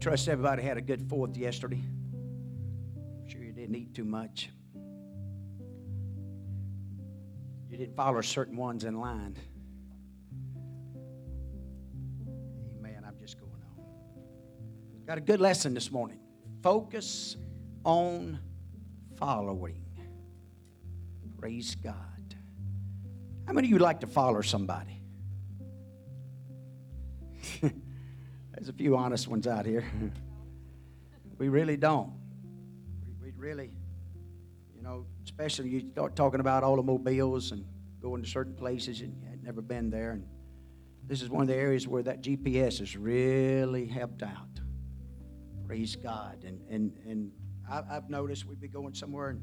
trust 0.00 0.28
everybody 0.28 0.62
had 0.62 0.78
a 0.78 0.80
good 0.80 1.08
fourth 1.10 1.36
yesterday. 1.36 1.82
I'm 1.82 3.28
sure 3.28 3.42
you 3.42 3.52
didn't 3.52 3.74
eat 3.74 3.94
too 3.94 4.04
much. 4.04 4.48
You 7.68 7.76
didn't 7.76 7.94
follow 7.94 8.22
certain 8.22 8.56
ones 8.56 8.84
in 8.84 8.98
line. 8.98 9.36
Amen. 12.78 13.04
I'm 13.06 13.18
just 13.20 13.38
going 13.38 13.52
on. 13.52 13.84
Got 15.06 15.18
a 15.18 15.20
good 15.20 15.40
lesson 15.40 15.74
this 15.74 15.90
morning. 15.92 16.18
Focus 16.62 17.36
on 17.84 18.38
following. 19.18 19.84
Praise 21.38 21.74
God. 21.74 21.94
How 23.46 23.52
many 23.52 23.68
of 23.68 23.72
you 23.72 23.78
like 23.78 24.00
to 24.00 24.06
follow 24.06 24.40
somebody? 24.40 24.99
There's 28.60 28.68
a 28.68 28.74
few 28.74 28.94
honest 28.94 29.26
ones 29.26 29.46
out 29.46 29.64
here. 29.64 29.90
we 31.38 31.48
really 31.48 31.78
don't. 31.78 32.12
We, 33.06 33.14
we 33.18 33.30
really, 33.34 33.70
you 34.76 34.82
know, 34.82 35.06
especially 35.24 35.70
you 35.70 35.88
start 35.92 36.14
talking 36.14 36.40
about 36.40 36.62
automobiles 36.62 37.52
and 37.52 37.64
going 38.02 38.22
to 38.22 38.28
certain 38.28 38.54
places 38.54 39.00
and 39.00 39.16
you 39.18 39.26
had 39.30 39.42
never 39.42 39.62
been 39.62 39.88
there. 39.88 40.10
And 40.10 40.26
this 41.06 41.22
is 41.22 41.30
one 41.30 41.40
of 41.40 41.48
the 41.48 41.54
areas 41.54 41.88
where 41.88 42.02
that 42.02 42.20
GPS 42.20 42.80
has 42.80 42.94
really 42.98 43.86
helped 43.86 44.22
out. 44.22 44.60
Praise 45.66 45.96
God. 45.96 46.44
And, 46.44 46.60
and, 46.68 46.92
and 47.06 47.32
I, 47.66 47.80
I've 47.90 48.10
noticed 48.10 48.44
we'd 48.44 48.60
be 48.60 48.68
going 48.68 48.92
somewhere 48.92 49.30
and 49.30 49.42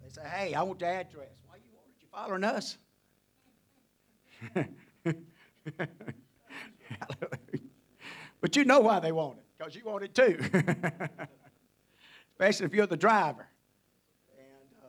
they 0.00 0.10
say, 0.10 0.22
hey, 0.28 0.54
I 0.54 0.62
want 0.62 0.78
the 0.78 0.86
address. 0.86 1.30
Why 1.48 1.56
you 1.56 1.72
you 2.00 2.06
following 2.12 2.44
us? 2.44 2.78
but 8.44 8.56
you 8.56 8.64
know 8.66 8.80
why 8.80 9.00
they 9.00 9.10
want 9.10 9.38
it, 9.38 9.44
because 9.56 9.74
you 9.74 9.80
want 9.86 10.04
it 10.04 10.14
too. 10.14 10.38
Especially 12.32 12.66
if 12.66 12.74
you're 12.74 12.86
the 12.86 12.94
driver. 12.94 13.48
And 14.36 14.84
uh, 14.84 14.88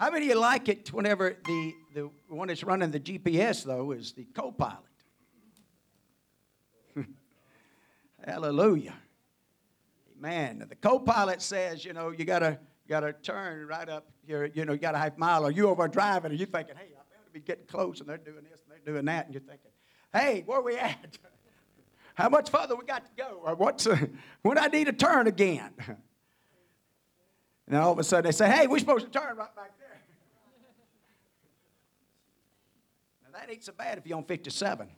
how 0.00 0.10
many 0.10 0.24
of 0.24 0.30
you 0.30 0.40
like 0.40 0.70
it 0.70 0.90
whenever 0.90 1.36
the, 1.44 1.74
the 1.94 2.10
one 2.26 2.48
that's 2.48 2.64
running 2.64 2.90
the 2.90 3.00
GPS, 3.00 3.64
though, 3.64 3.90
is 3.90 4.12
the 4.12 4.24
co 4.34 4.50
pilot? 4.50 4.78
Hallelujah. 8.26 8.94
Man, 10.18 10.64
the 10.66 10.76
co-pilot 10.76 11.42
says, 11.42 11.84
you 11.84 11.92
know, 11.92 12.12
you 12.12 12.24
gotta 12.24 12.58
gotta 12.88 13.12
turn 13.12 13.66
right 13.66 13.90
up 13.90 14.06
here, 14.26 14.50
you 14.54 14.64
know, 14.64 14.72
you 14.72 14.78
got 14.78 14.94
a 14.94 14.98
half 14.98 15.18
mile, 15.18 15.44
or 15.44 15.50
you 15.50 15.68
over 15.68 15.86
driving, 15.86 16.30
and 16.30 16.40
you're 16.40 16.46
thinking, 16.46 16.76
hey, 16.76 16.94
I 16.94 17.02
better 17.12 17.30
be 17.30 17.40
getting 17.40 17.66
close, 17.66 18.00
and 18.00 18.08
they're 18.08 18.16
doing 18.16 18.44
this 18.50 18.62
and 18.62 18.70
they're 18.70 18.94
doing 18.94 19.04
that, 19.04 19.26
and 19.26 19.34
you're 19.34 19.42
thinking, 19.42 19.70
hey, 20.14 20.44
where 20.46 20.62
we 20.62 20.78
at? 20.78 21.18
How 22.14 22.28
much 22.28 22.50
further 22.50 22.76
we 22.76 22.84
got 22.84 23.04
to 23.04 23.10
go? 23.16 23.40
Or 23.44 23.54
what's 23.54 23.86
uh, 23.88 23.98
when 24.42 24.58
I 24.58 24.68
need 24.68 24.84
to 24.84 24.92
turn 24.92 25.26
again? 25.26 25.70
And 27.66 27.74
then 27.74 27.80
all 27.80 27.92
of 27.92 27.98
a 27.98 28.04
sudden 28.04 28.24
they 28.26 28.32
say, 28.32 28.50
hey, 28.50 28.66
we're 28.66 28.78
supposed 28.78 29.06
to 29.06 29.10
turn 29.10 29.36
right 29.36 29.54
back 29.56 29.72
there. 29.78 30.00
now 33.24 33.38
that 33.38 33.50
ain't 33.50 33.64
so 33.64 33.72
bad 33.72 33.98
if 33.98 34.06
you're 34.06 34.18
on 34.18 34.24
57. 34.24 34.88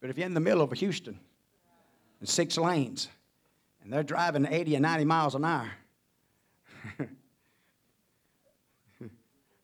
But 0.00 0.10
if 0.10 0.18
you're 0.18 0.26
in 0.26 0.34
the 0.34 0.40
middle 0.40 0.62
of 0.62 0.72
Houston, 0.72 1.18
and 2.20 2.28
six 2.28 2.58
lanes, 2.58 3.08
and 3.82 3.92
they're 3.92 4.02
driving 4.02 4.46
80 4.46 4.76
and 4.76 4.82
90 4.82 5.04
miles 5.04 5.34
an 5.34 5.44
hour. 5.44 5.70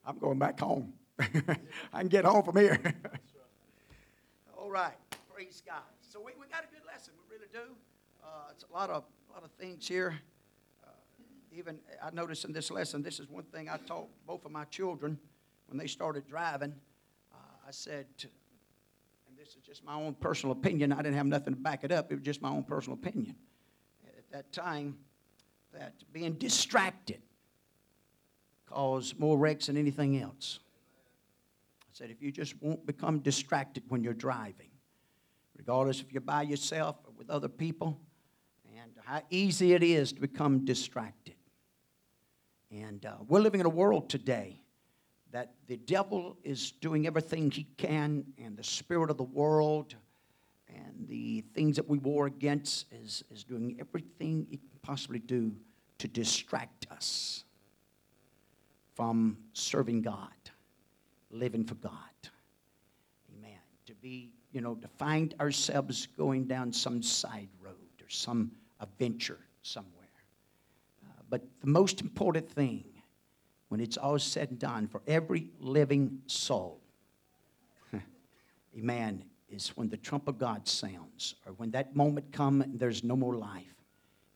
I'm 0.04 0.18
going 0.18 0.38
back 0.38 0.58
home. 0.58 0.92
I 1.20 1.98
can 1.98 2.08
get 2.08 2.24
home 2.24 2.42
from 2.44 2.56
here. 2.56 2.80
All 4.56 4.70
right. 4.70 4.94
Praise 5.32 5.62
God. 5.66 5.82
So 6.18 6.24
we, 6.24 6.32
we 6.40 6.48
got 6.48 6.64
a 6.64 6.74
good 6.74 6.84
lesson. 6.84 7.14
We 7.16 7.36
really 7.36 7.46
do. 7.52 7.76
Uh, 8.24 8.50
it's 8.50 8.64
a 8.64 8.72
lot 8.74 8.90
of, 8.90 9.04
a 9.30 9.32
lot 9.32 9.44
of 9.44 9.52
things 9.52 9.86
here. 9.86 10.18
Uh, 10.84 10.90
even 11.56 11.78
I 12.02 12.10
noticed 12.10 12.44
in 12.44 12.52
this 12.52 12.72
lesson, 12.72 13.02
this 13.02 13.20
is 13.20 13.28
one 13.28 13.44
thing 13.44 13.68
I 13.68 13.76
taught 13.76 14.08
both 14.26 14.44
of 14.44 14.50
my 14.50 14.64
children 14.64 15.16
when 15.68 15.78
they 15.78 15.86
started 15.86 16.26
driving. 16.26 16.74
Uh, 17.32 17.36
I 17.68 17.70
said, 17.70 18.06
and 18.24 19.38
this 19.38 19.50
is 19.50 19.62
just 19.64 19.84
my 19.84 19.94
own 19.94 20.14
personal 20.14 20.56
opinion. 20.56 20.92
I 20.92 20.96
didn't 20.96 21.14
have 21.14 21.26
nothing 21.26 21.54
to 21.54 21.60
back 21.60 21.84
it 21.84 21.92
up. 21.92 22.10
It 22.10 22.16
was 22.16 22.24
just 22.24 22.42
my 22.42 22.50
own 22.50 22.64
personal 22.64 22.98
opinion. 22.98 23.36
At 24.04 24.28
that 24.32 24.52
time, 24.52 24.98
that 25.72 25.94
being 26.12 26.32
distracted 26.32 27.22
caused 28.66 29.20
more 29.20 29.38
wrecks 29.38 29.66
than 29.66 29.76
anything 29.76 30.20
else. 30.20 30.58
I 31.82 31.92
said, 31.92 32.10
if 32.10 32.20
you 32.20 32.32
just 32.32 32.60
won't 32.60 32.84
become 32.86 33.20
distracted 33.20 33.84
when 33.86 34.02
you're 34.02 34.14
driving, 34.14 34.70
regardless 35.58 36.00
if 36.00 36.12
you're 36.12 36.20
by 36.20 36.42
yourself 36.42 36.96
or 37.04 37.12
with 37.18 37.28
other 37.28 37.48
people, 37.48 38.00
and 38.78 38.92
how 39.04 39.20
easy 39.28 39.74
it 39.74 39.82
is 39.82 40.12
to 40.12 40.20
become 40.20 40.64
distracted. 40.64 41.34
And 42.70 43.04
uh, 43.04 43.16
we're 43.26 43.40
living 43.40 43.60
in 43.60 43.66
a 43.66 43.70
world 43.70 44.08
today 44.08 44.62
that 45.32 45.52
the 45.66 45.76
devil 45.76 46.38
is 46.42 46.72
doing 46.72 47.06
everything 47.06 47.50
he 47.50 47.66
can, 47.76 48.24
and 48.38 48.56
the 48.56 48.64
spirit 48.64 49.10
of 49.10 49.18
the 49.18 49.24
world 49.24 49.94
and 50.68 51.08
the 51.08 51.42
things 51.54 51.76
that 51.76 51.88
we 51.88 51.98
war 51.98 52.26
against 52.26 52.86
is, 52.92 53.24
is 53.30 53.44
doing 53.44 53.76
everything 53.80 54.46
he 54.50 54.58
can 54.58 54.78
possibly 54.82 55.18
do 55.18 55.54
to 55.98 56.08
distract 56.08 56.86
us 56.90 57.44
from 58.94 59.38
serving 59.52 60.02
God, 60.02 60.32
living 61.30 61.64
for 61.64 61.74
God. 61.76 61.92
Amen. 63.36 63.58
To 63.86 63.94
be, 63.94 64.32
you 64.52 64.60
know, 64.60 64.74
to 64.76 64.88
find 64.88 65.34
ourselves 65.40 66.06
going 66.16 66.44
down 66.44 66.72
some 66.72 67.02
side 67.02 67.48
road 67.60 67.74
or 68.00 68.08
some 68.08 68.50
adventure 68.80 69.38
somewhere. 69.62 69.94
Uh, 71.04 71.22
but 71.28 71.42
the 71.60 71.66
most 71.66 72.00
important 72.00 72.48
thing 72.50 72.84
when 73.68 73.80
it's 73.80 73.96
all 73.96 74.18
said 74.18 74.50
and 74.50 74.58
done, 74.58 74.88
for 74.88 75.02
every 75.06 75.50
living 75.60 76.20
soul, 76.26 76.80
amen, 78.76 79.24
is 79.48 79.68
when 79.76 79.88
the 79.88 79.96
trump 79.96 80.28
of 80.28 80.38
God 80.38 80.66
sounds, 80.66 81.34
or 81.46 81.52
when 81.54 81.70
that 81.72 81.94
moment 81.94 82.32
comes 82.32 82.64
and 82.64 82.80
there's 82.80 83.04
no 83.04 83.16
more 83.16 83.36
life. 83.36 83.64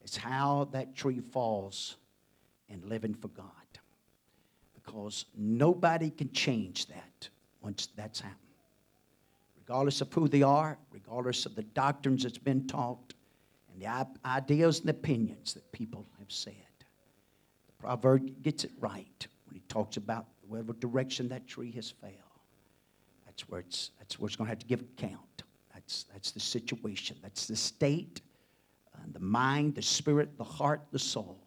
It's 0.02 0.16
how 0.16 0.68
that 0.72 0.94
tree 0.94 1.20
falls 1.20 1.96
and 2.68 2.84
living 2.84 3.14
for 3.14 3.28
God. 3.28 3.46
Because 4.74 5.26
nobody 5.36 6.10
can 6.10 6.30
change 6.32 6.86
that 6.86 7.28
once 7.60 7.88
that's 7.94 8.20
happened. 8.20 8.38
Regardless 9.68 10.00
of 10.00 10.12
who 10.12 10.28
they 10.28 10.42
are, 10.42 10.76
regardless 10.92 11.46
of 11.46 11.54
the 11.54 11.62
doctrines 11.62 12.24
that's 12.24 12.36
been 12.36 12.66
taught, 12.66 13.14
and 13.72 13.80
the 13.80 14.06
ideas 14.26 14.80
and 14.80 14.90
opinions 14.90 15.54
that 15.54 15.70
people 15.72 16.04
have 16.18 16.30
said. 16.30 16.54
The 17.66 17.72
proverb 17.78 18.42
gets 18.42 18.64
it 18.64 18.72
right 18.80 19.26
when 19.46 19.54
he 19.54 19.62
talks 19.68 19.96
about 19.96 20.26
whatever 20.48 20.72
direction 20.74 21.28
that 21.28 21.46
tree 21.46 21.70
has 21.72 21.90
failed. 21.90 22.14
That's 23.24 23.48
where 23.48 23.60
it's, 23.60 23.92
that's 23.98 24.18
where 24.18 24.26
it's 24.26 24.36
going 24.36 24.47
to 24.47 24.50
have 24.50 24.59
to 24.59 24.66
give 24.66 24.80
account. 24.80 25.44
That's, 25.72 26.04
that's 26.12 26.32
the 26.32 26.41
situation. 26.41 27.16
That's 27.22 27.47
the 27.47 27.56
state, 27.56 28.20
uh, 28.94 28.98
the 29.12 29.20
mind, 29.20 29.74
the 29.76 29.82
spirit, 29.82 30.36
the 30.36 30.44
heart, 30.44 30.82
the 30.91 30.98
soul. 30.98 31.38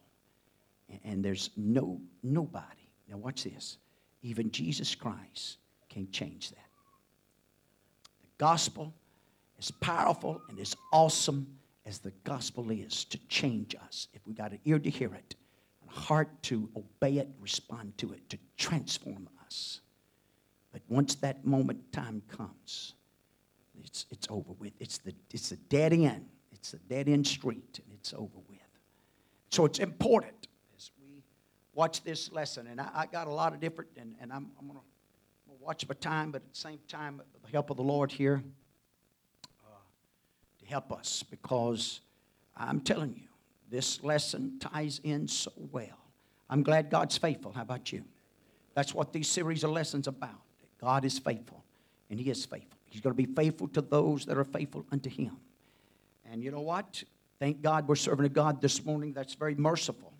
And, 0.89 0.99
and 1.03 1.25
there's 1.25 1.51
no 1.57 2.01
nobody. 2.23 2.89
Now 3.09 3.17
watch 3.17 3.43
this. 3.43 3.77
Even 4.23 4.49
Jesus 4.51 4.95
Christ 4.95 5.57
can 5.89 6.09
change 6.11 6.49
that. 6.51 6.64
Gospel 8.37 8.93
as 9.57 9.71
powerful 9.71 10.41
and 10.49 10.59
as 10.59 10.75
awesome 10.91 11.47
as 11.85 11.99
the 11.99 12.11
gospel 12.23 12.71
is 12.71 13.05
to 13.05 13.17
change 13.27 13.75
us 13.75 14.07
if 14.13 14.25
we 14.25 14.33
got 14.33 14.51
an 14.51 14.59
ear 14.65 14.79
to 14.79 14.89
hear 14.89 15.13
it 15.13 15.35
a 15.87 15.91
heart 15.91 16.29
to 16.43 16.69
obey 16.75 17.17
it, 17.17 17.29
respond 17.39 17.97
to 17.97 18.13
it, 18.13 18.29
to 18.29 18.37
transform 18.57 19.29
us. 19.45 19.81
But 20.71 20.81
once 20.89 21.15
that 21.15 21.45
moment 21.45 21.91
time 21.91 22.21
comes, 22.27 22.93
it's, 23.83 24.05
it's 24.09 24.27
over 24.29 24.53
with. 24.59 24.73
It's 24.79 24.97
the, 24.97 25.13
it's 25.31 25.49
the 25.49 25.55
dead 25.55 25.93
end. 25.93 26.25
It's 26.51 26.73
a 26.73 26.77
dead 26.77 27.07
end 27.07 27.27
street, 27.27 27.79
and 27.83 27.93
it's 27.93 28.13
over 28.13 28.39
with. 28.49 28.59
So 29.51 29.65
it's 29.65 29.79
important 29.79 30.47
as 30.75 30.91
we 30.99 31.23
watch 31.73 32.03
this 32.03 32.31
lesson. 32.31 32.67
And 32.67 32.81
I, 32.81 32.89
I 32.93 33.05
got 33.05 33.27
a 33.27 33.31
lot 33.31 33.53
of 33.53 33.59
different, 33.59 33.91
and, 33.97 34.15
and 34.19 34.33
I'm, 34.33 34.51
I'm 34.59 34.67
going 34.67 34.79
to 34.79 34.85
watch 35.65 35.87
my 35.87 35.95
time, 35.95 36.31
but 36.31 36.43
at 36.43 36.53
the 36.53 36.59
same 36.59 36.79
time, 36.87 37.21
the 37.43 37.51
help 37.51 37.71
of 37.71 37.77
the 37.77 37.83
Lord 37.83 38.11
here 38.11 38.43
uh, 39.65 39.77
to 40.59 40.65
help 40.67 40.91
us 40.91 41.23
because 41.23 42.01
I'm 42.55 42.79
telling 42.79 43.15
you, 43.15 43.29
this 43.69 44.03
lesson 44.03 44.59
ties 44.59 45.01
in 45.03 45.27
so 45.27 45.51
well. 45.71 45.97
I'm 46.51 46.61
glad 46.61 46.91
God's 46.91 47.17
faithful. 47.17 47.51
How 47.51 47.63
about 47.63 47.91
you? 47.91 48.03
That's 48.75 48.93
what 48.93 49.11
these 49.11 49.27
series 49.27 49.63
of 49.63 49.71
lessons 49.71 50.07
about. 50.07 50.39
God 50.79 51.03
is 51.03 51.17
faithful, 51.17 51.63
and 52.11 52.19
He 52.19 52.29
is 52.29 52.45
faithful. 52.45 52.77
He's 52.85 53.01
going 53.01 53.15
to 53.15 53.21
be 53.21 53.33
faithful 53.33 53.67
to 53.69 53.81
those 53.81 54.25
that 54.25 54.37
are 54.37 54.43
faithful 54.43 54.85
unto 54.91 55.09
Him. 55.09 55.35
And 56.29 56.43
you 56.43 56.51
know 56.51 56.61
what? 56.61 57.03
Thank 57.39 57.63
God 57.63 57.87
we're 57.87 57.95
serving 57.95 58.27
a 58.27 58.29
God 58.29 58.61
this 58.61 58.85
morning 58.85 59.13
that's 59.13 59.33
very 59.33 59.55
merciful 59.55 60.13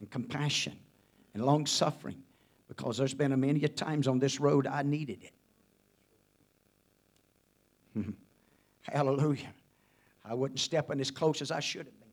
and 0.00 0.10
compassion 0.10 0.76
and 1.32 1.44
long 1.44 1.64
suffering 1.64 2.22
because 2.70 2.96
there's 2.96 3.14
been 3.14 3.32
a 3.32 3.36
many 3.36 3.58
times 3.66 4.06
on 4.06 4.20
this 4.20 4.38
road 4.38 4.64
I 4.64 4.82
needed 4.82 5.18
it. 7.96 8.04
Hallelujah. 8.82 9.52
I 10.24 10.34
wasn't 10.34 10.60
stepping 10.60 11.00
as 11.00 11.10
close 11.10 11.42
as 11.42 11.50
I 11.50 11.58
should 11.58 11.86
have 11.86 11.98
been. 11.98 12.08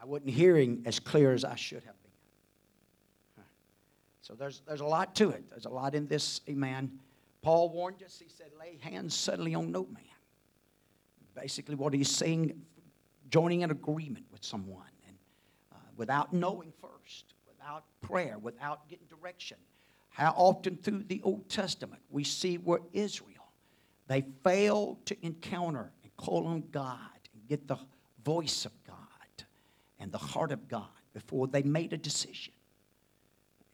I 0.00 0.04
wasn't 0.06 0.30
hearing 0.30 0.82
as 0.86 1.00
clear 1.00 1.32
as 1.32 1.44
I 1.44 1.56
should 1.56 1.82
have 1.82 2.00
been. 2.00 3.44
So 4.22 4.34
there's, 4.34 4.62
there's 4.68 4.82
a 4.82 4.86
lot 4.86 5.16
to 5.16 5.30
it. 5.30 5.42
There's 5.50 5.66
a 5.66 5.70
lot 5.70 5.96
in 5.96 6.06
this, 6.06 6.42
amen. 6.48 7.00
Paul 7.42 7.70
warned 7.70 8.04
us, 8.04 8.22
he 8.22 8.30
said, 8.30 8.50
lay 8.56 8.78
hands 8.80 9.16
suddenly 9.16 9.56
on 9.56 9.72
no 9.72 9.84
man. 9.92 10.04
Basically, 11.34 11.74
what 11.74 11.92
he's 11.92 12.08
saying, 12.08 12.52
joining 13.30 13.64
an 13.64 13.72
agreement 13.72 14.26
with 14.30 14.44
someone 14.44 14.84
and 15.08 15.16
uh, 15.72 15.76
without 15.96 16.32
knowing 16.32 16.72
first, 16.80 17.34
without 17.60 17.84
prayer, 18.00 18.38
without 18.38 18.88
getting 18.88 19.06
direction. 19.06 19.56
How 20.10 20.32
often 20.36 20.76
through 20.76 21.04
the 21.04 21.20
Old 21.22 21.48
Testament 21.48 22.02
we 22.10 22.24
see 22.24 22.56
where 22.56 22.80
Israel, 22.92 23.52
they 24.08 24.24
failed 24.42 25.04
to 25.06 25.16
encounter 25.24 25.92
and 26.02 26.16
call 26.16 26.46
on 26.46 26.64
God 26.72 26.98
and 27.32 27.46
get 27.48 27.68
the 27.68 27.76
voice 28.24 28.64
of 28.64 28.72
God 28.86 28.96
and 29.98 30.10
the 30.10 30.18
heart 30.18 30.52
of 30.52 30.68
God 30.68 30.88
before 31.12 31.46
they 31.46 31.62
made 31.62 31.92
a 31.92 31.96
decision 31.96 32.54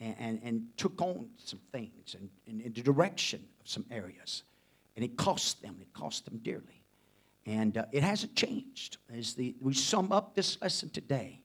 and, 0.00 0.16
and, 0.18 0.40
and 0.42 0.66
took 0.76 1.00
on 1.00 1.28
some 1.36 1.60
things 1.72 2.16
and, 2.18 2.28
and 2.46 2.60
in 2.60 2.72
the 2.72 2.82
direction 2.82 3.42
of 3.60 3.68
some 3.68 3.84
areas. 3.90 4.42
And 4.96 5.04
it 5.04 5.16
cost 5.16 5.62
them, 5.62 5.76
it 5.80 5.92
cost 5.92 6.24
them 6.24 6.38
dearly. 6.38 6.82
And 7.44 7.78
uh, 7.78 7.84
it 7.92 8.02
hasn't 8.02 8.34
changed. 8.34 8.96
As 9.16 9.34
the, 9.34 9.54
we 9.60 9.74
sum 9.74 10.10
up 10.10 10.34
this 10.34 10.60
lesson 10.60 10.90
today, 10.90 11.42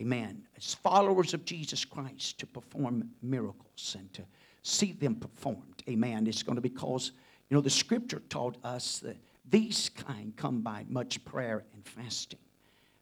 amen, 0.00 0.42
as 0.56 0.74
followers 0.74 1.34
of 1.34 1.44
Jesus 1.44 1.84
Christ 1.84 2.38
to 2.40 2.46
perform 2.46 3.10
miracles 3.22 3.96
and 3.98 4.12
to 4.14 4.22
see 4.62 4.92
them 4.92 5.16
performed, 5.16 5.82
amen, 5.88 6.26
it's 6.26 6.42
going 6.42 6.56
to 6.56 6.62
be 6.62 6.68
because, 6.68 7.12
you 7.50 7.56
know, 7.56 7.60
the 7.60 7.70
scripture 7.70 8.22
taught 8.28 8.56
us 8.64 8.98
that 9.00 9.16
these 9.50 9.90
kind 9.90 10.34
come 10.36 10.60
by 10.60 10.84
much 10.88 11.24
prayer 11.24 11.64
and 11.74 11.84
fasting. 11.84 12.38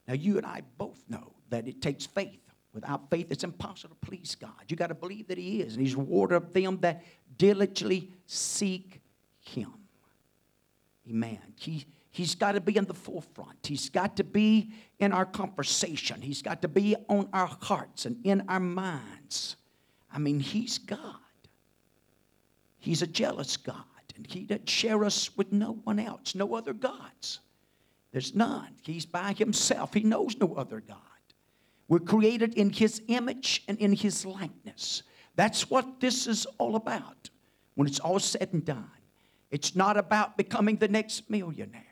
Now, 0.08 0.14
you 0.14 0.36
and 0.36 0.46
I 0.46 0.62
both 0.78 1.04
know 1.08 1.32
that 1.50 1.68
it 1.68 1.80
takes 1.80 2.06
faith. 2.06 2.40
Without 2.72 3.10
faith, 3.10 3.26
it's 3.30 3.44
impossible 3.44 3.96
to 4.00 4.06
please 4.06 4.34
God. 4.34 4.50
You 4.68 4.76
got 4.76 4.88
to 4.88 4.94
believe 4.94 5.28
that 5.28 5.38
He 5.38 5.60
is, 5.60 5.74
and 5.74 5.84
He's 5.84 5.96
reward 5.96 6.32
of 6.32 6.52
them 6.52 6.78
that 6.80 7.02
diligently 7.36 8.08
seek 8.26 9.00
Him. 9.40 9.72
Amen. 11.08 11.38
He, 11.56 11.84
he's 12.10 12.34
got 12.34 12.52
to 12.52 12.60
be 12.60 12.76
in 12.76 12.84
the 12.84 12.94
forefront. 12.94 13.66
He's 13.66 13.88
got 13.88 14.16
to 14.16 14.24
be 14.24 14.72
in 14.98 15.12
our 15.12 15.26
conversation. 15.26 16.20
He's 16.20 16.42
got 16.42 16.62
to 16.62 16.68
be 16.68 16.96
on 17.08 17.28
our 17.32 17.50
hearts 17.60 18.06
and 18.06 18.16
in 18.24 18.44
our 18.48 18.60
minds. 18.60 19.56
I 20.12 20.18
mean, 20.18 20.40
He's 20.40 20.78
God. 20.78 21.16
He's 22.78 23.02
a 23.02 23.06
jealous 23.06 23.56
God, 23.56 23.76
and 24.16 24.26
He 24.26 24.40
doesn't 24.40 24.68
share 24.68 25.04
us 25.04 25.36
with 25.36 25.52
no 25.52 25.80
one 25.84 25.98
else, 25.98 26.34
no 26.34 26.54
other 26.54 26.72
gods. 26.72 27.40
There's 28.12 28.34
none. 28.34 28.70
He's 28.82 29.06
by 29.06 29.32
himself. 29.32 29.94
He 29.94 30.02
knows 30.02 30.36
no 30.38 30.54
other 30.54 30.80
God. 30.80 30.96
We're 31.88 32.00
created 32.00 32.54
in 32.54 32.70
his 32.70 33.02
image 33.08 33.62
and 33.68 33.78
in 33.78 33.92
his 33.92 34.24
likeness. 34.24 35.02
That's 35.36 35.70
what 35.70 36.00
this 36.00 36.26
is 36.26 36.46
all 36.58 36.76
about 36.76 37.30
when 37.74 37.86
it's 37.86 38.00
all 38.00 38.18
said 38.18 38.48
and 38.52 38.64
done. 38.64 38.90
It's 39.50 39.74
not 39.74 39.96
about 39.96 40.36
becoming 40.36 40.76
the 40.76 40.88
next 40.88 41.28
millionaire. 41.30 41.84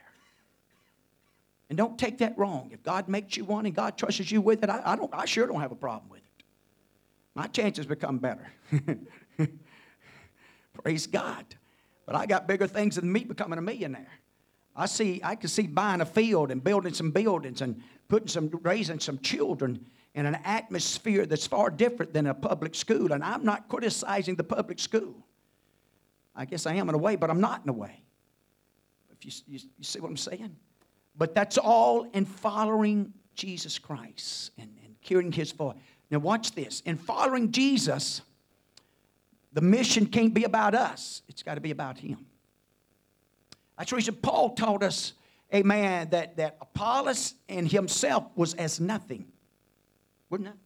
And 1.69 1.77
don't 1.77 1.99
take 1.99 2.19
that 2.19 2.37
wrong. 2.39 2.71
If 2.73 2.83
God 2.83 3.09
makes 3.09 3.37
you 3.37 3.45
one 3.45 3.67
and 3.67 3.75
God 3.75 3.99
trusts 3.99 4.31
you 4.31 4.41
with 4.41 4.63
it, 4.63 4.71
I, 4.71 4.81
I, 4.85 4.97
don't, 4.97 5.13
I 5.13 5.27
sure 5.27 5.47
don't 5.47 5.61
have 5.61 5.73
a 5.73 5.77
problem 5.77 6.11
with 6.11 6.21
it. 6.21 6.45
My 7.35 7.47
chances 7.47 7.87
become 7.87 8.19
better. 8.19 8.51
Praise 10.83 11.07
God. 11.07 11.45
But 12.07 12.17
I 12.17 12.27
got 12.27 12.49
bigger 12.49 12.67
things 12.67 12.97
than 12.97 13.13
me 13.13 13.25
becoming 13.25 13.59
a 13.59 13.63
millionaire. 13.63 14.11
I 14.75 14.87
see, 14.87 15.21
I 15.23 15.35
can 15.35 15.49
see 15.49 15.67
buying 15.67 16.01
a 16.01 16.07
field 16.07 16.51
and 16.51 16.65
building 16.65 16.95
some 16.95 17.11
buildings 17.11 17.61
and 17.61 17.83
putting 18.09 18.29
some, 18.29 18.49
raising 18.63 19.01
some 19.01 19.19
children 19.19 19.85
in 20.15 20.25
an 20.25 20.37
atmosphere 20.45 21.27
that's 21.27 21.47
far 21.47 21.69
different 21.69 22.15
than 22.15 22.27
a 22.27 22.35
public 22.35 22.75
school. 22.75 23.13
And 23.13 23.23
I'm 23.23 23.45
not 23.45 23.69
criticizing 23.69 24.37
the 24.37 24.45
public 24.45 24.79
school. 24.79 25.15
I 26.35 26.45
guess 26.45 26.65
I 26.65 26.75
am 26.75 26.89
in 26.89 26.95
a 26.95 26.99
way, 26.99 27.17
but 27.17 27.29
I'm 27.29 27.41
not 27.41 27.63
in 27.65 27.69
a 27.69 27.73
way. 27.73 28.03
If 29.11 29.27
you, 29.27 29.33
you, 29.49 29.61
you 29.79 29.85
see 29.85 30.01
what 30.01 30.09
I'm 30.09 30.17
saying? 30.17 30.57
But 31.19 31.35
that's 31.35 31.59
all 31.59 32.05
in 32.15 32.25
following 32.25 33.13
Jesus 33.35 33.79
Christ 33.79 34.53
and, 34.57 34.71
and 34.85 34.95
hearing 35.01 35.33
his 35.33 35.51
voice. 35.51 35.77
Now, 36.11 36.21
watch 36.21 36.53
this. 36.53 36.81
In 36.87 36.97
following 36.97 37.51
Jesus, 37.51 38.23
the 39.53 39.61
mission 39.61 40.07
can't 40.07 40.33
be 40.33 40.45
about 40.45 40.75
us, 40.75 41.23
it's 41.29 41.43
got 41.43 41.57
to 41.57 41.61
be 41.61 41.73
about 41.73 41.99
him. 41.99 42.25
That's 43.77 43.91
the 43.91 43.97
reason 43.97 44.15
Paul 44.17 44.51
taught 44.51 44.83
us, 44.83 45.13
amen, 45.55 46.09
that, 46.11 46.37
that 46.37 46.57
Apollos 46.61 47.35
and 47.49 47.71
himself 47.71 48.25
was 48.35 48.55
as 48.55 48.81
nothing. 48.81 49.27
We're 50.31 50.39
nothing. 50.39 50.59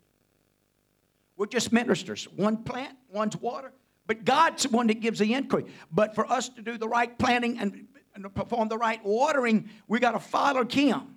We're 1.37 1.47
just 1.47 1.73
ministers. 1.73 2.25
One 2.37 2.59
plant, 2.59 2.97
one's 3.11 3.37
water, 3.37 3.73
but 4.07 4.25
God's 4.25 4.65
the 4.65 4.69
one 4.71 4.87
that 4.89 5.01
gives 5.01 5.19
the 5.19 5.35
increase. 5.35 5.67
But 5.91 6.15
for 6.15 6.31
us 6.31 6.49
to 6.51 6.63
do 6.63 6.79
the 6.79 6.89
right 6.89 7.19
planting 7.19 7.59
and, 7.59 7.87
and 8.15 8.35
perform 8.35 8.69
the 8.69 8.79
right 8.79 9.05
watering, 9.05 9.69
we 9.89 9.99
got 9.99 10.13
to 10.13 10.21
follow 10.21 10.65
Him 10.65 11.17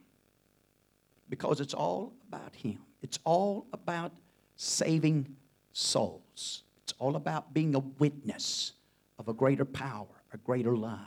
because 1.30 1.60
it's 1.60 1.74
all 1.74 2.14
about 2.28 2.56
Him. 2.56 2.80
It's 3.02 3.20
all 3.24 3.68
about 3.74 4.12
saving 4.56 5.36
souls. 5.74 6.64
It's 6.84 6.94
all 7.00 7.16
about 7.16 7.54
being 7.54 7.76
a 7.76 7.80
witness 7.80 8.74
of 9.20 9.28
a 9.28 9.34
greater 9.34 9.66
power, 9.66 10.08
a 10.34 10.38
greater 10.38 10.76
love. 10.76 11.00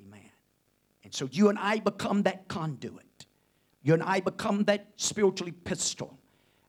Amen. 0.00 0.30
And 1.04 1.14
so 1.14 1.28
you 1.30 1.48
and 1.48 1.58
I 1.58 1.78
become 1.78 2.22
that 2.24 2.48
conduit. 2.48 3.26
You 3.82 3.94
and 3.94 4.02
I 4.02 4.20
become 4.20 4.64
that 4.64 4.88
spiritual 4.96 5.48
epistle 5.48 6.18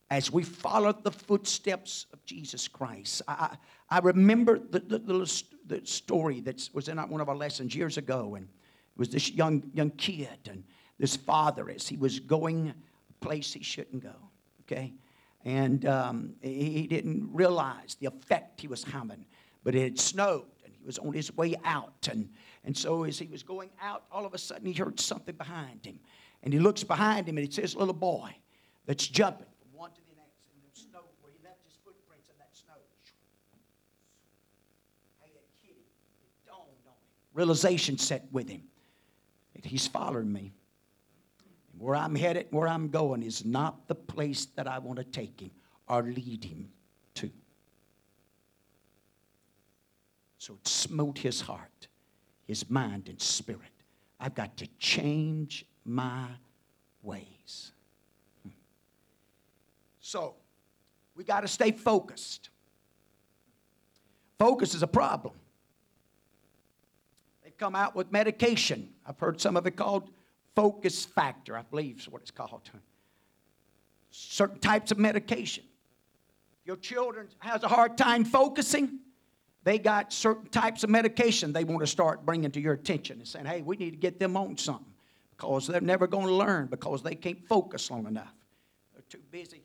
as 0.10 0.32
we 0.32 0.44
follow 0.44 0.94
the 0.94 1.12
footsteps 1.12 2.06
of 2.14 2.24
Jesus 2.26 2.68
Christ. 2.68 3.22
I, 3.28 3.58
I 3.90 4.00
remember 4.00 4.60
the, 4.60 4.80
the, 4.80 5.00
the, 5.00 5.44
the 5.68 5.86
story 5.86 6.42
that 6.42 6.70
was 6.74 6.88
in 6.88 6.98
one 6.98 7.22
of 7.22 7.30
our 7.30 7.36
lessons 7.36 7.76
years 7.76 7.98
ago, 7.98 8.36
and 8.36 8.46
it 8.46 9.00
was 9.00 9.10
this 9.10 9.32
young, 9.32 9.64
young 9.74 9.92
kid 9.92 10.50
and 10.50 10.64
this 11.00 11.16
father 11.16 11.70
as 11.70 11.88
he 11.88 11.98
was 11.98 12.20
going 12.20 12.70
a 12.70 13.26
place 13.26 13.54
he 13.54 13.64
shouldn't 13.64 14.02
go, 14.02 14.16
okay? 14.62 14.94
And 15.46 15.86
um, 15.86 16.34
he 16.42 16.88
didn't 16.88 17.30
realize 17.32 17.96
the 18.00 18.08
effect 18.08 18.60
he 18.60 18.68
was 18.68 18.84
having, 18.84 19.26
but 19.64 19.76
it 19.76 19.84
had 19.84 20.00
snowed, 20.00 20.46
and 20.66 20.74
he 20.74 20.84
was 20.84 20.98
on 20.98 21.14
his 21.14 21.36
way 21.38 21.56
out, 21.64 22.08
and 22.10 22.30
and 22.68 22.76
so 22.76 23.06
as 23.06 23.18
he 23.18 23.28
was 23.28 23.44
going 23.44 23.70
out, 23.82 24.04
all 24.12 24.26
of 24.26 24.34
a 24.34 24.38
sudden 24.38 24.66
he 24.68 24.74
heard 24.74 25.00
something 25.00 25.36
behind 25.36 25.86
him. 25.86 26.02
And 26.44 26.54
he 26.54 26.60
looks 26.60 26.84
behind 26.84 27.26
him 27.26 27.38
and 27.38 27.48
it 27.48 27.54
says, 27.54 27.78
little 27.78 27.94
boy 27.94 28.36
that's 28.86 29.08
jumping 29.08 29.48
from 29.58 29.72
one 29.72 29.92
to 29.92 30.02
the 30.04 30.16
next 30.20 30.44
in 30.52 30.60
the 30.60 30.78
snow 30.78 31.08
where 31.22 31.32
he 31.32 31.40
left 31.48 31.64
his 31.64 31.80
footprints 31.80 32.28
in 32.28 32.36
that 32.40 32.52
snow. 32.52 32.76
Hey, 35.24 35.32
that 35.32 35.48
kitty, 35.64 35.88
it 36.20 36.32
dawned 36.46 36.84
on 36.84 37.00
him. 37.00 37.24
Realization 37.38 37.98
set 37.98 38.28
with 38.32 38.50
him 38.50 38.64
that 39.56 39.64
he's 39.64 39.88
following 39.88 40.34
me. 40.34 40.52
And 41.72 41.82
where 41.82 41.96
I'm 41.96 42.16
headed, 42.16 42.48
where 42.50 42.68
I'm 42.68 42.90
going 42.90 43.24
is 43.24 43.46
not 43.46 43.88
the 43.88 43.96
place 43.96 44.48
that 44.56 44.68
I 44.68 44.80
want 44.80 44.98
to 44.98 45.06
take 45.06 45.40
him 45.40 45.52
or 45.88 46.04
lead 46.04 46.44
him 46.44 46.68
to. 47.16 47.32
So 50.38 50.56
it 50.56 50.68
smote 50.68 51.18
his 51.20 51.40
heart 51.40 51.88
his 52.48 52.70
mind 52.70 53.10
and 53.10 53.22
spirit. 53.22 53.62
I've 54.20 54.34
got 54.34 54.58
to 54.58 54.68
change 54.80 55.66
my 55.86 56.26
ways. 57.04 57.72
Hmm. 58.44 58.50
So, 60.00 60.36
we 61.16 61.24
got 61.24 61.42
to 61.42 61.48
stay 61.48 61.72
focused. 61.72 62.50
Focus 64.40 64.74
is 64.74 64.82
a 64.82 64.88
problem. 64.88 65.36
Come 67.58 67.76
out 67.76 67.96
with 67.96 68.12
medication. 68.12 68.90
I've 69.06 69.20
heard 69.20 69.42
some 69.42 69.58
of 69.58 69.66
it 69.66 69.76
called 69.76 70.10
focus 70.56 71.06
factor, 71.06 71.58
I 71.58 71.62
believe 71.64 72.00
is 72.00 72.10
what 72.10 72.22
it's 72.22 72.32
called. 72.32 72.70
Certain 74.12 74.60
types 74.60 74.92
of 74.92 74.98
medication. 74.98 75.64
Your 76.66 76.78
children 76.78 77.28
has 77.40 77.64
a 77.64 77.68
hard 77.68 77.98
time 77.98 78.26
focusing, 78.26 79.00
they 79.64 79.78
got 79.78 80.14
certain 80.14 80.48
types 80.48 80.84
of 80.84 80.90
medication 80.90 81.52
they 81.52 81.64
want 81.64 81.82
to 81.82 81.88
start 81.88 82.26
bringing 82.26 82.52
to 82.52 82.60
your 82.62 82.74
attention 82.74 83.20
and 83.20 83.28
saying, 83.28 83.46
hey, 83.46 83.62
we 83.62 83.76
need 83.76 83.92
to 83.92 83.98
get 83.98 84.18
them 84.18 84.38
on 84.38 84.58
something 84.58 84.94
because 85.32 85.68
they're 85.68 85.82
never 85.82 86.08
going 86.08 86.26
to 86.26 86.34
learn 86.34 86.68
because 86.68 87.04
they 87.04 87.16
can't 87.16 87.46
focus 87.48 87.92
long 87.92 88.08
enough. 88.08 88.34
They're 88.94 89.04
too 89.10 89.20
busy. 89.30 89.62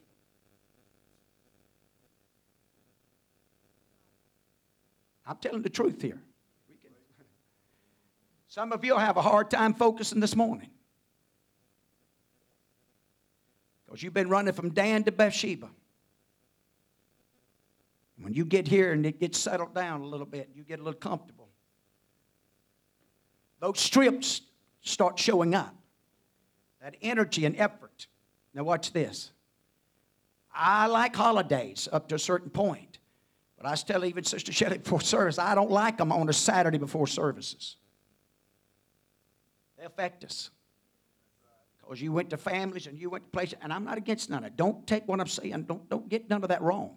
I'm 5.25 5.37
telling 5.37 5.62
the 5.62 5.70
truth 5.70 6.02
here. 6.02 6.20
Some 8.52 8.71
of 8.73 8.85
you 8.85 8.92
will 8.92 9.00
have 9.00 9.16
a 9.16 9.23
hard 9.23 9.50
time 9.50 9.73
focusing 9.73 10.21
this 10.21 10.37
morning 10.37 10.68
because 13.87 14.02
you've 14.02 14.12
been 14.12 14.28
running 14.28 14.52
from 14.52 14.68
Dan 14.68 15.04
to 15.04 15.11
Beersheba. 15.11 15.71
When 18.21 18.35
you 18.35 18.44
get 18.44 18.68
here 18.68 18.92
and 18.92 19.06
it 19.06 19.18
gets 19.18 19.38
settled 19.38 19.75
down 19.75 20.02
a 20.02 20.06
little 20.06 20.26
bit, 20.26 20.50
you 20.54 20.64
get 20.64 20.80
a 20.80 20.82
little 20.82 21.00
comfortable. 21.00 21.49
Those 23.59 23.80
strips 23.80 24.42
start 24.82 25.18
showing 25.18 25.54
up. 25.54 25.75
that 26.82 26.97
energy 27.00 27.47
and 27.47 27.56
effort. 27.56 28.06
Now, 28.52 28.64
watch 28.64 28.92
this. 28.92 29.32
I 30.54 30.88
like 30.88 31.16
holidays 31.16 31.88
up 31.90 32.06
to 32.09 32.16
a 32.16 32.18
certain 32.18 32.50
point, 32.50 32.99
but 33.56 33.66
I 33.66 33.75
tell 33.76 34.04
even 34.04 34.25
Sister 34.25 34.52
Shelley 34.52 34.76
before 34.76 35.00
service, 35.00 35.38
I 35.38 35.54
don't 35.54 35.71
like 35.71 35.97
them 35.97 36.12
on 36.12 36.28
a 36.28 36.35
Saturday 36.35 36.76
before 36.76 37.06
services. 37.06 37.78
Affect 39.84 40.24
us. 40.24 40.50
Because 41.80 42.00
you 42.00 42.12
went 42.12 42.30
to 42.30 42.36
families 42.36 42.86
and 42.86 42.96
you 42.96 43.10
went 43.10 43.24
to 43.24 43.30
places, 43.30 43.58
and 43.60 43.72
I'm 43.72 43.84
not 43.84 43.98
against 43.98 44.30
none 44.30 44.44
of 44.44 44.52
it. 44.52 44.56
Don't 44.56 44.86
take 44.86 45.06
what 45.08 45.20
I'm 45.20 45.26
saying, 45.26 45.64
don't, 45.64 45.88
don't 45.88 46.08
get 46.08 46.30
none 46.30 46.42
of 46.42 46.48
that 46.50 46.62
wrong. 46.62 46.96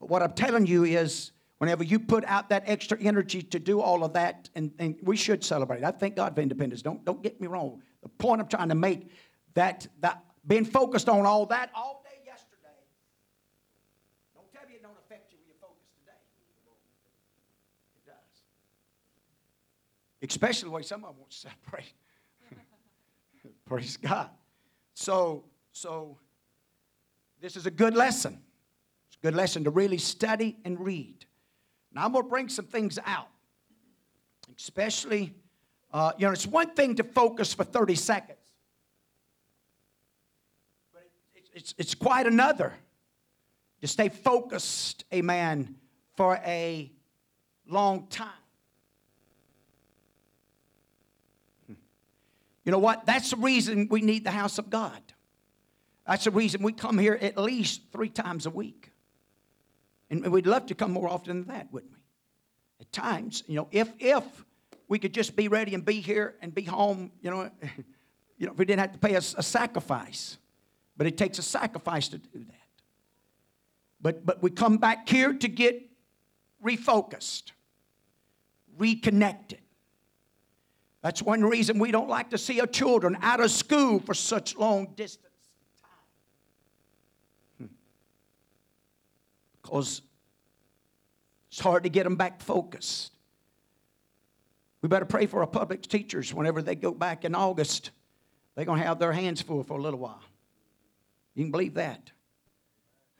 But 0.00 0.08
what 0.08 0.22
I'm 0.22 0.32
telling 0.32 0.66
you 0.66 0.84
is, 0.84 1.32
whenever 1.58 1.84
you 1.84 2.00
put 2.00 2.24
out 2.24 2.48
that 2.48 2.62
extra 2.66 2.98
energy 3.02 3.42
to 3.42 3.58
do 3.58 3.82
all 3.82 4.02
of 4.02 4.14
that, 4.14 4.48
and, 4.54 4.72
and 4.78 4.96
we 5.02 5.14
should 5.14 5.44
celebrate. 5.44 5.84
I 5.84 5.90
thank 5.90 6.16
God 6.16 6.34
for 6.34 6.40
independence. 6.40 6.80
Don't, 6.80 7.04
don't 7.04 7.22
get 7.22 7.38
me 7.38 7.48
wrong. 7.48 7.82
The 8.02 8.08
point 8.08 8.40
I'm 8.40 8.48
trying 8.48 8.70
to 8.70 8.74
make, 8.74 9.10
that, 9.52 9.86
that 10.00 10.24
being 10.46 10.64
focused 10.64 11.10
on 11.10 11.26
all 11.26 11.44
that 11.46 11.70
all 11.74 12.02
day 12.02 12.16
yesterday, 12.24 12.80
don't 14.34 14.50
tell 14.50 14.66
me 14.66 14.76
it 14.76 14.82
don't 14.82 14.96
affect 15.04 15.30
you 15.32 15.38
when 15.38 15.48
you're 15.48 15.60
focused 15.60 15.92
today. 16.00 16.16
It 17.94 18.06
does. 18.08 18.40
Especially 20.22 20.68
the 20.68 20.74
way 20.74 20.82
some 20.82 21.04
of 21.04 21.10
them 21.10 21.18
want 21.18 21.30
to 21.30 21.36
separate. 21.36 21.92
Praise 23.64 23.96
God. 23.96 24.30
So, 24.94 25.44
so 25.72 26.18
this 27.40 27.56
is 27.56 27.66
a 27.66 27.70
good 27.70 27.94
lesson. 27.94 28.40
It's 29.08 29.16
a 29.16 29.26
good 29.26 29.34
lesson 29.34 29.64
to 29.64 29.70
really 29.70 29.98
study 29.98 30.58
and 30.64 30.78
read. 30.78 31.24
Now 31.92 32.04
I'm 32.04 32.12
going 32.12 32.24
to 32.24 32.28
bring 32.28 32.48
some 32.48 32.66
things 32.66 32.98
out, 33.04 33.28
especially, 34.56 35.34
uh, 35.92 36.12
you 36.18 36.26
know, 36.26 36.32
it's 36.32 36.46
one 36.46 36.74
thing 36.74 36.94
to 36.96 37.04
focus 37.04 37.52
for 37.52 37.64
30 37.64 37.94
seconds, 37.94 38.38
but 40.92 41.08
it's, 41.34 41.50
it's, 41.54 41.74
it's 41.78 41.94
quite 41.94 42.26
another 42.26 42.74
to 43.80 43.88
stay 43.88 44.08
focused, 44.08 45.04
amen, 45.12 45.74
for 46.14 46.34
a 46.44 46.92
long 47.66 48.06
time. 48.08 48.28
You 52.70 52.76
know 52.76 52.78
what? 52.78 53.04
That's 53.04 53.30
the 53.30 53.36
reason 53.36 53.88
we 53.90 54.00
need 54.00 54.22
the 54.22 54.30
house 54.30 54.56
of 54.56 54.70
God. 54.70 55.02
That's 56.06 56.22
the 56.22 56.30
reason 56.30 56.62
we 56.62 56.70
come 56.70 56.98
here 56.98 57.18
at 57.20 57.36
least 57.36 57.80
three 57.90 58.08
times 58.08 58.46
a 58.46 58.50
week. 58.50 58.92
And 60.08 60.24
we'd 60.30 60.46
love 60.46 60.66
to 60.66 60.76
come 60.76 60.92
more 60.92 61.08
often 61.08 61.40
than 61.40 61.48
that, 61.48 61.72
wouldn't 61.72 61.90
we? 61.90 61.98
At 62.82 62.92
times, 62.92 63.42
you 63.48 63.56
know, 63.56 63.66
if 63.72 63.90
if 63.98 64.22
we 64.86 65.00
could 65.00 65.12
just 65.12 65.34
be 65.34 65.48
ready 65.48 65.74
and 65.74 65.84
be 65.84 65.94
here 65.94 66.36
and 66.42 66.54
be 66.54 66.62
home, 66.62 67.10
you 67.20 67.32
know, 67.32 67.50
you 68.38 68.46
know, 68.46 68.52
if 68.52 68.58
we 68.58 68.66
didn't 68.66 68.82
have 68.82 68.92
to 68.92 68.98
pay 68.98 69.14
a, 69.14 69.18
a 69.18 69.42
sacrifice. 69.42 70.38
But 70.96 71.08
it 71.08 71.18
takes 71.18 71.40
a 71.40 71.42
sacrifice 71.42 72.06
to 72.06 72.18
do 72.18 72.38
that. 72.38 72.82
But 74.00 74.24
but 74.24 74.44
we 74.44 74.50
come 74.52 74.76
back 74.76 75.08
here 75.08 75.32
to 75.32 75.48
get 75.48 75.90
refocused, 76.64 77.50
reconnected. 78.78 79.58
That's 81.02 81.22
one 81.22 81.42
reason 81.42 81.78
we 81.78 81.92
don't 81.92 82.08
like 82.08 82.30
to 82.30 82.38
see 82.38 82.60
our 82.60 82.66
children 82.66 83.16
out 83.22 83.40
of 83.40 83.50
school 83.50 84.00
for 84.00 84.12
such 84.12 84.56
long 84.56 84.88
distance 84.96 85.32
time. 85.80 87.68
Hmm. 87.68 87.74
Because 89.62 90.02
it's 91.50 91.60
hard 91.60 91.84
to 91.84 91.88
get 91.88 92.04
them 92.04 92.16
back 92.16 92.42
focused. 92.42 93.12
We 94.82 94.88
better 94.88 95.06
pray 95.06 95.26
for 95.26 95.40
our 95.40 95.46
public 95.46 95.82
teachers 95.82 96.34
whenever 96.34 96.62
they 96.62 96.74
go 96.74 96.92
back 96.92 97.24
in 97.24 97.34
August. 97.34 97.90
They're 98.54 98.64
going 98.64 98.80
to 98.80 98.86
have 98.86 98.98
their 98.98 99.12
hands 99.12 99.40
full 99.40 99.62
for 99.62 99.78
a 99.78 99.82
little 99.82 99.98
while. 99.98 100.22
You 101.34 101.44
can 101.44 101.50
believe 101.50 101.74
that. 101.74 102.10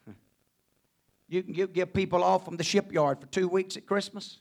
Hmm. 0.05 0.13
You 1.29 1.41
can 1.41 1.53
give 1.53 1.93
people 1.93 2.23
off 2.23 2.45
from 2.45 2.57
the 2.57 2.63
shipyard 2.63 3.19
for 3.19 3.27
two 3.27 3.47
weeks 3.47 3.75
at 3.75 3.87
Christmas. 3.87 4.39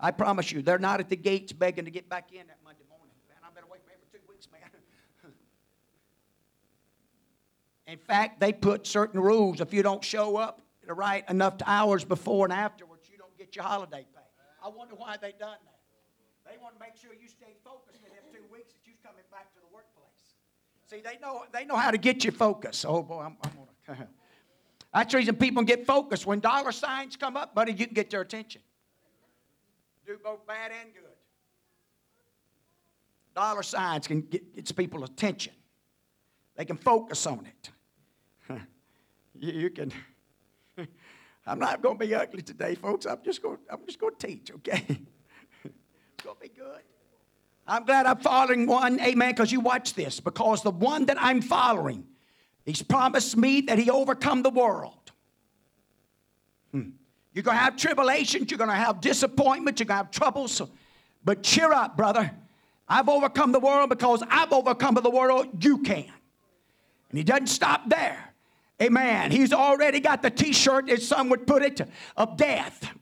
I 0.00 0.12
promise 0.12 0.52
you, 0.52 0.62
they're 0.62 0.78
not 0.78 1.00
at 1.00 1.08
the 1.08 1.16
gates 1.16 1.52
begging 1.52 1.84
to 1.84 1.90
get 1.90 2.08
back 2.08 2.30
in 2.32 2.46
that 2.46 2.58
Monday 2.64 2.84
morning. 2.88 3.08
Man, 3.28 3.38
I've 3.44 3.54
been 3.54 3.64
away 3.64 3.78
for 3.82 4.16
two 4.16 4.22
weeks, 4.28 4.46
man. 4.52 4.60
in 7.86 7.98
fact, 7.98 8.38
they 8.38 8.52
put 8.52 8.86
certain 8.86 9.20
rules. 9.20 9.60
If 9.60 9.74
you 9.74 9.82
don't 9.82 10.04
show 10.04 10.36
up 10.36 10.62
the 10.86 10.94
right 10.94 11.28
enough 11.28 11.56
hours 11.66 12.04
before 12.04 12.46
and 12.46 12.52
afterwards, 12.52 13.08
you 13.10 13.18
don't 13.18 13.36
get 13.36 13.56
your 13.56 13.64
holiday 13.64 14.06
pay. 14.14 14.22
I 14.64 14.68
wonder 14.68 14.94
why 14.94 15.16
they 15.20 15.32
done 15.32 15.58
that. 15.64 15.78
They 16.48 16.56
want 16.62 16.74
to 16.74 16.80
make 16.80 16.96
sure 16.96 17.10
you 17.20 17.28
stay 17.28 17.56
focused 17.64 17.98
in 18.04 18.10
them 18.10 18.24
two 18.32 18.52
weeks 18.52 18.72
that 18.72 18.86
you're 18.86 18.96
coming 19.04 19.24
back 19.30 19.52
to 19.54 19.60
the 19.60 19.66
workplace. 19.74 20.06
See, 20.86 21.00
they 21.00 21.18
know 21.20 21.44
they 21.52 21.64
know 21.64 21.76
how 21.76 21.90
to 21.90 21.98
get 21.98 22.24
you 22.24 22.30
focused. 22.30 22.86
Oh 22.86 23.02
boy, 23.02 23.20
I'm, 23.20 23.36
I'm 23.42 23.50
gonna. 23.86 24.08
That's 24.94 25.12
the 25.12 25.18
reason 25.18 25.36
people 25.36 25.62
get 25.64 25.86
focused. 25.86 26.24
When 26.24 26.40
dollar 26.40 26.72
signs 26.72 27.16
come 27.16 27.36
up, 27.36 27.54
buddy, 27.54 27.72
you 27.72 27.84
can 27.84 27.94
get 27.94 28.08
their 28.10 28.22
attention 28.22 28.62
do 30.08 30.18
both 30.24 30.46
bad 30.46 30.70
and 30.80 30.94
good. 30.94 31.02
Dollar 33.34 33.62
signs 33.62 34.06
can 34.06 34.22
get 34.22 34.56
gets 34.56 34.72
people 34.72 35.04
attention. 35.04 35.52
They 36.56 36.64
can 36.64 36.78
focus 36.78 37.26
on 37.26 37.46
it. 37.46 37.70
you, 39.38 39.52
you 39.52 39.70
can. 39.70 39.92
I'm 41.46 41.58
not 41.58 41.82
going 41.82 41.98
to 41.98 42.06
be 42.06 42.14
ugly 42.14 42.40
today, 42.40 42.74
folks. 42.74 43.04
I'm 43.04 43.18
just 43.22 43.42
going. 43.42 43.58
I'm 43.70 43.84
just 43.84 43.98
going 43.98 44.14
to 44.16 44.26
teach. 44.26 44.50
Okay. 44.50 44.82
it's 45.64 46.24
going 46.24 46.36
to 46.36 46.40
be 46.40 46.48
good. 46.48 46.80
I'm 47.66 47.84
glad 47.84 48.06
I'm 48.06 48.18
following 48.18 48.66
one. 48.66 48.98
Amen. 49.00 49.30
Because 49.32 49.52
you 49.52 49.60
watch 49.60 49.92
this. 49.92 50.20
Because 50.20 50.62
the 50.62 50.70
one 50.70 51.04
that 51.06 51.18
I'm 51.20 51.42
following, 51.42 52.06
he's 52.64 52.82
promised 52.82 53.36
me 53.36 53.60
that 53.62 53.78
he 53.78 53.90
overcome 53.90 54.42
the 54.42 54.50
world. 54.50 54.97
You're 57.38 57.44
going 57.44 57.56
to 57.56 57.62
have 57.62 57.76
tribulations, 57.76 58.50
you're 58.50 58.58
going 58.58 58.68
to 58.68 58.74
have 58.74 59.00
disappointments, 59.00 59.78
you're 59.78 59.86
going 59.86 60.00
to 60.00 60.04
have 60.06 60.10
troubles. 60.10 60.60
But 61.24 61.44
cheer 61.44 61.72
up, 61.72 61.96
brother. 61.96 62.32
I've 62.88 63.08
overcome 63.08 63.52
the 63.52 63.60
world 63.60 63.90
because 63.90 64.24
I've 64.28 64.52
overcome 64.52 64.96
the 64.96 65.08
world. 65.08 65.62
You 65.62 65.78
can. 65.78 66.10
And 67.10 67.16
he 67.16 67.22
doesn't 67.22 67.46
stop 67.46 67.88
there. 67.88 68.34
Amen. 68.82 69.30
He's 69.30 69.52
already 69.52 70.00
got 70.00 70.20
the 70.20 70.30
t 70.30 70.52
shirt, 70.52 70.90
as 70.90 71.06
some 71.06 71.28
would 71.28 71.46
put 71.46 71.62
it, 71.62 71.80
of 72.16 72.36
death. 72.36 72.92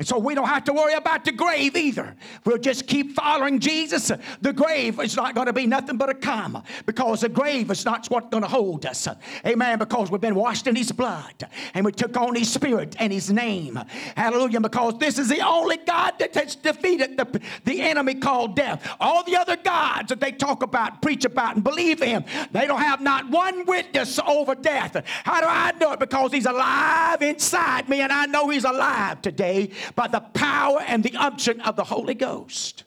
And 0.00 0.08
so 0.08 0.16
we 0.16 0.34
don't 0.34 0.48
have 0.48 0.64
to 0.64 0.72
worry 0.72 0.94
about 0.94 1.26
the 1.26 1.32
grave 1.32 1.76
either. 1.76 2.16
We'll 2.46 2.56
just 2.56 2.86
keep 2.86 3.12
following 3.12 3.58
Jesus. 3.58 4.10
The 4.40 4.52
grave 4.54 4.98
is 4.98 5.14
not 5.14 5.34
going 5.34 5.46
to 5.46 5.52
be 5.52 5.66
nothing 5.66 5.98
but 5.98 6.08
a 6.08 6.14
comma 6.14 6.64
because 6.86 7.20
the 7.20 7.28
grave 7.28 7.70
is 7.70 7.84
not 7.84 8.06
what's 8.06 8.30
going 8.30 8.42
to 8.42 8.48
hold 8.48 8.86
us. 8.86 9.06
Amen. 9.44 9.78
Because 9.78 10.10
we've 10.10 10.18
been 10.18 10.36
washed 10.36 10.66
in 10.66 10.74
His 10.74 10.90
blood 10.90 11.46
and 11.74 11.84
we 11.84 11.92
took 11.92 12.16
on 12.16 12.34
His 12.34 12.50
Spirit 12.50 12.96
and 12.98 13.12
His 13.12 13.30
name. 13.30 13.78
Hallelujah. 14.16 14.62
Because 14.62 14.98
this 14.98 15.18
is 15.18 15.28
the 15.28 15.46
only 15.46 15.76
God 15.76 16.14
that 16.18 16.34
has 16.34 16.56
defeated 16.56 17.18
the, 17.18 17.38
the 17.66 17.82
enemy 17.82 18.14
called 18.14 18.56
death. 18.56 18.96
All 19.00 19.22
the 19.24 19.36
other 19.36 19.58
gods 19.58 20.08
that 20.08 20.18
they 20.18 20.32
talk 20.32 20.62
about, 20.62 21.02
preach 21.02 21.26
about, 21.26 21.56
and 21.56 21.62
believe 21.62 22.00
in, 22.00 22.24
they 22.52 22.66
don't 22.66 22.80
have 22.80 23.02
not 23.02 23.28
one 23.28 23.66
witness 23.66 24.18
over 24.20 24.54
death. 24.54 24.96
How 25.24 25.42
do 25.42 25.46
I 25.46 25.72
know 25.78 25.92
it? 25.92 26.00
Because 26.00 26.32
He's 26.32 26.46
alive 26.46 27.20
inside 27.20 27.90
me 27.90 28.00
and 28.00 28.10
I 28.10 28.24
know 28.24 28.48
He's 28.48 28.64
alive 28.64 29.20
today 29.20 29.72
by 29.94 30.08
the 30.08 30.20
power 30.20 30.80
and 30.86 31.02
the 31.02 31.16
unction 31.16 31.60
of 31.60 31.76
the 31.76 31.84
Holy 31.84 32.14
Ghost. 32.14 32.84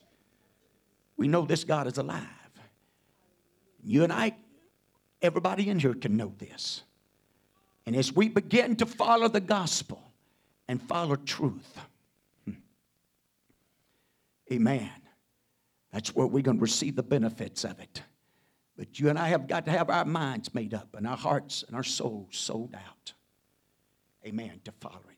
We 1.17 1.27
know 1.27 1.45
this 1.45 1.63
God 1.63 1.88
is 1.88 1.98
alive. 1.98 2.27
You 3.83 4.03
and 4.03 4.13
I, 4.13 4.36
everybody 5.22 5.69
in 5.69 5.79
here 5.79 5.93
can 5.93 6.17
know 6.17 6.33
this. 6.38 6.83
And 7.86 7.95
as 7.95 8.13
we 8.13 8.29
begin 8.29 8.75
to 8.77 8.86
follow 8.86 9.27
the 9.27 9.41
gospel 9.41 10.01
and 10.67 10.81
follow 10.81 11.15
truth, 11.15 11.77
hmm, 12.45 12.53
amen, 14.51 14.89
that's 15.91 16.15
where 16.15 16.25
we're 16.25 16.41
going 16.41 16.57
to 16.57 16.62
receive 16.62 16.95
the 16.95 17.03
benefits 17.03 17.65
of 17.65 17.79
it. 17.79 18.01
But 18.77 19.00
you 19.00 19.10
and 19.10 19.19
I 19.19 19.27
have 19.27 19.48
got 19.48 19.65
to 19.65 19.72
have 19.72 19.89
our 19.89 20.05
minds 20.05 20.53
made 20.53 20.74
up 20.74 20.95
and 20.95 21.05
our 21.05 21.17
hearts 21.17 21.63
and 21.67 21.75
our 21.75 21.83
souls 21.83 22.29
sold 22.31 22.74
out. 22.74 23.13
Amen. 24.25 24.62
To 24.63 24.72
follow 24.79 25.01
it. 25.10 25.12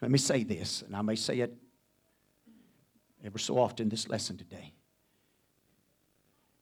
Let 0.00 0.10
me 0.10 0.18
say 0.18 0.44
this, 0.44 0.82
and 0.82 0.94
I 0.94 1.02
may 1.02 1.16
say 1.16 1.40
it 1.40 1.54
ever 3.24 3.38
so 3.38 3.58
often 3.58 3.88
this 3.88 4.08
lesson 4.08 4.36
today. 4.36 4.72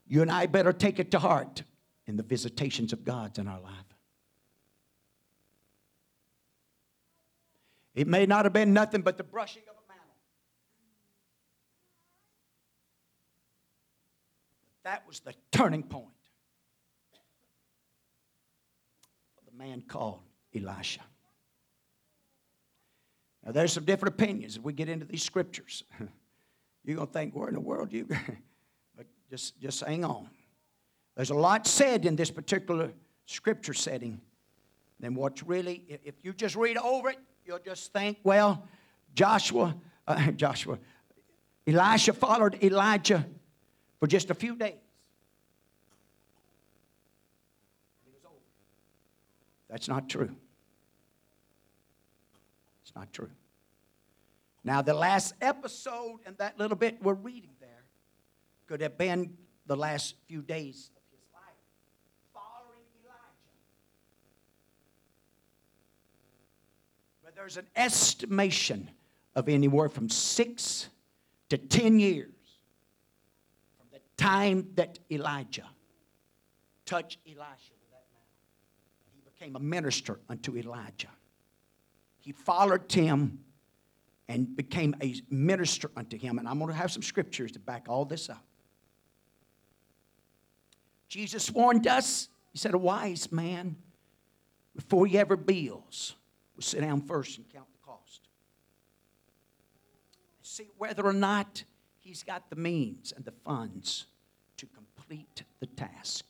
You 0.07 0.23
and 0.23 0.31
I 0.31 0.47
better 0.47 0.73
take 0.73 0.99
it 0.99 1.11
to 1.11 1.19
heart 1.19 1.63
in 2.07 2.17
the 2.17 2.23
visitations 2.23 2.93
of 2.93 3.05
God 3.05 3.39
in 3.39 3.49
our 3.49 3.61
life. 3.61 3.73
It 7.95 8.07
may 8.07 8.27
not 8.27 8.45
have 8.45 8.53
been 8.53 8.73
nothing 8.73 9.03
but 9.03 9.17
the 9.17 9.25
brushing 9.25 9.63
of 9.69 9.75
a 9.75 9.89
mantle. 9.89 10.07
That 14.85 15.07
was 15.07 15.21
the 15.21 15.35
turning 15.51 15.83
point 15.83 16.09
the 19.47 19.57
man 19.57 19.83
called 19.83 20.21
Elisha. 20.55 21.01
Now, 23.47 23.53
there's 23.53 23.73
some 23.73 23.85
different 23.85 24.17
opinions 24.17 24.57
as 24.57 24.61
we 24.61 24.73
get 24.73 24.89
into 24.89 25.07
these 25.07 25.23
scriptures. 25.23 25.85
You're 26.85 26.97
going 26.97 27.07
to 27.07 27.13
think, 27.13 27.35
where 27.37 27.49
in 27.49 27.55
the 27.55 27.61
world 27.61 27.93
you. 27.93 28.09
But 28.97 29.07
just, 29.31 29.61
just 29.61 29.85
hang 29.85 30.05
on. 30.05 30.29
There's 31.15 31.31
a 31.31 31.35
lot 31.35 31.67
said 31.67 32.07
in 32.07 32.17
this 32.17 32.31
particular 32.31 32.91
scripture 33.27 33.75
setting 33.75 34.21
than 34.99 35.15
what's 35.15 35.43
really, 35.43 35.85
if 36.05 36.15
you 36.23 36.33
just 36.33 36.57
read 36.57 36.77
over 36.79 37.11
it, 37.11 37.19
you'll 37.45 37.59
just 37.59 37.93
think, 37.93 38.19
well, 38.25 38.67
Joshua, 39.15 39.77
uh, 40.09 40.31
Joshua, 40.37 40.79
Elisha 41.67 42.15
followed 42.15 42.63
Elijah 42.65 43.27
for 44.01 44.07
just 44.07 44.31
a 44.31 44.35
few 44.35 44.57
days. 44.57 44.75
That's 49.69 49.89
not 49.89 50.09
true. 50.09 50.35
Not 52.97 53.13
true. 53.13 53.31
Now, 54.65 54.81
the 54.83 54.95
last 54.95 55.35
episode 55.41 56.21
and 56.27 56.37
that 56.39 56.59
little 56.59 56.77
bit 56.77 57.01
we're 57.03 57.13
reading 57.13 57.51
there 57.61 57.85
could 58.67 58.81
have 58.81 58.97
been 58.97 59.37
the 59.67 59.77
last 59.77 60.15
few 60.27 60.41
days 60.41 60.91
of 60.97 61.03
his 61.13 61.21
life 61.33 61.43
following 62.33 62.83
Elijah. 63.05 63.21
But 67.23 67.37
there's 67.37 67.59
an 67.59 67.67
estimation 67.77 68.91
of 69.37 69.49
anywhere 69.49 69.91
from 69.91 70.09
six 70.09 70.89
to 71.51 71.59
ten 71.59 72.01
years 72.01 72.33
from 73.79 73.89
the 73.93 74.01
time 74.17 74.69
that 74.75 74.99
Elijah 75.11 75.69
touched 76.87 77.19
Elisha 77.27 77.75
with 77.79 77.91
that 77.91 78.07
mantle. 78.11 78.33
He 79.15 79.21
became 79.31 79.55
a 79.55 79.61
minister 79.61 80.19
unto 80.31 80.57
Elijah. 80.57 81.11
He 82.27 82.33
followed 82.33 82.89
Tim 82.89 83.39
and 84.29 84.57
became 84.57 84.97
a 85.01 85.15
minister 85.31 85.93
unto 85.97 86.19
him. 86.19 86.41
And 86.41 86.49
I'm 86.49 86.59
going 86.59 86.73
to 86.73 86.77
have 86.77 86.91
some 86.91 87.05
scriptures 87.05 87.53
to 87.53 87.61
back 87.61 87.87
all 87.89 88.05
this 88.05 88.29
up. 88.29 88.45
Jesus 91.09 91.53
warned 91.53 91.87
us, 91.87 92.29
he 92.51 92.59
said, 92.59 92.75
a 92.75 92.79
wise 92.79 93.31
man, 93.31 93.77
before 94.75 95.07
he 95.07 95.17
ever 95.17 95.37
builds, 95.37 96.17
will 96.57 96.65
sit 96.65 96.81
down 96.81 97.03
first 97.03 97.39
and 97.39 97.49
count 97.49 97.69
the 97.73 97.87
cost. 97.87 98.23
See 100.43 100.69
whether 100.79 101.07
or 101.07 101.13
not 101.13 101.63
he's 102.01 102.25
got 102.25 102.51
the 102.51 102.57
means 102.57 103.13
and 103.13 103.25
the 103.25 103.35
funds 103.45 104.07
to 104.57 104.67
complete 104.67 105.45
the 105.61 105.67
task 105.67 106.25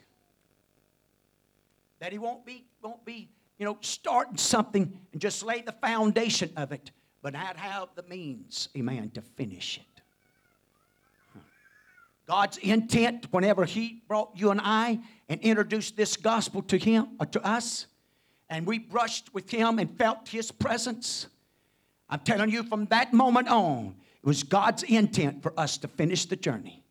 that 2.01 2.13
he 2.13 2.19
won't 2.19 2.45
be, 2.45 2.67
won't 2.83 3.03
be, 3.07 3.31
you 3.59 3.65
know, 3.65 3.79
starting 3.81 4.37
something 4.37 4.99
and 5.13 5.21
just 5.21 5.43
lay 5.43 5.63
the 5.63 5.73
foundation 5.73 6.51
of 6.57 6.73
it, 6.73 6.91
but 7.23 7.35
I'd 7.35 7.57
have 7.57 7.89
the 7.95 8.03
means, 8.05 8.69
amen, 8.77 9.11
to 9.15 9.23
finish 9.23 9.79
it. 9.79 9.97
God's 12.27 12.59
intent, 12.59 13.29
whenever 13.31 13.65
He 13.65 14.03
brought 14.09 14.33
you 14.35 14.51
and 14.51 14.61
I 14.63 15.01
and 15.29 15.41
introduced 15.41 15.97
this 15.97 16.17
gospel 16.17 16.63
to 16.63 16.77
Him 16.77 17.17
or 17.21 17.27
uh, 17.27 17.27
to 17.27 17.47
us, 17.47 17.87
and 18.49 18.67
we 18.67 18.79
brushed 18.79 19.33
with 19.33 19.51
Him 19.51 19.79
and 19.79 19.97
felt 19.97 20.29
His 20.29 20.51
presence, 20.51 21.29
I'm 22.11 22.21
telling 22.21 22.51
you, 22.51 22.65
from 22.65 22.87
that 22.87 23.13
moment 23.13 23.49
on, 23.49 23.95
it 24.23 24.27
was 24.27 24.43
God's 24.43 24.83
intent 24.83 25.43
for 25.43 25.59
us 25.59 25.79
to 25.79 25.89
finish 25.89 26.27
the 26.27 26.37
journey 26.37 26.83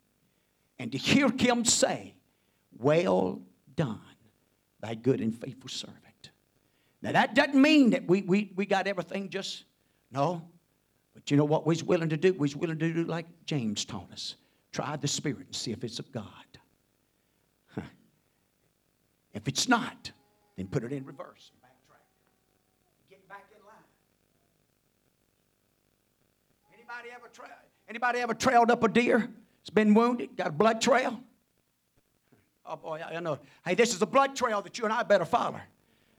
and 0.79 0.91
to 0.93 0.97
hear 0.97 1.29
Him 1.29 1.65
say, 1.65 2.15
Well 2.77 3.41
done 3.75 3.99
thy 4.81 4.95
good 4.95 5.19
and 5.19 5.35
faithful 5.35 5.69
servant. 5.69 6.04
Now, 7.05 7.11
that 7.11 7.35
doesn't 7.35 7.61
mean 7.61 7.91
that 7.91 8.07
we, 8.07 8.23
we, 8.23 8.51
we 8.55 8.65
got 8.65 8.87
everything 8.87 9.29
just, 9.29 9.65
no. 10.11 10.41
But 11.13 11.29
you 11.29 11.37
know 11.37 11.45
what 11.45 11.63
we're 11.63 11.75
willing 11.85 12.09
to 12.09 12.17
do? 12.17 12.33
We're 12.33 12.49
willing 12.57 12.79
to 12.79 12.93
do 12.93 13.03
like 13.03 13.27
James 13.45 13.85
taught 13.85 14.11
us 14.11 14.37
try 14.71 14.95
the 14.95 15.07
Spirit 15.07 15.45
and 15.45 15.55
see 15.55 15.71
if 15.71 15.83
it's 15.83 15.99
of 15.99 16.11
God. 16.11 16.25
Huh. 17.75 17.81
If 19.35 19.47
it's 19.47 19.69
not, 19.69 20.11
then 20.57 20.65
put 20.65 20.83
it 20.83 20.91
in 20.91 21.05
reverse. 21.05 21.51
Get 23.07 23.29
back 23.29 23.45
in 23.55 23.63
line. 23.63 23.75
Anybody 26.73 27.09
ever, 27.15 27.29
tra- 27.31 27.55
anybody 27.87 28.19
ever 28.19 28.33
trailed 28.33 28.71
up 28.71 28.83
a 28.83 28.87
deer? 28.87 29.29
It's 29.61 29.69
been 29.69 29.93
wounded, 29.93 30.35
got 30.35 30.47
a 30.47 30.51
blood 30.51 30.81
trail? 30.81 31.19
Oh 32.65 32.77
boy, 32.77 32.99
I 33.07 33.19
know. 33.19 33.37
Hey, 33.63 33.75
this 33.75 33.93
is 33.93 34.01
a 34.01 34.07
blood 34.07 34.35
trail 34.35 34.63
that 34.63 34.79
you 34.79 34.85
and 34.85 34.93
I 34.93 35.03
better 35.03 35.25
follow. 35.25 35.61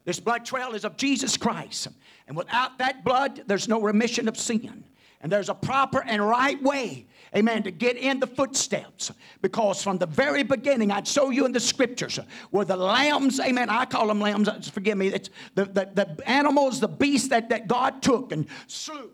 This 0.07 0.21
blood 0.21 0.47
trail 0.47 0.73
is 0.73 0.85
of 0.85 0.97
Jesus 0.97 1.37
Christ. 1.37 1.89
And 2.29 2.37
without 2.37 2.79
that 2.79 3.05
blood, 3.05 3.43
there's 3.47 3.69
no 3.69 3.83
remission 3.83 4.29
of 4.29 4.39
sin. 4.39 4.85
And 5.21 5.33
there's 5.33 5.49
a 5.49 5.55
proper 5.55 6.03
and 6.05 6.27
right 6.27 6.63
way, 6.63 7.07
amen, 7.35 7.65
to 7.65 7.73
get 7.73 7.97
in 7.97 8.21
the 8.21 8.27
footsteps. 8.27 9.11
Because 9.43 9.83
from 9.83 9.99
the 9.99 10.07
very 10.07 10.45
beginning, 10.45 10.93
I'd 10.93 11.09
show 11.09 11.31
you 11.31 11.45
in 11.45 11.53
the 11.53 11.61
scriptures 11.61 12.21
where 12.51 12.65
the 12.65 12.77
lambs, 12.77 13.41
amen, 13.41 13.69
I 13.69 13.85
call 13.85 14.07
them 14.07 14.21
lambs, 14.21 14.49
forgive 14.71 14.97
me, 14.97 15.09
it's 15.09 15.31
the, 15.57 15.65
the, 15.65 15.91
the 15.93 16.29
animals, 16.29 16.79
the 16.79 16.89
beasts 16.89 17.29
that, 17.29 17.49
that 17.49 17.67
God 17.67 18.01
took 18.01 18.31
and 18.31 18.47
slew 18.69 19.11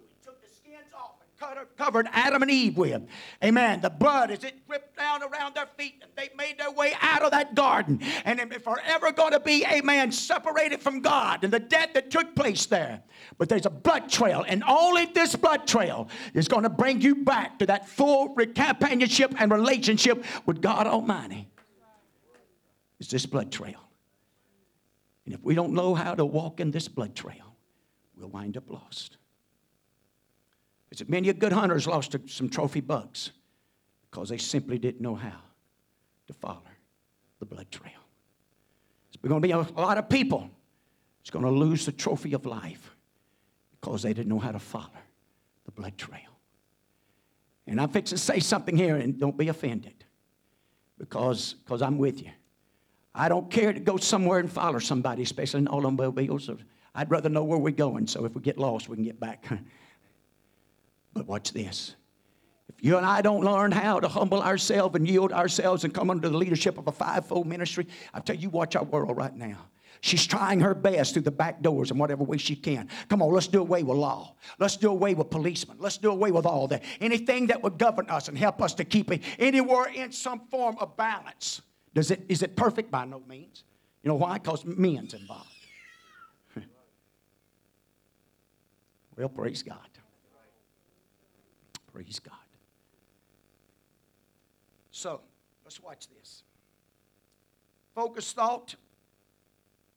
covered 1.77 2.09
Adam 2.13 2.43
and 2.43 2.51
Eve 2.51 2.77
with. 2.77 3.03
Amen. 3.43 3.81
The 3.81 3.91
blood, 3.91 4.31
as 4.31 4.45
it 4.45 4.67
dripped 4.67 4.97
down 4.97 5.23
around 5.23 5.55
their 5.55 5.67
feet, 5.77 5.95
and 6.03 6.11
they 6.17 6.31
made 6.37 6.59
their 6.59 6.71
way 6.71 6.93
out 7.01 7.23
of 7.23 7.31
that 7.33 7.55
garden. 7.55 8.01
And 8.25 8.39
they're 8.39 8.61
forever 8.61 9.13
going 9.13 9.33
to 9.33 9.41
be, 9.41 9.65
amen, 9.67 10.13
separated 10.13 10.81
from 10.81 11.01
God 11.01 11.45
and 11.45 11.53
the 11.53 11.61
death 11.61 11.95
that 11.95 12.11
took 12.11 12.35
place 12.35 12.67
there. 12.67 13.03
But 13.39 13.49
there's 13.49 13.67
a 13.67 13.71
blood 13.71 14.09
trail, 14.09 14.45
and 14.47 14.63
only 14.67 15.07
this 15.07 15.37
blood 15.37 15.67
trail 15.67 16.09
is 16.35 16.49
going 16.49 16.63
to 16.65 16.71
bring 16.71 17.01
you 17.01 17.17
back 17.17 17.59
to 17.59 17.67
that 17.67 17.89
full 17.89 18.35
companionship 18.35 19.35
and 19.39 19.51
relationship 19.53 20.25
with 20.47 20.61
God 20.61 20.87
Almighty. 20.87 21.49
It's 23.01 23.11
this 23.11 23.27
blood 23.27 23.51
trail. 23.51 23.81
And 25.25 25.35
if 25.35 25.43
we 25.43 25.55
don't 25.55 25.73
know 25.73 25.95
how 25.95 26.15
to 26.15 26.25
walk 26.25 26.61
in 26.61 26.71
this 26.71 26.89
blood 26.89 27.15
trail, 27.15 27.57
we'll 28.17 28.29
wind 28.29 28.57
up 28.57 28.71
lost. 28.71 29.17
It's 30.93 31.09
many 31.09 31.31
a 31.31 31.33
good 31.33 31.53
hunters 31.53 31.87
lost 31.87 32.15
some 32.27 32.51
trophy 32.51 32.83
bucks 32.83 33.31
because 34.11 34.29
they 34.29 34.37
simply 34.37 34.77
didn't 34.77 35.01
know 35.01 35.15
how 35.15 35.41
to 36.27 36.35
follow 36.35 36.61
the 37.39 37.47
blood 37.47 37.71
trail. 37.71 37.93
There's 39.11 39.31
going 39.31 39.41
to 39.41 39.49
be 39.49 39.53
a 39.53 39.81
lot 39.81 39.97
of 39.97 40.11
people 40.11 40.51
that's 41.19 41.31
going 41.31 41.47
to 41.47 41.51
lose 41.51 41.87
the 41.87 41.93
trophy 41.93 42.35
of 42.35 42.45
life 42.45 42.95
because 43.81 44.03
they 44.03 44.13
didn't 44.13 44.29
know 44.29 44.39
how 44.39 44.53
to 44.53 44.59
follow 44.59 44.91
the 45.65 45.73
blood 45.73 45.97
trail. 45.97 46.21
And 47.67 47.81
I'm 47.81 47.89
fixing 47.89 48.19
to 48.19 48.23
say 48.23 48.39
something 48.39 48.77
here, 48.77 48.97
and 48.97 49.19
don't 49.19 49.39
be 49.39 49.49
offended 49.49 50.05
because 50.99 51.55
because 51.55 51.81
I'm 51.81 51.97
with 51.97 52.21
you. 52.21 52.33
I 53.15 53.31
don't 53.31 53.51
care 53.51 53.73
to 53.73 53.81
go 53.81 53.97
somewhere 53.97 54.41
and 54.41 54.53
follow 54.53 54.79
somebody, 54.79 55.23
especially 55.23 55.61
in 55.61 55.69
automobiles. 55.69 56.51
I'd 56.95 57.11
rather 57.11 57.31
know 57.31 57.45
where 57.45 57.59
we're 57.59 57.71
going, 57.71 58.07
so 58.07 58.27
if 58.27 58.35
we 58.35 58.43
get 58.43 58.59
lost, 58.59 58.91
we 58.91 58.97
can 58.97 59.05
get 59.05 59.19
back. 59.19 59.47
But 61.15 61.27
watch 61.27 61.53
this. 61.53 61.95
If 62.69 62.85
you 62.85 62.97
and 62.97 63.05
I 63.05 63.21
don't 63.21 63.45
learn 63.45 63.73
how 63.73 64.01
to 64.01 64.09
humble 64.09 64.43
ourselves 64.43 64.97
and 64.97 65.07
yield 65.07 65.33
ourselves 65.33 65.85
and 65.85 65.93
come 65.93 66.11
under 66.11 66.29
the 66.29 66.37
leadership 66.37 66.79
of 66.79 66.89
a 66.89 66.93
fivefold 66.93 67.47
ministry, 67.47 67.87
I 68.15 68.21
tell 68.21 68.37
you, 68.37 68.49
watch 68.51 68.77
our 68.77 68.85
world 68.85 69.17
right 69.17 69.35
now. 69.35 69.59
She's 70.01 70.27
trying 70.27 70.59
her 70.61 70.75
best 70.75 71.13
through 71.13 71.23
the 71.23 71.31
back 71.31 71.63
doors 71.63 71.93
in 71.93 71.97
whatever 71.97 72.25
way 72.25 72.37
she 72.37 72.57
can. 72.57 72.89
Come 73.09 73.23
on, 73.23 73.33
let's 73.33 73.47
do 73.47 73.61
away 73.61 73.85
with 73.85 73.97
law. 73.97 74.35
Let's 74.59 74.77
do 74.77 74.91
away 74.91 75.15
with 75.15 75.31
policemen. 75.31 75.77
Let's 75.79 75.97
do 75.97 76.11
away 76.11 76.33
with 76.33 76.45
all 76.45 76.67
that. 76.69 76.83
Anything 77.01 77.47
that 77.47 77.63
would 77.63 77.79
govern 77.79 78.11
us 78.11 78.27
and 78.27 78.37
help 78.37 78.61
us 78.61 78.75
to 78.75 78.85
keep 78.85 79.13
it 79.13 79.23
anywhere 79.39 79.87
in 79.95 80.11
some 80.11 80.41
form 80.51 80.77
of 80.81 80.97
balance. 80.97 81.63
Does 81.95 82.11
it, 82.11 82.25
is 82.29 82.43
it 82.43 82.57
perfect? 82.57 82.91
By 82.91 83.05
no 83.05 83.23
means. 83.29 83.63
You 84.03 84.09
know 84.09 84.17
why? 84.17 84.39
Because 84.39 84.65
men's 84.65 85.15
involved. 85.15 85.47
well, 89.17 89.29
praise 89.29 89.63
God. 89.63 89.92
Praise 91.93 92.19
God. 92.19 92.35
So, 94.91 95.21
let's 95.65 95.83
watch 95.83 96.09
this. 96.09 96.43
Focus 97.95 98.33
thought. 98.33 98.75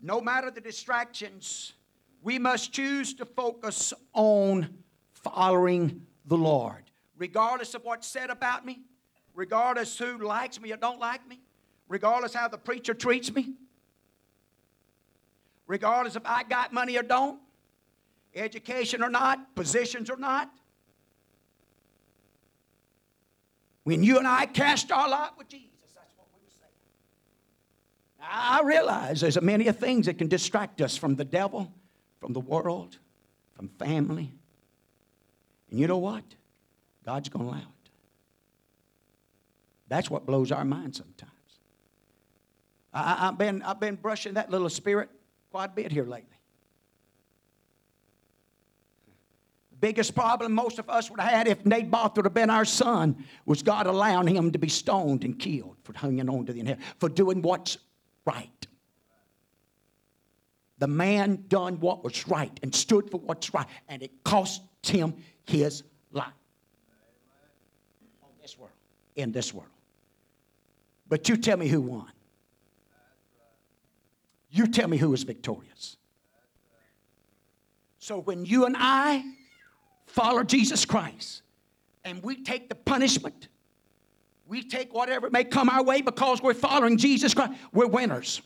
No 0.02 0.20
matter 0.20 0.52
the 0.52 0.62
distractions, 0.62 1.74
we 2.22 2.38
must 2.38 2.74
choose 2.74 3.14
to 3.16 3.26
focus 3.26 3.94
on 4.14 4.70
following 5.14 6.06
the 6.26 6.38
Lord. 6.38 6.84
Regardless 7.18 7.74
of 7.76 7.84
what's 7.84 8.08
said 8.08 8.30
about 8.30 8.66
me, 8.66 8.82
regardless 9.34 9.98
who 9.98 10.18
likes 10.18 10.60
me 10.60 10.74
or 10.74 10.78
don't 10.78 11.00
like 11.00 11.28
me, 11.28 11.40
regardless 11.88 12.34
how 12.34 12.48
the 12.48 12.58
preacher 12.58 12.94
treats 12.94 13.34
me, 13.34 13.54
regardless 15.68 16.16
if 16.16 16.24
I 16.26 16.44
got 16.44 16.74
money 16.74 16.98
or 16.98 17.04
don't, 17.04 17.40
education 18.34 19.02
or 19.02 19.10
not, 19.10 19.56
positions 19.56 20.10
or 20.10 20.18
not, 20.18 20.52
When 23.86 24.04
you 24.04 24.18
and 24.18 24.28
I 24.28 24.48
cast 24.48 24.92
our 24.92 25.08
lot 25.08 25.38
with 25.38 25.48
Jesus, 25.48 25.70
that's 25.94 26.10
what 26.18 26.28
we 26.34 26.44
were 26.44 26.52
saying. 26.60 26.72
Now, 28.20 28.28
I 28.30 28.64
realize 28.64 29.22
there's 29.22 29.40
many 29.40 29.72
things 29.72 30.08
that 30.08 30.18
can 30.18 30.28
distract 30.28 30.82
us 30.82 30.98
from 30.98 31.16
the 31.16 31.24
devil, 31.24 31.72
from 32.20 32.34
the 32.34 32.40
world, 32.40 32.98
from 33.56 33.70
family. 33.70 34.34
And 35.70 35.80
you 35.80 35.86
know 35.86 36.00
what? 36.00 36.24
God's 37.06 37.30
going 37.30 37.46
to 37.46 37.52
allow 37.52 37.60
it. 37.60 37.90
That's 39.88 40.10
what 40.10 40.26
blows 40.26 40.52
our 40.52 40.66
mind 40.66 40.96
sometimes. 40.96 41.32
I, 42.92 43.28
have 43.28 43.38
been, 43.38 43.62
I've 43.62 43.80
been 43.80 43.96
brushing 43.96 44.34
that 44.34 44.50
little 44.50 44.70
spirit 44.70 45.10
quite 45.52 45.66
a 45.66 45.74
bit 45.74 45.92
here 45.92 46.06
lately. 46.06 46.35
Biggest 49.80 50.16
problem 50.16 50.54
most 50.54 50.80
of 50.80 50.90
us 50.90 51.10
would 51.10 51.20
have 51.20 51.32
had 51.32 51.48
if 51.48 51.66
Naboth 51.66 52.16
would 52.16 52.26
have 52.26 52.34
been 52.34 52.50
our 52.50 52.66
son 52.66 53.24
was 53.46 53.62
God 53.62 53.88
allowing 53.88 54.28
him 54.28 54.52
to 54.52 54.60
be 54.60 54.70
stoned 54.70 55.24
and 55.24 55.38
killed 55.38 55.76
for 55.84 55.94
hanging 55.94 56.30
on 56.30 56.46
to 56.46 56.54
the 56.54 56.60
inheritance, 56.60 56.88
for 57.00 57.10
doing 57.10 57.42
what's 57.42 57.78
right. 58.26 58.68
The 60.80 60.88
man 60.88 61.46
done 61.48 61.80
what 61.80 62.04
was 62.04 62.28
right 62.28 62.58
and 62.62 62.74
stood 62.74 63.10
for 63.10 63.20
what's 63.20 63.54
right, 63.54 63.68
and 63.88 64.04
it 64.04 64.12
cost 64.24 64.62
him 64.84 65.16
his 65.46 65.84
life. 66.12 66.28
On 68.24 68.30
this 68.42 68.58
world, 68.58 68.72
in 69.16 69.32
this 69.32 69.54
world. 69.54 69.70
But 71.08 71.30
you 71.30 71.38
tell 71.38 71.58
me 71.58 71.68
who 71.68 71.82
won. 71.82 72.12
You 74.50 74.68
tell 74.68 74.88
me 74.88 74.98
who 74.98 75.10
was 75.10 75.24
victorious. 75.24 75.98
So 78.00 78.20
when 78.20 78.46
you 78.46 78.66
and 78.66 78.76
I 78.78 79.24
follow 80.16 80.44
Jesus 80.44 80.86
Christ 80.86 81.42
and 82.06 82.24
we 82.24 82.42
take 82.42 82.70
the 82.70 82.76
punishment, 82.76 83.50
we 84.48 84.64
take 84.64 84.94
whatever 84.94 85.30
may 85.30 85.44
come 85.44 85.70
our 85.70 85.84
way 85.84 86.02
because 86.02 86.42
we're 86.42 86.54
following 86.54 86.98
Jesus 86.98 87.34
Christ, 87.34 87.54
we're 87.74 87.88
winners. 87.88 88.42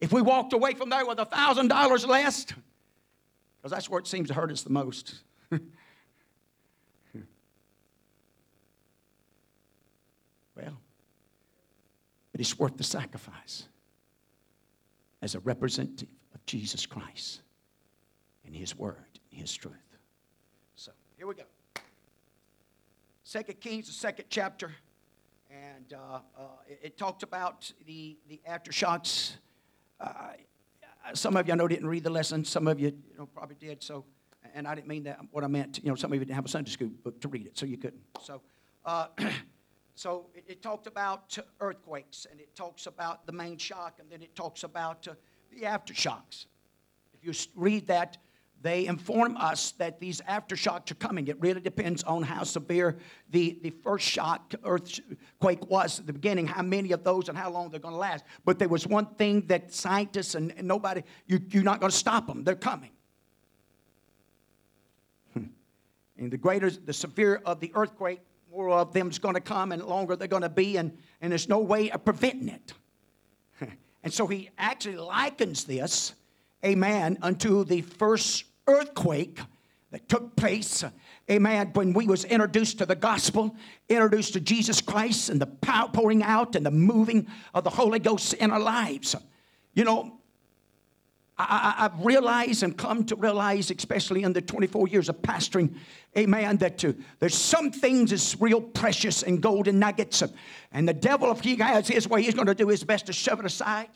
If 0.00 0.10
we 0.12 0.22
walked 0.22 0.54
away 0.54 0.72
from 0.74 0.88
there 0.88 1.04
with 1.04 1.18
a 1.18 1.26
thousand 1.26 1.68
dollars 1.68 2.06
less, 2.06 2.44
because 2.44 3.70
that's 3.70 3.90
where 3.90 4.00
it 4.00 4.06
seems 4.06 4.28
to 4.28 4.34
hurt 4.34 4.50
us 4.50 4.62
the 4.62 4.70
most. 4.70 5.16
well, 5.50 5.60
but 12.32 12.40
it 12.40 12.40
is 12.40 12.58
worth 12.58 12.76
the 12.78 12.84
sacrifice 12.84 13.64
as 15.20 15.34
a 15.34 15.40
representative 15.40 16.08
of 16.34 16.46
Jesus 16.46 16.86
Christ 16.86 17.42
and 18.46 18.54
His 18.54 18.74
Word 18.74 19.07
His 19.38 19.54
truth. 19.54 19.74
So, 20.74 20.90
here 21.16 21.28
we 21.28 21.34
go. 21.34 21.44
Second 23.22 23.60
Kings, 23.60 23.86
the 23.86 23.92
second 23.92 24.24
chapter, 24.30 24.72
and 25.48 25.92
uh, 25.92 26.18
uh, 26.36 26.42
it, 26.66 26.80
it, 26.82 26.98
talked 26.98 27.22
about 27.22 27.72
the, 27.86 28.18
the 28.28 28.40
aftershocks. 28.50 29.34
Uh, 30.00 30.32
some 31.14 31.36
of 31.36 31.46
you 31.46 31.52
I 31.52 31.56
know 31.56 31.68
didn't 31.68 31.86
read 31.86 32.02
the 32.02 32.10
lesson. 32.10 32.44
Some 32.44 32.66
of 32.66 32.80
you, 32.80 32.88
you 32.88 33.16
know, 33.16 33.26
probably 33.26 33.54
did. 33.60 33.80
So, 33.80 34.04
and 34.56 34.66
I 34.66 34.74
didn't 34.74 34.88
mean 34.88 35.04
that. 35.04 35.20
What 35.30 35.44
I 35.44 35.46
meant, 35.46 35.78
you 35.84 35.88
know, 35.88 35.94
some 35.94 36.10
of 36.10 36.16
you 36.16 36.24
didn't 36.24 36.34
have 36.34 36.44
a 36.44 36.48
Sunday 36.48 36.72
school 36.72 36.90
book 37.04 37.20
to 37.20 37.28
read 37.28 37.46
it, 37.46 37.56
so 37.56 37.64
you 37.64 37.76
couldn't. 37.76 38.02
So, 38.20 38.42
uh, 38.84 39.06
so 39.94 40.26
it, 40.34 40.46
it, 40.48 40.62
talked 40.62 40.88
about 40.88 41.38
earthquakes, 41.60 42.26
and 42.28 42.40
it 42.40 42.56
talks 42.56 42.86
about 42.86 43.24
the 43.24 43.32
main 43.32 43.56
shock, 43.56 43.98
and 44.00 44.10
then 44.10 44.20
it 44.20 44.34
talks 44.34 44.64
about 44.64 45.06
uh, 45.06 45.14
the 45.52 45.64
aftershocks. 45.64 46.46
If 47.14 47.24
you 47.24 47.32
read 47.54 47.86
that, 47.86 48.18
they 48.60 48.86
inform 48.86 49.36
us 49.36 49.72
that 49.72 50.00
these 50.00 50.20
aftershocks 50.22 50.90
are 50.90 50.96
coming. 50.96 51.28
It 51.28 51.40
really 51.40 51.60
depends 51.60 52.02
on 52.02 52.22
how 52.22 52.42
severe 52.42 52.98
the, 53.30 53.58
the 53.62 53.70
first 53.70 54.06
shock, 54.06 54.52
earthquake 54.64 55.70
was 55.70 56.00
at 56.00 56.06
the 56.06 56.12
beginning, 56.12 56.46
how 56.46 56.62
many 56.62 56.90
of 56.92 57.04
those 57.04 57.28
and 57.28 57.38
how 57.38 57.50
long 57.50 57.70
they're 57.70 57.80
going 57.80 57.94
to 57.94 57.98
last. 57.98 58.24
But 58.44 58.58
there 58.58 58.68
was 58.68 58.86
one 58.86 59.06
thing 59.14 59.46
that 59.46 59.72
scientists 59.72 60.34
and, 60.34 60.52
and 60.56 60.66
nobody, 60.66 61.02
you, 61.26 61.40
you're 61.50 61.62
not 61.62 61.78
going 61.78 61.90
to 61.90 61.96
stop 61.96 62.26
them. 62.26 62.42
They're 62.42 62.56
coming. 62.56 62.90
Hmm. 65.34 65.44
and 66.16 66.30
the 66.32 66.38
greater 66.38 66.70
the 66.70 66.92
severe 66.92 67.40
of 67.44 67.60
the 67.60 67.70
earthquake, 67.74 68.20
more 68.50 68.70
of 68.70 68.92
them's 68.92 69.20
going 69.20 69.34
to 69.34 69.40
come 69.40 69.70
and 69.70 69.84
longer 69.84 70.16
they're 70.16 70.26
going 70.26 70.42
to 70.42 70.48
be, 70.48 70.78
and, 70.78 70.96
and 71.20 71.30
there's 71.30 71.48
no 71.48 71.60
way 71.60 71.90
of 71.92 72.04
preventing 72.04 72.48
it. 72.48 72.72
and 74.02 74.12
so 74.12 74.26
he 74.26 74.50
actually 74.58 74.96
likens 74.96 75.62
this, 75.62 76.14
amen, 76.64 77.18
unto 77.22 77.62
the 77.62 77.82
first 77.82 78.46
earthquake 78.68 79.40
that 79.90 80.08
took 80.08 80.36
place 80.36 80.84
amen 81.30 81.70
when 81.74 81.92
we 81.92 82.06
was 82.06 82.24
introduced 82.24 82.78
to 82.78 82.86
the 82.86 82.94
gospel 82.94 83.56
introduced 83.88 84.34
to 84.34 84.40
jesus 84.40 84.80
christ 84.80 85.30
and 85.30 85.40
the 85.40 85.46
power 85.46 85.88
pouring 85.88 86.22
out 86.22 86.54
and 86.54 86.64
the 86.64 86.70
moving 86.70 87.26
of 87.54 87.64
the 87.64 87.70
holy 87.70 87.98
ghost 87.98 88.34
in 88.34 88.50
our 88.50 88.60
lives 88.60 89.16
you 89.74 89.84
know 89.84 90.18
I, 91.38 91.74
have 91.78 92.04
realized 92.04 92.64
and 92.64 92.76
come 92.76 93.04
to 93.04 93.14
realize, 93.14 93.70
especially 93.70 94.24
in 94.24 94.32
the 94.32 94.42
24 94.42 94.88
years 94.88 95.08
of 95.08 95.22
pastoring, 95.22 95.72
amen, 96.16 96.56
that 96.56 96.84
uh, 96.84 96.92
there's 97.20 97.36
some 97.36 97.70
things 97.70 98.10
that's 98.10 98.40
real 98.40 98.60
precious 98.60 99.22
and 99.22 99.40
golden 99.40 99.78
nuggets. 99.78 100.22
and 100.72 100.88
the 100.88 100.92
devil, 100.92 101.30
if 101.30 101.40
he 101.40 101.54
has 101.56 101.86
his 101.86 102.08
way, 102.08 102.22
he's 102.22 102.34
going 102.34 102.48
to 102.48 102.56
do 102.56 102.66
his 102.66 102.82
best 102.82 103.06
to 103.06 103.12
shove 103.12 103.38
it 103.38 103.46
aside. 103.46 103.88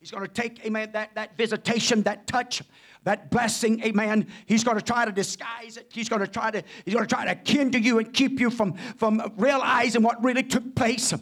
He's 0.00 0.10
going 0.10 0.26
to 0.26 0.32
take, 0.32 0.64
amen, 0.66 0.90
that, 0.92 1.14
that 1.14 1.36
visitation, 1.36 2.02
that 2.02 2.26
touch, 2.26 2.62
that 3.04 3.30
blessing, 3.30 3.82
amen. 3.84 4.26
He's 4.46 4.64
going 4.64 4.76
to 4.76 4.84
try 4.84 5.04
to 5.04 5.12
disguise 5.12 5.76
it. 5.76 5.90
He's 5.92 6.08
going 6.08 6.20
to 6.20 6.28
try 6.28 6.50
to, 6.50 6.62
he's 6.84 6.94
going 6.94 7.06
to 7.06 7.14
try 7.14 7.24
to 7.26 7.34
kindle 7.34 7.80
you 7.80 7.98
and 7.98 8.12
keep 8.12 8.40
you 8.40 8.50
from, 8.50 8.74
from 8.96 9.32
realizing 9.36 10.02
what 10.02 10.22
really 10.22 10.42
took 10.42 10.74
place. 10.74 11.14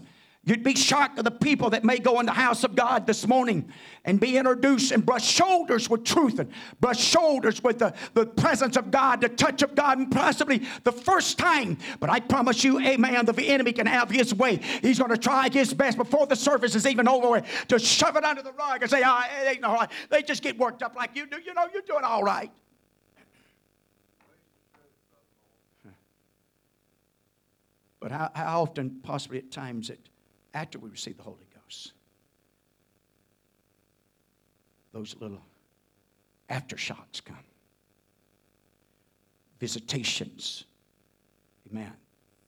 You'd 0.46 0.62
be 0.62 0.76
shocked 0.76 1.18
at 1.18 1.24
the 1.24 1.30
people 1.32 1.70
that 1.70 1.85
may 1.85 1.98
go 1.98 2.20
in 2.20 2.26
the 2.26 2.32
house 2.32 2.62
of 2.62 2.76
God 2.76 3.04
this 3.04 3.26
morning 3.26 3.68
and 4.04 4.20
be 4.20 4.37
introduced 4.38 4.92
and 4.92 5.04
brush 5.04 5.26
shoulders 5.26 5.90
with 5.90 6.04
truth 6.04 6.38
and 6.38 6.48
brush 6.80 7.00
shoulders 7.00 7.64
with 7.64 7.80
the, 7.80 7.92
the 8.14 8.26
presence 8.26 8.76
of 8.76 8.92
God, 8.92 9.20
the 9.20 9.28
touch 9.28 9.62
of 9.62 9.74
God, 9.74 9.98
and 9.98 10.09
possibly 10.09 10.62
the 10.85 10.92
first 10.92 11.37
time. 11.37 11.78
But 11.98 12.11
I 12.11 12.20
promise 12.20 12.62
you, 12.62 12.78
amen, 12.78 13.26
the 13.26 13.48
enemy 13.48 13.72
can 13.72 13.87
have 13.87 14.09
his 14.09 14.32
way. 14.32 14.61
He's 14.82 15.00
going 15.00 15.11
to 15.11 15.18
try 15.18 15.48
his 15.48 15.74
best 15.74 15.98
before 15.98 16.28
the 16.28 16.37
service 16.37 16.76
is 16.76 16.87
even 16.87 17.09
over 17.09 17.42
to 17.66 17.78
shove 17.80 18.14
it 18.14 18.22
under 18.22 18.42
the 18.42 18.52
rug 18.52 18.82
and 18.82 18.88
say, 18.88 19.02
oh, 19.04 19.22
it 19.42 19.48
ain't 19.48 19.64
all 19.64 19.74
right. 19.74 19.90
They 20.11 20.22
just 20.22 20.44
get 20.44 20.56
worked 20.56 20.85
up 20.85 20.94
like 20.94 21.16
you 21.16 21.26
do. 21.26 21.38
You 21.44 21.54
know, 21.54 21.66
you're 21.72 21.82
doing 21.82 22.04
all 22.04 22.22
right. 22.22 22.52
But 27.98 28.12
how, 28.12 28.30
how 28.32 28.62
often, 28.62 29.00
possibly 29.02 29.38
at 29.38 29.50
times, 29.50 29.90
it 29.90 30.09
after 30.57 30.79
we 30.79 30.88
receive 30.88 31.19
the 31.19 31.23
Holy 31.23 31.47
Ghost. 31.55 31.92
Those 34.92 35.14
little 35.21 35.42
aftershocks 36.49 37.23
come. 37.23 37.37
Visitations. 39.61 40.64
Amen. 41.71 41.92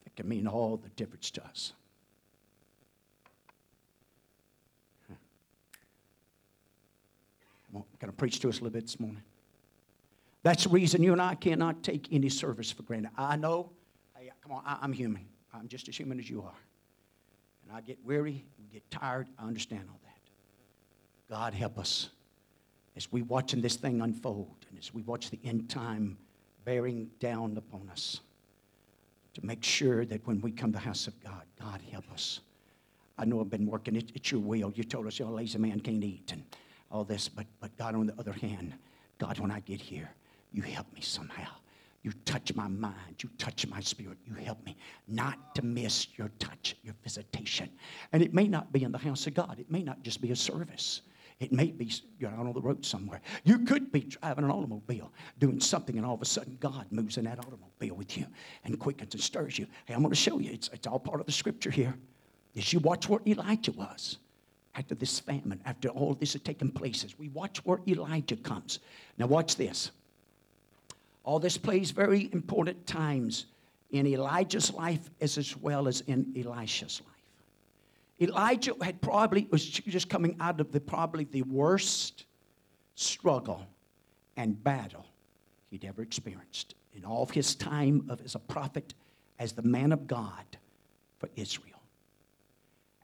It 0.07 0.15
can 0.15 0.27
mean 0.27 0.47
all 0.47 0.77
the 0.77 0.89
difference 0.89 1.29
to 1.31 1.45
us. 1.45 1.73
Can 7.99 8.09
I 8.09 8.11
preach 8.13 8.39
to 8.39 8.49
us 8.49 8.55
a 8.55 8.63
little 8.63 8.73
bit 8.73 8.85
this 8.85 8.99
morning? 8.99 9.21
That's 10.41 10.63
the 10.63 10.69
reason 10.69 11.03
you 11.03 11.11
and 11.11 11.21
I 11.21 11.35
cannot 11.35 11.83
take 11.83 12.07
any 12.11 12.29
service 12.29 12.71
for 12.71 12.81
granted. 12.81 13.11
I 13.15 13.35
know, 13.35 13.69
hey, 14.17 14.31
come 14.41 14.53
on, 14.53 14.63
I, 14.65 14.83
am 14.83 14.93
human. 14.93 15.27
I'm 15.53 15.67
just 15.67 15.87
as 15.89 15.95
human 15.95 16.17
as 16.17 16.27
you 16.27 16.41
are 16.41 16.55
and 17.69 17.77
I 17.77 17.81
get 17.81 17.99
weary, 18.03 18.43
we 18.57 18.65
get 18.73 18.89
tired. 18.89 19.27
I 19.37 19.45
understand 19.45 19.83
all 19.89 19.99
that. 20.03 21.33
God 21.33 21.53
help 21.53 21.77
us 21.77 22.09
as 22.97 23.11
we 23.11 23.21
watching 23.21 23.61
this 23.61 23.75
thing 23.75 24.01
unfold 24.01 24.65
and 24.69 24.79
as 24.79 24.91
we 24.91 25.03
watch 25.03 25.29
the 25.29 25.39
end 25.43 25.69
time 25.69 26.17
bearing 26.65 27.11
down 27.19 27.55
upon 27.57 27.87
us 27.91 28.21
to 29.35 29.45
make 29.45 29.63
sure 29.63 30.03
that 30.05 30.25
when 30.25 30.41
we 30.41 30.51
come 30.51 30.71
to 30.71 30.79
the 30.79 30.83
house 30.83 31.05
of 31.05 31.23
God, 31.23 31.43
God 31.61 31.79
help 31.91 32.11
us. 32.11 32.39
I 33.19 33.25
know 33.25 33.39
I've 33.39 33.51
been 33.51 33.67
working, 33.67 33.95
it, 33.95 34.11
it's 34.15 34.31
your 34.31 34.41
will. 34.41 34.73
You 34.75 34.83
told 34.83 35.05
us, 35.05 35.19
you 35.19 35.25
lazy 35.27 35.59
man 35.59 35.79
can't 35.79 36.03
eat 36.03 36.31
and 36.31 36.43
all 36.91 37.03
this, 37.03 37.29
but, 37.29 37.45
but 37.59 37.75
God, 37.77 37.93
on 37.93 38.07
the 38.07 38.15
other 38.17 38.33
hand, 38.33 38.73
God, 39.19 39.37
when 39.37 39.51
I 39.51 39.59
get 39.59 39.79
here, 39.79 40.09
you 40.51 40.63
help 40.63 40.91
me 40.95 41.01
somehow. 41.01 41.51
You 42.01 42.13
touch 42.25 42.53
my 42.55 42.67
mind. 42.67 43.21
You 43.21 43.29
touch 43.37 43.67
my 43.67 43.81
spirit. 43.81 44.17
You 44.25 44.33
help 44.35 44.65
me 44.65 44.77
not 45.07 45.53
to 45.55 45.61
miss 45.63 46.07
your 46.17 46.31
touch, 46.39 46.75
your 46.83 46.95
visitation. 47.03 47.69
And 48.13 48.23
it 48.23 48.33
may 48.33 48.47
not 48.47 48.71
be 48.71 48.83
in 48.83 48.91
the 48.91 48.97
house 48.97 49.27
of 49.27 49.33
God, 49.33 49.59
it 49.59 49.69
may 49.69 49.83
not 49.83 50.01
just 50.03 50.21
be 50.21 50.31
a 50.31 50.35
service. 50.35 51.01
It 51.39 51.53
may 51.53 51.67
be 51.67 51.89
you're 52.19 52.31
out 52.31 52.39
on 52.39 52.53
the 52.53 52.61
road 52.61 52.85
somewhere. 52.85 53.21
You 53.45 53.59
could 53.59 53.93
be 53.93 54.01
driving 54.01 54.43
an 54.43 54.51
automobile, 54.51 55.13
doing 55.39 55.61
something, 55.61 55.95
and 55.95 56.05
all 56.05 56.15
of 56.15 56.21
a 56.21 56.25
sudden 56.25 56.57
God 56.59 56.85
moves 56.91 57.17
in 57.17 57.23
that 57.25 57.39
automobile 57.39 57.95
with 57.95 58.17
you 58.17 58.25
and 58.65 58.77
quickens 58.77 59.13
and 59.13 59.23
stirs 59.23 59.57
you. 59.57 59.65
Hey, 59.85 59.93
I'm 59.93 60.01
going 60.01 60.11
to 60.11 60.19
show 60.19 60.39
you. 60.39 60.51
It's, 60.51 60.69
it's 60.73 60.85
all 60.85 60.99
part 60.99 61.21
of 61.21 61.25
the 61.25 61.31
scripture 61.31 61.71
here. 61.71 61.95
As 62.57 62.73
you 62.73 62.79
watch 62.79 63.07
where 63.07 63.21
Elijah 63.25 63.71
was 63.71 64.17
after 64.75 64.95
this 64.95 65.19
famine, 65.19 65.61
after 65.65 65.87
all 65.89 66.13
this 66.13 66.33
had 66.33 66.43
taken 66.43 66.71
place, 66.71 67.05
as 67.05 67.17
we 67.17 67.29
watch 67.29 67.59
where 67.65 67.79
Elijah 67.87 68.35
comes. 68.35 68.79
Now, 69.17 69.27
watch 69.27 69.55
this. 69.55 69.91
All 71.29 71.37
this 71.37 71.59
plays 71.59 71.91
very 71.91 72.27
important 72.33 72.87
times 72.87 73.45
in 73.91 74.07
Elijah's 74.07 74.73
life 74.73 75.11
as, 75.21 75.37
as 75.37 75.55
well 75.55 75.87
as 75.87 76.01
in 76.07 76.33
Elisha's 76.35 77.03
life. 77.05 78.29
Elijah 78.29 78.73
had 78.81 78.99
probably 78.99 79.47
was 79.51 79.63
just 79.63 80.09
coming 80.09 80.35
out 80.39 80.59
of 80.59 80.71
the 80.71 80.79
probably 80.79 81.25
the 81.25 81.43
worst 81.43 82.25
struggle 82.95 83.63
and 84.37 84.63
battle 84.63 85.05
he'd 85.69 85.85
ever 85.85 86.01
experienced 86.01 86.73
in 86.95 87.05
all 87.05 87.21
of 87.21 87.29
his 87.29 87.53
time 87.53 88.07
of 88.09 88.19
as 88.25 88.33
a 88.33 88.39
prophet, 88.39 88.95
as 89.37 89.51
the 89.51 89.61
man 89.61 89.91
of 89.91 90.07
God. 90.07 90.57
for 91.19 91.29
Israel. 91.35 91.79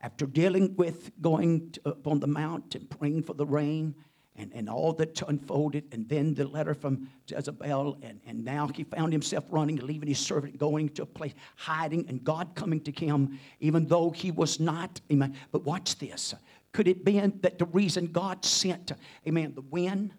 After 0.02 0.26
dealing 0.26 0.74
with 0.74 1.12
going 1.22 1.70
to, 1.70 1.90
up 1.90 2.08
on 2.08 2.18
the 2.18 2.26
mount 2.26 2.74
and 2.74 2.90
praying 2.90 3.22
for 3.22 3.34
the 3.34 3.46
rain 3.46 3.94
and, 4.38 4.50
and 4.54 4.68
all 4.68 4.92
that 4.94 5.20
unfolded, 5.28 5.84
and 5.92 6.08
then 6.08 6.34
the 6.34 6.46
letter 6.46 6.74
from 6.74 7.08
Jezebel, 7.26 7.98
and, 8.02 8.20
and 8.26 8.44
now 8.44 8.68
he 8.68 8.84
found 8.84 9.12
himself 9.12 9.44
running, 9.50 9.76
leaving 9.76 10.08
his 10.08 10.18
servant, 10.18 10.58
going 10.58 10.88
to 10.90 11.02
a 11.02 11.06
place, 11.06 11.32
hiding, 11.56 12.06
and 12.08 12.22
God 12.22 12.54
coming 12.54 12.80
to 12.80 12.92
him, 12.92 13.38
even 13.60 13.86
though 13.86 14.10
he 14.10 14.30
was 14.30 14.60
not. 14.60 15.00
Amen. 15.10 15.34
But 15.52 15.64
watch 15.64 15.98
this. 15.98 16.34
Could 16.72 16.88
it 16.88 17.04
be 17.04 17.18
that 17.18 17.58
the 17.58 17.64
reason 17.66 18.06
God 18.06 18.44
sent, 18.44 18.92
amen, 19.26 19.52
the 19.54 19.62
wind, 19.62 20.12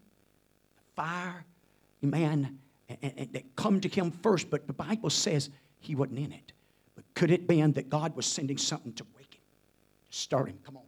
fire, 0.95 1.45
amen, 2.03 2.57
and, 2.89 3.13
and, 3.17 3.33
that 3.33 3.55
come 3.55 3.79
to 3.81 3.87
him 3.87 4.11
first, 4.11 4.49
but 4.49 4.65
the 4.65 4.73
Bible 4.73 5.09
says 5.09 5.49
he 5.79 5.93
wasn't 5.93 6.19
in 6.19 6.31
it. 6.31 6.53
But 6.95 7.05
could 7.13 7.31
it 7.31 7.47
be 7.47 7.61
that 7.61 7.89
God 7.89 8.15
was 8.15 8.25
sending 8.25 8.57
something 8.57 8.93
to 8.93 9.05
wake 9.15 9.35
him, 9.35 9.41
to 10.09 10.17
start 10.17 10.49
him? 10.49 10.57
Come 10.63 10.77
on 10.77 10.83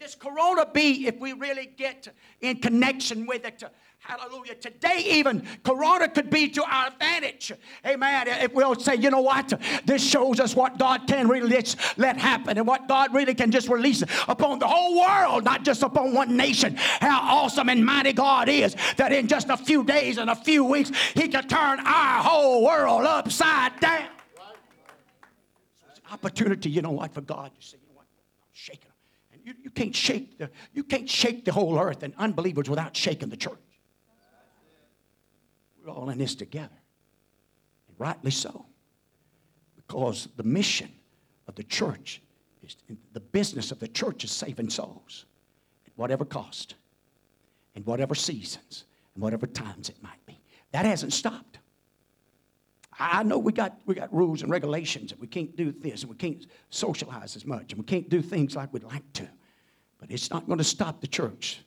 this 0.00 0.14
corona 0.14 0.66
be 0.72 1.06
if 1.06 1.18
we 1.20 1.34
really 1.34 1.66
get 1.76 2.08
in 2.40 2.56
connection 2.56 3.26
with 3.26 3.44
it? 3.44 3.62
Hallelujah. 3.98 4.54
Today, 4.54 5.04
even, 5.06 5.46
corona 5.62 6.08
could 6.08 6.30
be 6.30 6.48
to 6.48 6.64
our 6.64 6.86
advantage. 6.88 7.52
Amen. 7.86 8.28
If 8.28 8.54
we'll 8.54 8.74
say, 8.74 8.94
you 8.94 9.10
know 9.10 9.20
what? 9.20 9.52
This 9.84 10.02
shows 10.02 10.40
us 10.40 10.56
what 10.56 10.78
God 10.78 11.06
can 11.06 11.28
really 11.28 11.62
let, 11.98 12.16
happen 12.16 12.56
and 12.56 12.66
what 12.66 12.88
God 12.88 13.14
really 13.14 13.34
can 13.34 13.50
just 13.50 13.68
release 13.68 14.02
upon 14.26 14.58
the 14.58 14.66
whole 14.66 14.98
world, 14.98 15.44
not 15.44 15.64
just 15.64 15.82
upon 15.82 16.14
one 16.14 16.34
nation. 16.34 16.76
How 16.76 17.20
awesome 17.20 17.68
and 17.68 17.84
mighty 17.84 18.14
God 18.14 18.48
is 18.48 18.74
that 18.96 19.12
in 19.12 19.28
just 19.28 19.50
a 19.50 19.56
few 19.56 19.84
days 19.84 20.16
and 20.16 20.30
a 20.30 20.34
few 20.34 20.64
weeks, 20.64 20.90
He 21.14 21.28
can 21.28 21.46
turn 21.46 21.80
our 21.80 22.22
whole 22.22 22.64
world 22.64 23.04
upside 23.04 23.78
down. 23.80 24.08
So 25.76 25.86
it's 25.90 25.98
an 25.98 26.12
opportunity, 26.12 26.70
you 26.70 26.80
know 26.80 26.90
what, 26.90 27.12
for 27.12 27.20
God 27.20 27.50
you 27.54 27.60
shaking 27.60 27.79
you, 29.70 29.84
can't 29.84 29.94
shake 29.94 30.38
the, 30.38 30.50
you 30.72 30.82
can't 30.82 31.08
shake 31.08 31.44
the 31.44 31.52
whole 31.52 31.78
earth 31.78 32.02
and 32.02 32.12
unbelievers 32.18 32.68
without 32.68 32.96
shaking 32.96 33.28
the 33.28 33.36
church. 33.36 33.54
We're 35.84 35.92
all 35.92 36.10
in 36.10 36.18
this 36.18 36.34
together. 36.34 36.68
And 37.88 37.96
rightly 37.98 38.32
so. 38.32 38.66
Because 39.76 40.28
the 40.36 40.42
mission 40.42 40.90
of 41.46 41.54
the 41.54 41.62
church 41.62 42.20
is 42.62 42.76
the 43.12 43.20
business 43.20 43.70
of 43.70 43.78
the 43.78 43.88
church 43.88 44.24
is 44.24 44.32
saving 44.32 44.70
souls 44.70 45.26
at 45.86 45.92
whatever 45.96 46.24
cost, 46.24 46.74
in 47.74 47.84
whatever 47.84 48.14
seasons, 48.14 48.84
and 49.14 49.22
whatever 49.22 49.46
times 49.46 49.88
it 49.88 50.02
might 50.02 50.24
be. 50.26 50.38
That 50.72 50.84
hasn't 50.84 51.12
stopped. 51.12 51.58
I 52.98 53.22
know 53.22 53.38
we 53.38 53.52
got, 53.52 53.78
we 53.86 53.94
got 53.94 54.12
rules 54.12 54.42
and 54.42 54.50
regulations, 54.50 55.12
and 55.12 55.20
we 55.20 55.26
can't 55.26 55.56
do 55.56 55.72
this, 55.72 56.02
and 56.02 56.10
we 56.10 56.16
can't 56.16 56.46
socialize 56.68 57.36
as 57.36 57.46
much, 57.46 57.72
and 57.72 57.78
we 57.78 57.84
can't 57.84 58.08
do 58.08 58.20
things 58.20 58.56
like 58.56 58.72
we'd 58.72 58.82
like 58.82 59.10
to. 59.14 59.28
But 60.00 60.10
it's 60.10 60.30
not 60.30 60.46
going 60.46 60.58
to 60.58 60.64
stop 60.64 61.00
the 61.00 61.06
church, 61.06 61.60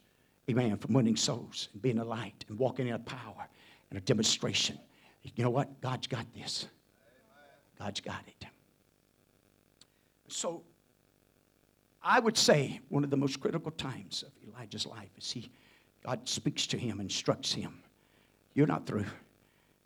amen, 0.49 0.77
from 0.77 0.93
winning 0.93 1.15
souls 1.15 1.69
and 1.71 1.81
being 1.81 1.99
a 1.99 2.03
light 2.03 2.43
and 2.49 2.57
walking 2.57 2.87
in 2.87 2.95
a 2.95 2.99
power 2.99 3.47
and 3.89 3.97
a 3.97 4.01
demonstration. 4.01 4.79
You 5.21 5.43
know 5.43 5.51
what? 5.51 5.79
God's 5.81 6.07
got 6.07 6.25
this. 6.33 6.67
God's 7.79 8.01
got 8.01 8.23
it. 8.27 8.47
So, 10.27 10.63
I 12.01 12.19
would 12.19 12.37
say 12.37 12.81
one 12.89 13.03
of 13.03 13.09
the 13.09 13.17
most 13.17 13.39
critical 13.39 13.71
times 13.71 14.23
of 14.23 14.31
Elijah's 14.47 14.85
life 14.85 15.09
is 15.17 15.31
he, 15.31 15.49
God 16.03 16.27
speaks 16.27 16.67
to 16.67 16.77
him, 16.77 16.99
instructs 16.99 17.53
him. 17.53 17.79
You're 18.55 18.67
not 18.67 18.85
through. 18.85 19.05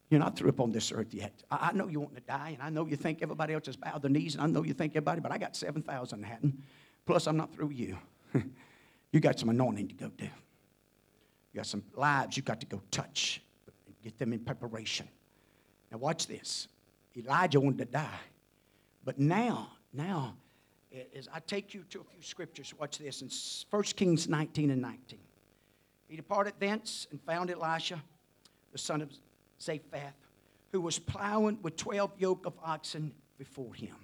You're 0.09 0.19
not 0.19 0.37
through 0.37 0.49
upon 0.49 0.71
this 0.71 0.91
earth 0.91 1.13
yet. 1.13 1.33
I, 1.51 1.69
I 1.69 1.71
know 1.73 1.87
you 1.87 1.99
want 1.99 2.15
to 2.15 2.21
die, 2.21 2.51
and 2.53 2.63
I 2.63 2.69
know 2.69 2.87
you 2.87 2.95
think 2.95 3.21
everybody 3.21 3.53
else 3.53 3.65
has 3.65 3.75
bowed 3.75 4.01
their 4.01 4.09
knees, 4.09 4.35
and 4.35 4.43
I 4.43 4.47
know 4.47 4.63
you 4.63 4.73
think 4.73 4.93
everybody, 4.93 5.19
but 5.19 5.31
I 5.31 5.37
got 5.37 5.55
7,000 5.55 6.23
hadn't. 6.23 6.55
Plus, 7.05 7.27
I'm 7.27 7.37
not 7.37 7.53
through 7.53 7.71
you. 7.71 7.97
you 9.11 9.19
got 9.19 9.39
some 9.39 9.49
anointing 9.49 9.87
to 9.89 9.95
go 9.95 10.11
do. 10.17 10.25
You 10.25 11.57
got 11.57 11.65
some 11.65 11.83
lives 11.95 12.37
you 12.37 12.43
got 12.43 12.59
to 12.59 12.67
go 12.67 12.81
touch 12.91 13.41
get 14.07 14.17
them 14.17 14.31
in 14.31 14.39
preparation. 14.39 15.05
Now, 15.91 15.97
watch 15.97 16.27
this. 16.27 16.69
Elijah 17.17 17.59
wanted 17.59 17.79
to 17.79 17.85
die, 17.85 18.19
but 19.03 19.19
now, 19.19 19.71
now, 19.91 20.35
as 21.15 21.27
I 21.33 21.39
take 21.41 21.73
you 21.73 21.83
to 21.89 21.99
a 21.99 22.03
few 22.03 22.21
scriptures, 22.21 22.73
watch 22.79 22.99
this 22.99 23.21
in 23.21 23.29
1 23.69 23.83
Kings 23.95 24.29
19 24.29 24.69
and 24.71 24.81
19. 24.81 25.19
He 26.07 26.15
departed 26.15 26.53
thence 26.59 27.07
and 27.11 27.19
found 27.23 27.51
Elisha, 27.51 28.01
the 28.71 28.77
son 28.77 29.01
of 29.01 29.09
Shaphat, 29.59 30.13
who 30.71 30.79
was 30.79 30.99
plowing 30.99 31.59
with 31.63 31.75
12 31.75 32.11
yoke 32.17 32.45
of 32.45 32.53
oxen 32.63 33.11
before 33.37 33.73
him. 33.73 33.95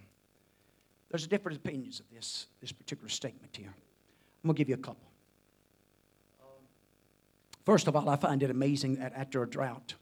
There's 1.10 1.28
different 1.28 1.60
opinions 1.60 2.02
of 2.02 2.08
this, 2.14 2.48
this 2.60 2.74
particular 2.74 3.10
statement 3.10 3.56
here. 3.56 3.74
I'm 4.44 4.50
going 4.50 4.56
to 4.56 4.58
give 4.58 4.70
you 4.70 4.76
a 4.76 4.78
couple. 4.78 5.08
First 7.66 7.88
of 7.88 7.96
all, 7.96 8.10
I 8.10 8.18
find 8.18 8.44
it 8.44 8.50
amazing 8.50 8.96
that 8.96 9.14
after 9.16 9.42
a 9.42 9.50
drought, 9.50 9.94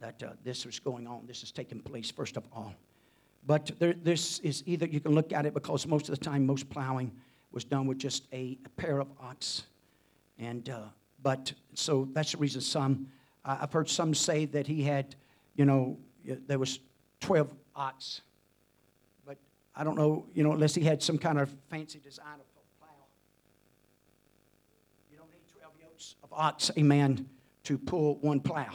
that 0.00 0.20
uh, 0.22 0.30
this 0.42 0.66
was 0.66 0.80
going 0.80 1.06
on. 1.06 1.24
This 1.26 1.42
is 1.44 1.52
taking 1.52 1.78
place, 1.80 2.10
first 2.10 2.36
of 2.36 2.44
all. 2.52 2.74
But 3.46 3.70
there, 3.78 3.92
this 3.92 4.40
is 4.40 4.64
either 4.66 4.86
you 4.86 4.98
can 4.98 5.14
look 5.14 5.32
at 5.32 5.46
it 5.46 5.54
because 5.54 5.86
most 5.86 6.08
of 6.08 6.18
the 6.18 6.24
time, 6.24 6.44
most 6.44 6.68
plowing 6.68 7.12
was 7.52 7.64
done 7.64 7.86
with 7.86 7.98
just 7.98 8.26
a, 8.32 8.58
a 8.64 8.68
pair 8.70 8.98
of 8.98 9.08
ox. 9.20 9.64
And, 10.38 10.68
uh, 10.68 10.80
but 11.22 11.52
so 11.74 12.08
that's 12.12 12.32
the 12.32 12.38
reason 12.38 12.60
some 12.60 13.06
I've 13.44 13.72
heard 13.72 13.88
some 13.88 14.14
say 14.14 14.44
that 14.46 14.66
he 14.66 14.82
had, 14.82 15.14
you 15.56 15.64
know, 15.64 15.98
there 16.24 16.58
was 16.58 16.78
12 17.20 17.52
ox. 17.74 18.20
But 19.26 19.38
I 19.74 19.82
don't 19.82 19.96
know, 19.96 20.26
you 20.34 20.42
know, 20.42 20.52
unless 20.52 20.74
he 20.74 20.84
had 20.84 21.02
some 21.02 21.16
kind 21.16 21.38
of 21.38 21.50
fancy 21.70 22.00
design 22.00 22.34
of 22.34 22.40
a 22.40 22.84
plow. 22.84 22.90
You 25.10 25.16
don't 25.16 25.30
need 25.30 25.40
12 25.58 25.72
yokes 25.80 26.16
of 26.19 26.19
ox, 26.32 26.70
amen, 26.78 27.28
to 27.64 27.78
pull 27.78 28.16
one 28.16 28.40
plow. 28.40 28.70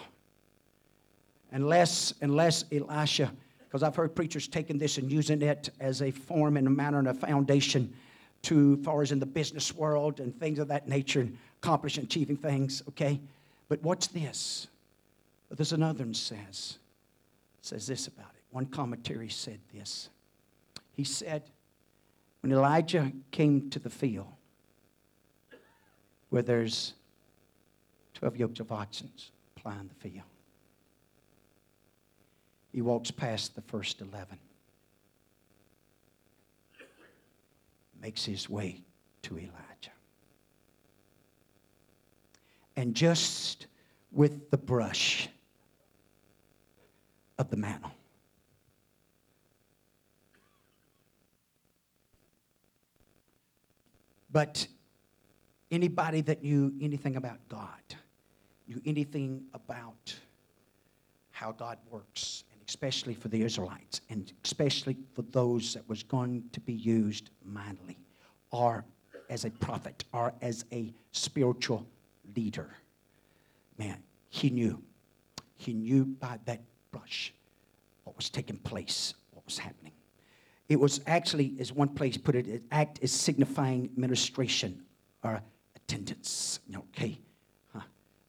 Unless, 1.52 2.14
unless 2.22 2.66
Elisha, 2.72 3.32
because 3.60 3.84
I've 3.84 3.96
heard 3.96 4.16
preachers 4.16 4.48
taking 4.48 4.78
this 4.78 4.98
and 4.98 5.12
using 5.12 5.42
it 5.42 5.70
as 5.80 6.02
a 6.02 6.12
form 6.12 6.58
and 6.58 6.68
a 6.68 6.70
manner 6.70 7.00
and 7.00 7.08
a 7.08 7.14
foundation 7.14 7.94
to, 8.44 8.78
far 8.84 9.02
as 9.02 9.12
in 9.12 9.20
the 9.20 9.26
business 9.26 9.74
world 9.74 10.20
and 10.20 10.38
things 10.40 10.60
of 10.60 10.68
that 10.68 10.88
nature, 10.88 11.22
and 11.22 11.38
accomplishing, 11.62 12.04
achieving 12.04 12.38
things, 12.38 12.84
okay? 12.90 13.20
But 13.70 13.82
what's 13.82 14.08
this. 14.08 14.68
But 15.50 15.58
there's 15.58 15.74
another 15.74 16.04
one 16.04 16.14
says, 16.14 16.78
says 17.62 17.88
this 17.88 18.08
about 18.08 18.32
it. 18.36 18.44
One 18.52 18.66
commentary 18.66 19.30
said 19.30 19.60
this. 19.74 20.10
He 20.94 21.04
said, 21.04 21.44
when 22.42 22.52
Elijah 22.52 23.12
came 23.32 23.70
to 23.72 23.80
the 23.80 23.90
field 23.90 24.28
where 26.30 26.44
there's 26.44 26.94
12 28.16 28.38
yokes 28.38 28.60
of 28.60 28.72
oxen 28.72 29.12
ploughing 29.56 29.88
the 29.88 30.10
field, 30.10 30.26
he 32.72 32.82
walks 32.82 33.12
past 33.12 33.56
the 33.56 33.62
first 33.62 34.02
11, 34.02 34.38
makes 38.02 38.26
his 38.26 38.50
way 38.50 38.82
to 39.22 39.38
Elijah 39.38 39.92
and 42.76 42.94
just 42.94 43.68
with 44.12 44.50
the 44.52 44.58
brush 44.58 45.30
of 47.38 47.50
the 47.50 47.58
mantle. 47.58 47.92
But 54.32 54.68
anybody 55.72 56.22
that 56.22 56.44
knew 56.44 56.74
anything 56.82 57.16
about 57.16 57.40
God, 57.48 57.70
knew 58.68 58.82
anything 58.86 59.44
about 59.54 60.16
how 61.32 61.52
God 61.52 61.78
works, 61.90 62.44
and 62.52 62.62
especially 62.68 63.14
for 63.14 63.28
the 63.28 63.42
Israelites, 63.42 64.02
and 64.10 64.32
especially 64.44 64.96
for 65.14 65.22
those 65.24 65.74
that 65.74 65.88
was 65.90 66.04
going 66.04 66.44
to 66.54 66.60
be 66.62 66.74
used 66.74 67.30
mightily, 67.44 67.98
or 68.52 68.86
as 69.30 69.44
a 69.44 69.50
prophet, 69.50 70.04
or 70.14 70.34
as 70.42 70.66
a 70.72 70.94
spiritual 71.12 71.86
leader. 72.36 72.70
Man, 73.78 74.02
he 74.30 74.50
knew. 74.50 74.82
He 75.58 75.74
knew 75.74 76.06
by 76.06 76.40
that 76.46 76.62
brush 76.92 77.34
what 78.04 78.16
was 78.16 78.30
taking 78.30 78.58
place, 78.58 79.14
what 79.32 79.44
was 79.46 79.58
happening. 79.58 79.92
It 80.70 80.80
was 80.80 81.02
actually, 81.06 81.56
as 81.60 81.72
one 81.72 81.90
place 81.90 82.18
put 82.18 82.36
it, 82.36 82.64
act 82.72 83.00
is 83.02 83.12
signifying 83.12 83.90
ministration 83.96 84.84
or 85.24 85.42
attendance. 85.76 86.60
Okay. 86.76 87.20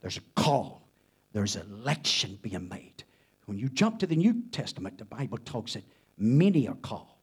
There's 0.07 0.19
a 0.19 0.41
call, 0.41 0.87
there's 1.33 1.57
election 1.57 2.39
being 2.41 2.69
made. 2.69 3.03
When 3.47 3.59
you 3.59 3.69
jump 3.69 3.99
to 3.99 4.07
the 4.07 4.15
New 4.15 4.41
Testament, 4.53 4.99
the 4.99 5.05
Bible 5.05 5.37
talks 5.39 5.73
that 5.73 5.83
many 6.17 6.69
are 6.69 6.77
called, 6.77 7.17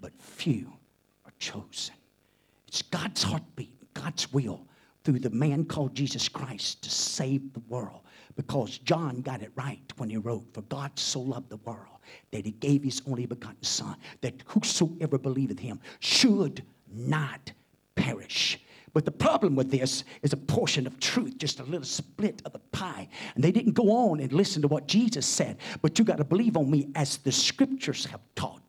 but 0.00 0.18
few 0.18 0.72
are 1.26 1.34
chosen. 1.38 1.94
It's 2.66 2.80
God's 2.80 3.22
heartbeat, 3.22 3.74
God's 3.92 4.32
will 4.32 4.66
through 5.04 5.18
the 5.18 5.28
man 5.28 5.66
called 5.66 5.94
Jesus 5.94 6.30
Christ 6.30 6.82
to 6.82 6.88
save 6.88 7.52
the 7.52 7.60
world. 7.68 8.00
Because 8.36 8.78
John 8.78 9.20
got 9.20 9.42
it 9.42 9.52
right 9.54 9.92
when 9.98 10.08
he 10.08 10.16
wrote, 10.16 10.46
For 10.54 10.62
God 10.62 10.98
so 10.98 11.20
loved 11.20 11.50
the 11.50 11.58
world 11.58 11.98
that 12.30 12.46
he 12.46 12.52
gave 12.52 12.82
his 12.82 13.02
only 13.06 13.26
begotten 13.26 13.62
Son, 13.62 13.96
that 14.22 14.44
whosoever 14.46 15.18
believeth 15.18 15.58
him 15.58 15.78
should 15.98 16.64
not 16.90 17.52
perish. 17.96 18.58
But 18.92 19.04
the 19.04 19.12
problem 19.12 19.56
with 19.56 19.70
this 19.70 20.04
is 20.22 20.32
a 20.32 20.36
portion 20.36 20.86
of 20.86 20.98
truth, 21.00 21.38
just 21.38 21.60
a 21.60 21.64
little 21.64 21.84
split 21.84 22.42
of 22.44 22.52
the 22.52 22.58
pie. 22.58 23.08
And 23.34 23.44
they 23.44 23.52
didn't 23.52 23.72
go 23.72 23.90
on 23.90 24.20
and 24.20 24.32
listen 24.32 24.62
to 24.62 24.68
what 24.68 24.86
Jesus 24.86 25.26
said. 25.26 25.58
But 25.82 25.98
you 25.98 26.04
got 26.04 26.18
to 26.18 26.24
believe 26.24 26.56
on 26.56 26.70
me 26.70 26.88
as 26.94 27.18
the 27.18 27.32
scriptures 27.32 28.06
have 28.06 28.20
taught. 28.34 28.60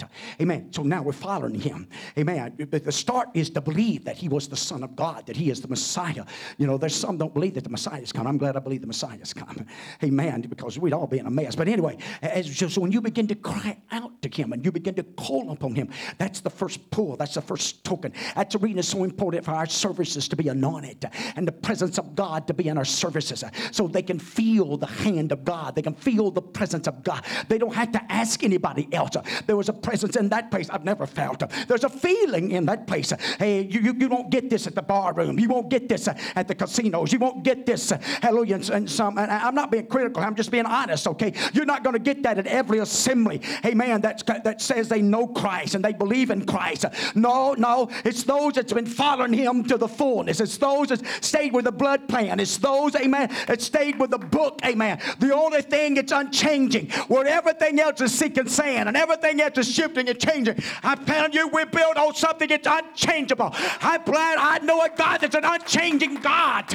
Amen. 0.41 0.71
So 0.73 0.83
now 0.83 1.01
we're 1.01 1.13
following 1.13 1.59
him. 1.59 1.87
Amen. 2.17 2.55
But 2.69 2.83
the 2.83 2.91
start 2.91 3.29
is 3.33 3.49
to 3.51 3.61
believe 3.61 4.05
that 4.05 4.17
he 4.17 4.27
was 4.27 4.47
the 4.47 4.57
Son 4.57 4.83
of 4.83 4.95
God, 4.95 5.25
that 5.27 5.35
he 5.35 5.49
is 5.49 5.61
the 5.61 5.67
Messiah. 5.67 6.25
You 6.57 6.67
know, 6.67 6.77
there's 6.77 6.95
some 6.95 7.17
don't 7.17 7.33
believe 7.33 7.55
that 7.55 7.63
the 7.63 7.69
Messiah 7.69 8.01
is 8.01 8.11
coming. 8.11 8.27
I'm 8.27 8.37
glad 8.37 8.55
I 8.55 8.59
believe 8.59 8.81
the 8.81 8.87
Messiah 8.87 9.19
is 9.21 9.33
coming. 9.33 9.67
Amen. 10.03 10.41
Because 10.41 10.77
we'd 10.79 10.93
all 10.93 11.07
be 11.07 11.19
in 11.19 11.25
a 11.25 11.31
mess. 11.31 11.55
But 11.55 11.67
anyway, 11.67 11.97
as, 12.21 12.55
so 12.57 12.81
when 12.81 12.91
you 12.91 13.01
begin 13.01 13.27
to 13.27 13.35
cry 13.35 13.77
out 13.91 14.21
to 14.21 14.29
him 14.29 14.53
and 14.53 14.63
you 14.65 14.71
begin 14.71 14.95
to 14.95 15.03
call 15.03 15.51
upon 15.51 15.75
him, 15.75 15.89
that's 16.17 16.41
the 16.41 16.49
first 16.49 16.89
pull. 16.91 17.15
That's 17.17 17.35
the 17.35 17.41
first 17.41 17.83
token. 17.83 18.13
That's 18.35 18.53
the 18.53 18.59
reason 18.59 18.79
it's 18.79 18.87
so 18.87 19.03
important 19.03 19.45
for 19.45 19.51
our 19.51 19.65
service 19.65 20.10
to 20.15 20.35
be 20.35 20.47
anointed 20.47 21.09
and 21.35 21.47
the 21.47 21.51
presence 21.51 21.97
of 21.97 22.15
God 22.15 22.47
to 22.47 22.53
be 22.53 22.67
in 22.67 22.77
our 22.77 22.85
services 22.85 23.43
so 23.71 23.87
they 23.87 24.01
can 24.01 24.19
feel 24.19 24.77
the 24.77 24.87
hand 24.87 25.31
of 25.31 25.43
God. 25.43 25.75
They 25.75 25.81
can 25.81 25.93
feel 25.93 26.31
the 26.31 26.41
presence 26.41 26.87
of 26.87 27.03
God. 27.03 27.23
They 27.47 27.57
don't 27.57 27.73
have 27.73 27.91
to 27.93 28.11
ask 28.11 28.43
anybody 28.43 28.87
else. 28.91 29.15
There 29.47 29.57
was 29.57 29.69
a 29.69 29.73
presence 29.73 30.15
in 30.15 30.29
that 30.29 30.51
place 30.51 30.69
I've 30.69 30.83
never 30.83 31.05
felt. 31.05 31.43
There's 31.67 31.83
a 31.83 31.89
feeling 31.89 32.51
in 32.51 32.65
that 32.65 32.87
place. 32.87 33.13
Hey, 33.39 33.63
you, 33.63 33.79
you, 33.79 33.93
you 33.97 34.09
won't 34.09 34.29
get 34.29 34.49
this 34.49 34.67
at 34.67 34.75
the 34.75 34.81
bar 34.81 35.13
room. 35.13 35.39
You 35.39 35.47
won't 35.47 35.69
get 35.69 35.89
this 35.89 36.07
at 36.07 36.47
the 36.47 36.55
casinos. 36.55 37.11
You 37.11 37.19
won't 37.19 37.43
get 37.43 37.65
this, 37.65 37.89
hallelujah, 38.21 38.59
and 38.71 38.89
some. 38.89 39.17
And 39.17 39.31
I'm 39.31 39.55
not 39.55 39.71
being 39.71 39.87
critical. 39.87 40.23
I'm 40.23 40.35
just 40.35 40.51
being 40.51 40.65
honest, 40.65 41.07
okay? 41.07 41.33
You're 41.53 41.65
not 41.65 41.83
going 41.83 41.93
to 41.93 41.99
get 41.99 42.23
that 42.23 42.37
at 42.37 42.47
every 42.47 42.79
assembly. 42.79 43.41
Hey, 43.63 43.73
man, 43.73 44.01
that's, 44.01 44.23
that 44.23 44.61
says 44.61 44.89
they 44.89 45.01
know 45.01 45.27
Christ 45.27 45.75
and 45.75 45.83
they 45.83 45.93
believe 45.93 46.29
in 46.29 46.45
Christ. 46.45 46.85
No, 47.15 47.53
no, 47.53 47.89
it's 48.05 48.23
those 48.23 48.53
that's 48.53 48.73
been 48.73 48.85
following 48.85 49.33
him 49.33 49.63
to 49.65 49.77
the 49.77 49.87
fullness. 50.01 50.39
It's 50.39 50.57
those 50.57 50.87
that 50.87 51.05
stayed 51.23 51.53
with 51.53 51.65
the 51.65 51.71
blood 51.71 52.09
plan. 52.09 52.39
It's 52.39 52.57
those, 52.57 52.95
amen, 52.95 53.29
that 53.45 53.61
stayed 53.61 53.99
with 53.99 54.09
the 54.09 54.17
book, 54.17 54.59
amen. 54.65 54.99
The 55.19 55.31
only 55.31 55.61
thing 55.61 55.93
that's 55.93 56.11
unchanging, 56.11 56.89
where 57.07 57.27
everything 57.27 57.79
else 57.79 58.01
is 58.01 58.11
seeking 58.11 58.49
sand 58.49 58.89
and 58.89 58.97
everything 58.97 59.39
else 59.39 59.59
is 59.59 59.71
shifting 59.71 60.09
and 60.09 60.19
changing. 60.19 60.57
I'm 60.81 61.05
telling 61.05 61.33
you, 61.33 61.49
we're 61.49 61.67
built 61.67 61.97
on 61.97 62.15
something 62.15 62.49
that's 62.49 62.67
unchangeable. 62.67 63.51
I'm 63.53 64.01
glad 64.01 64.39
I 64.39 64.57
know 64.65 64.81
a 64.81 64.89
God 64.89 65.21
that's 65.21 65.35
an 65.35 65.45
unchanging 65.45 66.15
God. 66.15 66.65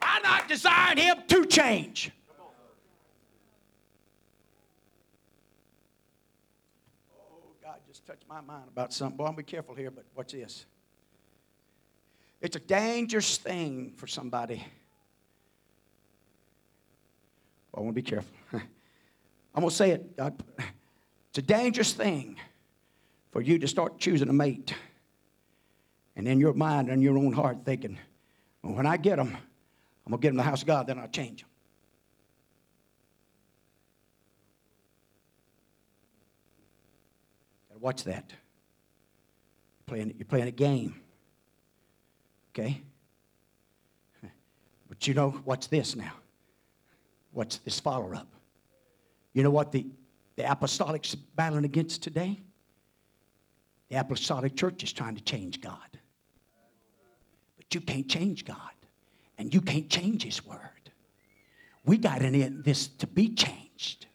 I'm 0.00 0.22
not 0.22 0.48
desiring 0.48 0.96
Him 0.96 1.16
to 1.28 1.44
change. 1.44 2.12
Touched 8.12 8.28
my 8.28 8.42
mind 8.42 8.64
about 8.70 8.92
something. 8.92 9.16
Boy, 9.16 9.24
I'm 9.24 9.34
be 9.34 9.42
careful 9.42 9.74
here, 9.74 9.90
but 9.90 10.04
watch 10.14 10.32
this. 10.32 10.66
It's 12.42 12.56
a 12.56 12.60
dangerous 12.60 13.38
thing 13.38 13.94
for 13.96 14.06
somebody. 14.06 14.62
Well, 17.72 17.78
I 17.78 17.84
want 17.84 17.96
to 17.96 18.02
be 18.02 18.06
careful. 18.06 18.30
I'm 18.52 19.60
going 19.62 19.70
to 19.70 19.74
say 19.74 19.92
it. 19.92 20.04
It's 21.30 21.38
a 21.38 21.42
dangerous 21.42 21.94
thing 21.94 22.36
for 23.30 23.40
you 23.40 23.58
to 23.58 23.66
start 23.66 23.98
choosing 23.98 24.28
a 24.28 24.34
mate. 24.34 24.74
And 26.14 26.28
in 26.28 26.38
your 26.38 26.52
mind 26.52 26.90
and 26.90 27.02
your 27.02 27.16
own 27.16 27.32
heart 27.32 27.64
thinking, 27.64 27.98
well, 28.62 28.74
when 28.74 28.84
I 28.84 28.98
get 28.98 29.16
them, 29.16 29.28
I'm 30.04 30.10
going 30.10 30.20
to 30.20 30.22
get 30.22 30.28
them 30.28 30.36
to 30.36 30.42
the 30.42 30.50
house 30.50 30.60
of 30.60 30.66
God, 30.66 30.86
then 30.86 30.98
I'll 30.98 31.08
change 31.08 31.40
them. 31.40 31.48
Watch 37.82 38.04
that. 38.04 38.30
You're 38.30 39.86
playing, 39.86 40.14
you're 40.16 40.24
playing 40.24 40.46
a 40.46 40.52
game. 40.52 40.94
Okay? 42.50 42.80
But 44.88 45.08
you 45.08 45.14
know, 45.14 45.40
watch 45.44 45.68
this 45.68 45.96
now. 45.96 46.12
Watch 47.32 47.60
this 47.64 47.80
follow 47.80 48.14
up. 48.14 48.28
You 49.32 49.42
know 49.42 49.50
what 49.50 49.72
the, 49.72 49.84
the 50.36 50.44
apostolic's 50.44 51.16
battling 51.16 51.64
against 51.64 52.04
today? 52.04 52.38
The 53.88 53.96
apostolic 53.96 54.54
church 54.54 54.84
is 54.84 54.92
trying 54.92 55.16
to 55.16 55.24
change 55.24 55.60
God. 55.60 55.98
But 57.56 57.74
you 57.74 57.80
can't 57.80 58.08
change 58.08 58.44
God. 58.44 58.58
And 59.38 59.52
you 59.52 59.60
can't 59.60 59.90
change 59.90 60.22
His 60.22 60.46
Word. 60.46 60.60
We 61.84 61.98
got 61.98 62.22
in 62.22 62.62
this 62.62 62.86
to 62.86 63.08
be 63.08 63.34
changed. 63.34 64.06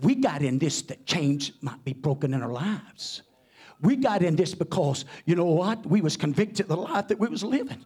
We 0.00 0.14
got 0.14 0.42
in 0.42 0.58
this 0.58 0.82
that 0.82 1.04
change 1.06 1.52
might 1.60 1.84
be 1.84 1.92
broken 1.92 2.32
in 2.34 2.42
our 2.42 2.52
lives. 2.52 3.22
We 3.80 3.96
got 3.96 4.22
in 4.22 4.36
this 4.36 4.54
because, 4.54 5.04
you 5.26 5.34
know 5.34 5.44
what? 5.44 5.84
We 5.84 6.00
was 6.00 6.16
convicted 6.16 6.60
of 6.60 6.68
the 6.68 6.76
life 6.76 7.08
that 7.08 7.18
we 7.18 7.28
was 7.28 7.42
living. 7.42 7.84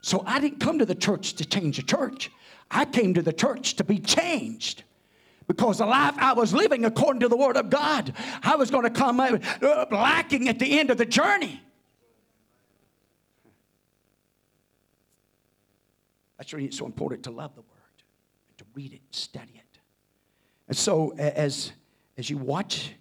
So 0.00 0.22
I 0.24 0.40
didn't 0.40 0.60
come 0.60 0.78
to 0.78 0.86
the 0.86 0.94
church 0.94 1.34
to 1.34 1.44
change 1.44 1.76
the 1.76 1.82
church. 1.82 2.30
I 2.70 2.84
came 2.84 3.14
to 3.14 3.22
the 3.22 3.32
church 3.32 3.74
to 3.76 3.84
be 3.84 3.98
changed. 3.98 4.84
Because 5.48 5.78
the 5.78 5.86
life 5.86 6.14
I 6.18 6.34
was 6.34 6.52
living 6.52 6.84
according 6.84 7.20
to 7.20 7.28
the 7.28 7.36
Word 7.36 7.56
of 7.56 7.70
God, 7.70 8.12
I 8.42 8.56
was 8.56 8.70
going 8.70 8.84
to 8.84 8.90
come 8.90 9.18
uh, 9.18 9.38
lacking 9.90 10.48
at 10.48 10.58
the 10.58 10.78
end 10.78 10.90
of 10.90 10.98
the 10.98 11.06
journey. 11.06 11.62
That's 16.36 16.52
it's 16.52 16.78
so 16.78 16.86
important 16.86 17.24
to 17.24 17.30
love 17.30 17.54
the 17.54 17.62
Word, 17.62 18.02
and 18.48 18.58
to 18.58 18.64
read 18.74 18.92
it, 18.92 19.00
study 19.10 19.52
it. 19.54 19.57
And 20.68 20.76
so 20.76 21.14
as, 21.16 21.72
as 22.18 22.28
you 22.28 22.36
watch 22.36 22.92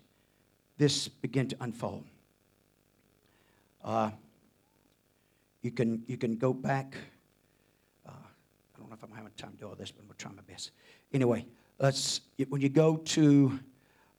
this 0.78 1.08
begin 1.08 1.50
to 1.50 1.58
unfold, 1.60 2.06
uh, 3.84 4.12
you, 5.62 5.72
can, 5.72 6.04
you 6.08 6.18
can 6.18 6.38
go 6.38 6.54
back. 6.54 6.96
Uh, 8.08 8.12
I 8.12 8.80
don't 8.80 8.90
know 8.90 8.96
if 8.96 9.04
I'm 9.04 9.12
having 9.12 9.32
time 9.38 9.52
to 9.52 9.58
do 9.58 9.68
all 9.68 9.76
this, 9.76 9.92
but 9.92 10.02
I'm 10.02 10.08
going 10.08 10.18
to 10.18 10.24
try 10.24 10.32
my 10.32 10.42
best. 10.44 10.72
Anyway, 11.14 11.46
let's, 11.80 12.22
when 12.48 12.62
you 12.62 12.70
go 12.70 12.98
to 12.98 13.60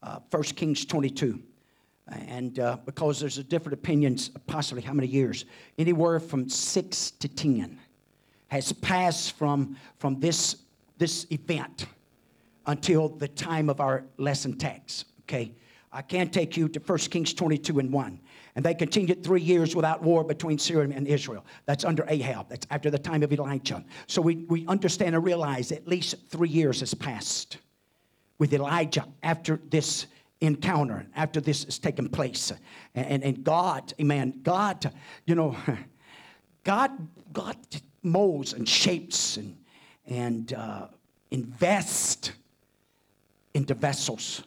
uh, 0.03 0.21
1 0.31 0.43
Kings 0.43 0.85
22, 0.85 1.43
and 2.09 2.59
uh, 2.59 2.77
because 2.85 3.21
there's 3.21 3.39
a 3.39 3.45
different 3.45 3.75
opinions, 3.75 4.31
possibly 4.47 4.83
how 4.83 4.93
many 4.93 5.09
years, 5.09 5.45
anywhere 5.79 6.21
from 6.21 6.49
six 6.49 7.11
to 7.13 7.29
ten 7.29 7.79
has 8.49 8.73
passed 8.73 9.33
from, 9.37 9.77
from 9.99 10.19
this, 10.21 10.57
this 10.97 11.27
event 11.31 11.87
until 12.69 13.09
the 13.09 13.27
time 13.27 13.69
of 13.69 13.81
our 13.81 14.05
lesson 14.19 14.57
text. 14.57 15.07
Okay? 15.23 15.53
I 15.91 16.03
can 16.03 16.29
take 16.29 16.57
you 16.57 16.69
to 16.69 16.79
1 16.79 16.99
Kings 16.99 17.35
22 17.35 17.79
and 17.81 17.93
1. 17.93 18.21
And 18.55 18.65
they 18.65 18.75
continued 18.75 19.25
three 19.25 19.41
years 19.41 19.75
without 19.75 20.03
war 20.03 20.23
between 20.23 20.59
Syria 20.59 20.95
and 20.95 21.09
Israel. 21.09 21.47
That's 21.65 21.85
under 21.85 22.05
Ahab. 22.09 22.49
That's 22.51 22.67
after 22.71 22.91
the 22.91 22.99
time 22.99 23.23
of 23.23 23.33
Elijah. 23.33 23.85
So 24.07 24.21
we, 24.21 24.45
we 24.49 24.67
understand 24.67 25.15
and 25.15 25.25
realize 25.25 25.73
at 25.73 25.89
least 25.89 26.17
three 26.29 26.49
years 26.49 26.81
has 26.81 26.93
passed 26.93 27.59
with 28.39 28.53
Elijah 28.53 29.07
after 29.23 29.61
this 29.71 30.07
encounter, 30.41 31.07
after 31.17 31.41
this 31.41 31.65
has 31.65 31.79
taken 31.79 32.09
place. 32.09 32.53
And, 32.95 33.07
and, 33.07 33.25
and 33.25 33.45
God, 33.45 33.95
amen, 34.01 34.41
God, 34.43 34.93
you 35.25 35.35
know, 35.35 35.57
God, 36.65 36.91
God 37.33 37.57
molds 38.03 38.53
and 38.53 38.69
shapes 38.69 39.39
and, 39.39 39.57
and 40.07 40.53
uh, 40.53 40.89
invests 41.31 42.33
into 43.59 43.75
vessels 43.75 44.45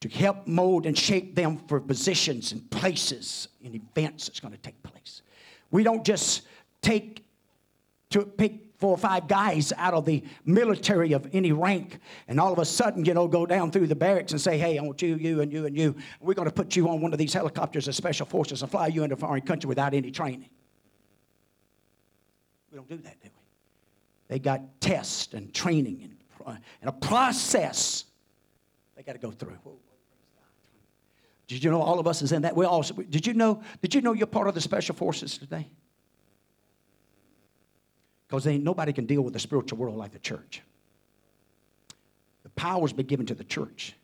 to 0.00 0.08
help 0.08 0.46
mold 0.46 0.86
and 0.86 0.96
shape 0.96 1.34
them 1.34 1.56
for 1.66 1.80
positions 1.80 2.52
and 2.52 2.70
places 2.70 3.48
and 3.64 3.74
events 3.74 4.26
that's 4.26 4.38
going 4.38 4.52
to 4.52 4.60
take 4.60 4.80
place. 4.82 5.22
We 5.70 5.82
don't 5.82 6.04
just 6.04 6.42
take 6.82 7.24
to 8.10 8.24
pick 8.24 8.66
four 8.78 8.90
or 8.90 8.98
five 8.98 9.28
guys 9.28 9.72
out 9.76 9.94
of 9.94 10.04
the 10.04 10.22
military 10.44 11.12
of 11.12 11.26
any 11.32 11.52
rank 11.52 11.98
and 12.28 12.38
all 12.38 12.52
of 12.52 12.58
a 12.58 12.64
sudden, 12.64 13.04
you 13.04 13.14
know, 13.14 13.28
go 13.28 13.46
down 13.46 13.70
through 13.70 13.86
the 13.86 13.94
barracks 13.94 14.32
and 14.32 14.40
say, 14.40 14.58
hey, 14.58 14.78
I 14.78 14.82
want 14.82 15.00
you, 15.00 15.16
you, 15.16 15.40
and 15.40 15.52
you, 15.52 15.66
and 15.66 15.76
you. 15.76 15.96
We're 16.20 16.34
going 16.34 16.48
to 16.48 16.54
put 16.54 16.76
you 16.76 16.88
on 16.88 17.00
one 17.00 17.12
of 17.12 17.18
these 17.18 17.32
helicopters 17.32 17.88
of 17.88 17.94
special 17.94 18.26
forces 18.26 18.62
and 18.62 18.70
fly 18.70 18.88
you 18.88 19.04
into 19.04 19.14
a 19.14 19.18
foreign 19.18 19.42
country 19.42 19.68
without 19.68 19.94
any 19.94 20.10
training. 20.10 20.50
We 22.70 22.76
don't 22.76 22.88
do 22.88 22.96
that, 22.98 23.20
do 23.22 23.28
we? 23.28 23.42
They 24.28 24.38
got 24.38 24.60
tests 24.80 25.34
and 25.34 25.52
training 25.52 26.00
and, 26.02 26.16
uh, 26.46 26.56
and 26.80 26.88
a 26.88 26.92
process 26.92 28.04
they 29.00 29.04
got 29.04 29.18
to 29.18 29.26
go 29.26 29.30
through. 29.30 29.56
Did 31.46 31.64
you 31.64 31.70
know 31.70 31.80
all 31.80 31.98
of 31.98 32.06
us 32.06 32.20
is 32.20 32.32
in 32.32 32.42
that? 32.42 32.54
We 32.54 32.66
all. 32.66 32.82
Did 32.82 33.26
you 33.26 33.32
know? 33.32 33.62
Did 33.80 33.94
you 33.94 34.02
know 34.02 34.12
you're 34.12 34.26
part 34.26 34.46
of 34.46 34.54
the 34.54 34.60
special 34.60 34.94
forces 34.94 35.38
today? 35.38 35.70
Because 38.28 38.46
ain't 38.46 38.62
nobody 38.62 38.92
can 38.92 39.06
deal 39.06 39.22
with 39.22 39.32
the 39.32 39.38
spiritual 39.38 39.78
world 39.78 39.96
like 39.96 40.12
the 40.12 40.18
church. 40.18 40.60
The 42.42 42.50
power's 42.50 42.92
been 42.92 43.06
given 43.06 43.24
to 43.26 43.34
the 43.34 43.42
church. 43.42 43.94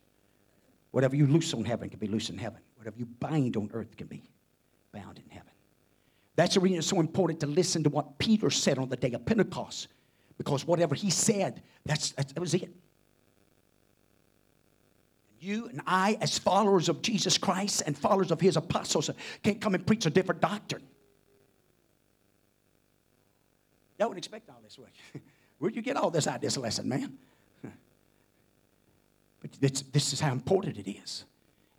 Whatever 0.89 1.15
you 1.15 1.27
loose 1.27 1.53
on 1.53 1.63
heaven 1.63 1.89
can 1.89 1.99
be 1.99 2.07
loose 2.07 2.31
in 2.31 2.37
heaven. 2.39 2.59
Whatever 2.77 2.97
you 2.97 3.05
bind 3.05 3.55
on 3.55 3.69
earth 3.73 3.95
can 3.97 4.07
be 4.07 4.23
bound 4.91 5.19
in 5.19 5.29
heaven. 5.29 5.51
That's 6.35 6.55
the 6.55 6.59
reason 6.59 6.79
it's 6.79 6.87
so 6.87 6.99
important 6.99 7.39
to 7.41 7.47
listen 7.47 7.83
to 7.83 7.89
what 7.89 8.17
Peter 8.17 8.49
said 8.49 8.79
on 8.79 8.89
the 8.89 8.97
day 8.97 9.11
of 9.11 9.23
Pentecost. 9.27 9.89
Because 10.39 10.65
whatever 10.65 10.95
he 10.95 11.11
said, 11.11 11.61
that's, 11.85 12.13
that 12.13 12.39
was 12.39 12.55
it. 12.55 12.71
You 15.47 15.67
and 15.69 15.81
I, 15.87 16.17
as 16.19 16.37
followers 16.37 16.89
of 16.89 17.01
Jesus 17.01 17.37
Christ 17.37 17.81
and 17.85 17.97
followers 17.97 18.31
of 18.31 18.41
his 18.41 18.57
apostles, 18.57 19.09
can't 19.43 19.61
come 19.61 19.75
and 19.75 19.87
preach 19.87 20.05
a 20.05 20.09
different 20.09 20.41
doctrine. 20.41 20.83
Y'all 23.97 24.09
wouldn't 24.09 24.25
expect 24.25 24.49
all 24.49 24.59
this? 24.61 24.77
Where'd 25.59 25.73
you 25.73 25.81
get 25.81 25.95
all 25.95 26.11
this 26.11 26.27
out 26.27 26.35
of 26.35 26.41
this 26.41 26.57
lesson, 26.57 26.89
man? 26.89 27.17
But 29.39 29.53
this, 29.61 29.83
this 29.93 30.11
is 30.11 30.19
how 30.19 30.33
important 30.33 30.79
it 30.79 30.89
is. 30.89 31.23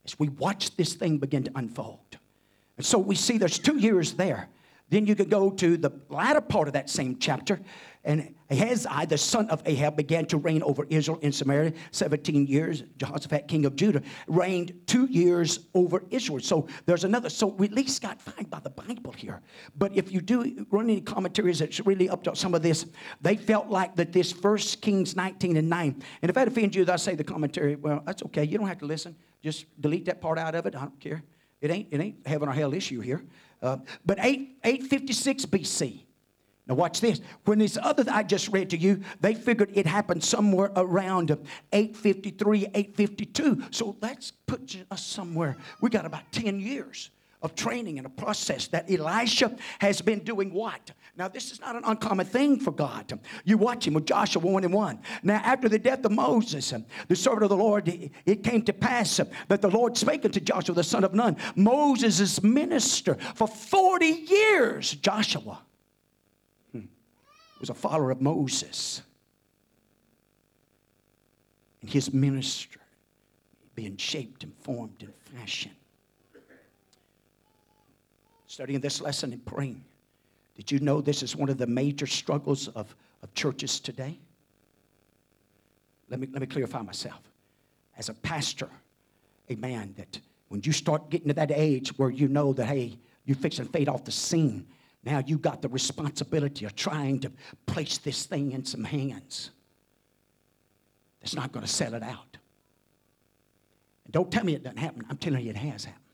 As 0.06 0.18
we 0.18 0.28
watch 0.30 0.74
this 0.76 0.94
thing 0.94 1.18
begin 1.18 1.42
to 1.44 1.50
unfold. 1.54 2.16
And 2.78 2.86
so 2.86 2.98
we 2.98 3.16
see 3.16 3.36
there's 3.36 3.58
two 3.58 3.76
years 3.76 4.12
there. 4.14 4.48
Then 4.91 5.07
you 5.07 5.14
could 5.14 5.30
go 5.30 5.51
to 5.51 5.76
the 5.76 5.91
latter 6.09 6.41
part 6.41 6.68
of 6.68 6.74
that 6.74 6.89
same 6.89 7.18
chapter, 7.18 7.61
and 8.05 8.34
Ahaziah, 8.51 9.07
the 9.07 9.18
son 9.18 9.51
of 9.51 9.62
Ahab, 9.66 9.97
began 9.97 10.24
to 10.26 10.39
reign 10.39 10.62
over 10.62 10.86
Israel 10.89 11.18
in 11.20 11.30
Samaria 11.30 11.74
17 11.91 12.47
years. 12.47 12.84
Jehoshaphat, 12.97 13.49
king 13.49 13.66
of 13.66 13.76
Judah, 13.76 14.01
reigned 14.26 14.72
two 14.86 15.05
years 15.07 15.66
over 15.74 16.03
Israel. 16.11 16.41
So 16.41 16.68
there's 16.86 17.05
another. 17.05 17.28
So 17.28 17.49
we 17.49 17.66
at 17.66 17.72
least 17.72 18.01
got 18.01 18.18
five 18.18 18.49
by 18.49 18.61
the 18.61 18.70
Bible 18.70 19.12
here. 19.12 19.43
But 19.76 19.95
if 19.95 20.11
you 20.11 20.22
do 20.22 20.66
run 20.70 20.84
any 20.84 21.03
commentaries 21.03 21.59
that's 21.59 21.80
really 21.80 22.09
up 22.09 22.22
to 22.24 22.34
some 22.34 22.55
of 22.55 22.62
this, 22.62 22.86
they 23.20 23.36
felt 23.36 23.68
like 23.68 23.95
that 23.97 24.12
this 24.12 24.32
First 24.32 24.80
Kings 24.80 25.14
19 25.14 25.59
and 25.59 25.68
9. 25.68 26.03
And 26.22 26.28
if 26.30 26.34
that 26.34 26.49
offends 26.49 26.76
you, 26.76 26.86
I 26.89 26.97
say 26.97 27.14
the 27.14 27.24
commentary, 27.24 27.76
well, 27.76 28.03
that's 28.07 28.22
okay. 28.22 28.45
You 28.45 28.57
don't 28.57 28.68
have 28.68 28.78
to 28.78 28.86
listen. 28.86 29.16
Just 29.43 29.66
delete 29.80 30.07
that 30.07 30.22
part 30.22 30.39
out 30.39 30.55
of 30.55 30.64
it. 30.64 30.74
I 30.74 30.80
don't 30.80 30.99
care. 30.99 31.22
It 31.61 31.70
ain't, 31.70 31.89
it 31.91 32.01
ain't 32.01 32.26
heaven 32.26 32.49
or 32.49 32.53
hell 32.53 32.72
issue 32.72 33.01
here. 33.01 33.22
Uh, 33.62 33.78
but 34.06 34.18
8, 34.20 34.59
856 34.64 35.46
BC. 35.46 36.00
Now, 36.66 36.74
watch 36.74 37.00
this. 37.00 37.20
When 37.44 37.59
this 37.59 37.78
other 37.82 38.04
I 38.11 38.22
just 38.22 38.48
read 38.48 38.70
to 38.70 38.76
you, 38.76 39.00
they 39.20 39.34
figured 39.34 39.70
it 39.72 39.86
happened 39.86 40.22
somewhere 40.22 40.70
around 40.76 41.30
853, 41.72 42.66
852. 42.74 43.64
So 43.70 43.96
that's 44.00 44.32
put 44.46 44.76
us 44.90 45.04
somewhere. 45.04 45.56
We 45.80 45.88
got 45.88 46.04
about 46.04 46.30
10 46.32 46.61
years 46.61 47.11
of 47.43 47.55
training 47.55 47.99
and 47.99 48.07
a 48.07 48.11
process 48.11 48.66
that 48.68 48.91
Elisha 48.91 49.57
has 49.78 50.01
been 50.01 50.20
doing 50.20 50.53
what? 50.53 50.91
Now, 51.16 51.28
this 51.28 51.53
is 51.53 51.61
not 51.61 51.76
an 51.76 51.82
uncommon 51.84 52.26
thing 52.26 52.59
for 52.59 52.72
God. 52.72 53.18
You 53.45 53.59
watch 53.59 53.86
him 53.86 53.95
with 53.95 54.07
Joshua 54.07 54.43
1 54.43 54.64
and 54.64 54.72
1. 54.72 54.99
Now, 55.22 55.41
after 55.45 55.68
the 55.68 55.78
death 55.78 56.05
of 56.05 56.12
Moses, 56.12 56.72
the 57.07 57.16
servant 57.16 57.45
of 57.45 57.49
the 57.51 57.57
Lord, 57.57 57.89
it 58.26 58.43
came 58.43 58.62
to 58.62 58.72
pass 58.72 59.20
that 59.49 59.62
the 59.62 59.70
Lord 59.70 59.97
spake 59.97 60.24
unto 60.24 60.41
Joshua, 60.41 60.74
the 60.74 60.84
son 60.84 61.05
of 61.05 61.14
Nun, 61.14 61.36
Moses' 61.55 62.43
minister, 62.43 63.14
for 63.34 63.47
40 63.47 64.07
years. 64.07 64.93
Joshua 64.95 65.61
hmm, 66.72 66.86
was 67.61 67.70
a 67.70 67.74
follower 67.74 68.11
of 68.11 68.20
Moses. 68.20 69.03
And 71.82 71.91
his 71.91 72.12
minister 72.12 72.80
being 73.76 73.97
shaped 73.97 74.43
and 74.43 74.53
formed 74.62 74.97
and 75.01 75.14
fashioned 75.39 75.74
studying 78.49 78.80
this 78.80 79.01
lesson 79.01 79.32
and 79.32 79.44
praying. 79.46 79.84
Did 80.57 80.72
you 80.72 80.80
know 80.80 81.01
this 81.01 81.22
is 81.22 81.36
one 81.36 81.49
of 81.49 81.59
the 81.59 81.66
major 81.66 82.07
struggles 82.07 82.66
of, 82.68 82.92
of 83.22 83.32
churches 83.34 83.78
today? 83.78 84.18
Let 86.11 86.18
me, 86.18 86.28
let 86.32 86.40
me 86.40 86.46
clarify 86.46 86.82
myself. 86.82 87.20
As 87.96 88.09
a 88.09 88.14
pastor, 88.14 88.68
a 89.49 89.55
man 89.55 89.94
that 89.96 90.18
when 90.49 90.62
you 90.64 90.72
start 90.72 91.11
getting 91.11 91.28
to 91.28 91.34
that 91.34 91.53
age 91.53 91.90
where 91.99 92.11
you 92.11 92.26
know 92.26 92.53
that, 92.55 92.66
hey, 92.66 92.99
you're 93.26 93.36
fixing 93.36 93.66
fade 93.66 93.88
off 93.88 94.05
the 94.05 94.11
scene, 94.11 94.66
now 95.05 95.22
you 95.24 95.38
got 95.38 95.62
the 95.62 95.68
responsibility 95.68 96.64
of 96.64 96.74
trying 96.74 97.20
to 97.20 97.30
place 97.66 97.99
this 97.99 98.24
thing 98.24 98.53
in 98.53 98.64
some 98.64 98.82
hands 98.82 99.51
that's 101.20 101.34
not 101.34 101.53
going 101.53 101.64
to 101.64 101.70
sell 101.70 101.94
it 101.94 102.03
out. 102.03 102.38
And 104.05 104.12
don't 104.12 104.32
tell 104.32 104.44
me 104.44 104.55
it 104.55 104.64
doesn't 104.64 104.78
happen. 104.78 105.05
I'm 105.11 105.18
telling 105.18 105.44
you 105.44 105.51
it 105.51 105.57
has 105.57 105.84
happened. 105.84 106.07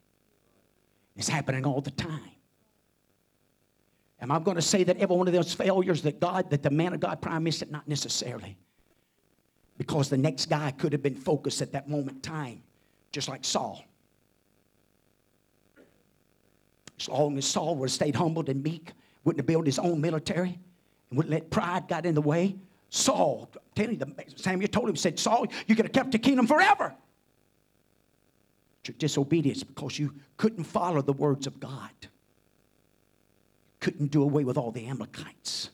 It's 1.16 1.28
happening 1.28 1.64
all 1.64 1.80
the 1.80 1.90
time. 1.92 2.30
Am 4.20 4.30
I 4.30 4.38
going 4.38 4.56
to 4.56 4.62
say 4.62 4.84
that 4.84 4.96
every 4.96 5.16
one 5.16 5.26
of 5.26 5.34
those 5.34 5.52
failures 5.52 6.02
that 6.02 6.18
God, 6.18 6.50
that 6.50 6.62
the 6.62 6.70
man 6.70 6.94
of 6.94 7.00
God 7.00 7.20
promised 7.20 7.62
it? 7.62 7.70
not 7.70 7.86
necessarily. 7.86 8.56
Because 9.76 10.08
the 10.08 10.16
next 10.16 10.46
guy 10.46 10.70
could 10.70 10.92
have 10.92 11.02
been 11.02 11.14
focused 11.14 11.60
at 11.60 11.72
that 11.72 11.88
moment 11.88 12.22
time, 12.22 12.62
just 13.12 13.28
like 13.28 13.44
Saul. 13.44 13.84
As 16.98 17.08
long 17.08 17.36
as 17.36 17.44
Saul 17.44 17.74
would 17.76 17.86
have 17.86 17.92
stayed 17.92 18.14
humbled 18.14 18.48
and 18.48 18.62
meek, 18.62 18.92
wouldn't 19.24 19.40
have 19.40 19.46
built 19.46 19.66
his 19.66 19.78
own 19.78 20.00
military, 20.00 20.58
and 21.10 21.16
wouldn't 21.16 21.32
let 21.32 21.50
pride 21.50 21.88
got 21.88 22.06
in 22.06 22.14
the 22.14 22.22
way, 22.22 22.56
Saul, 22.88 23.50
telling 23.74 23.98
you, 23.98 24.14
Samuel 24.36 24.68
told 24.68 24.88
him, 24.88 24.96
said, 24.96 25.18
Saul, 25.18 25.46
you 25.66 25.74
could 25.74 25.86
have 25.86 25.92
kept 25.92 26.12
the 26.12 26.18
kingdom 26.18 26.46
forever 26.46 26.94
your 28.88 28.96
disobedience 28.98 29.62
because 29.62 29.98
you 29.98 30.14
couldn't 30.36 30.64
follow 30.64 31.02
the 31.02 31.12
words 31.12 31.46
of 31.46 31.60
God. 31.60 31.90
Couldn't 33.80 34.10
do 34.10 34.22
away 34.22 34.44
with 34.44 34.56
all 34.56 34.70
the 34.70 34.86
Amalekites. 34.86 35.70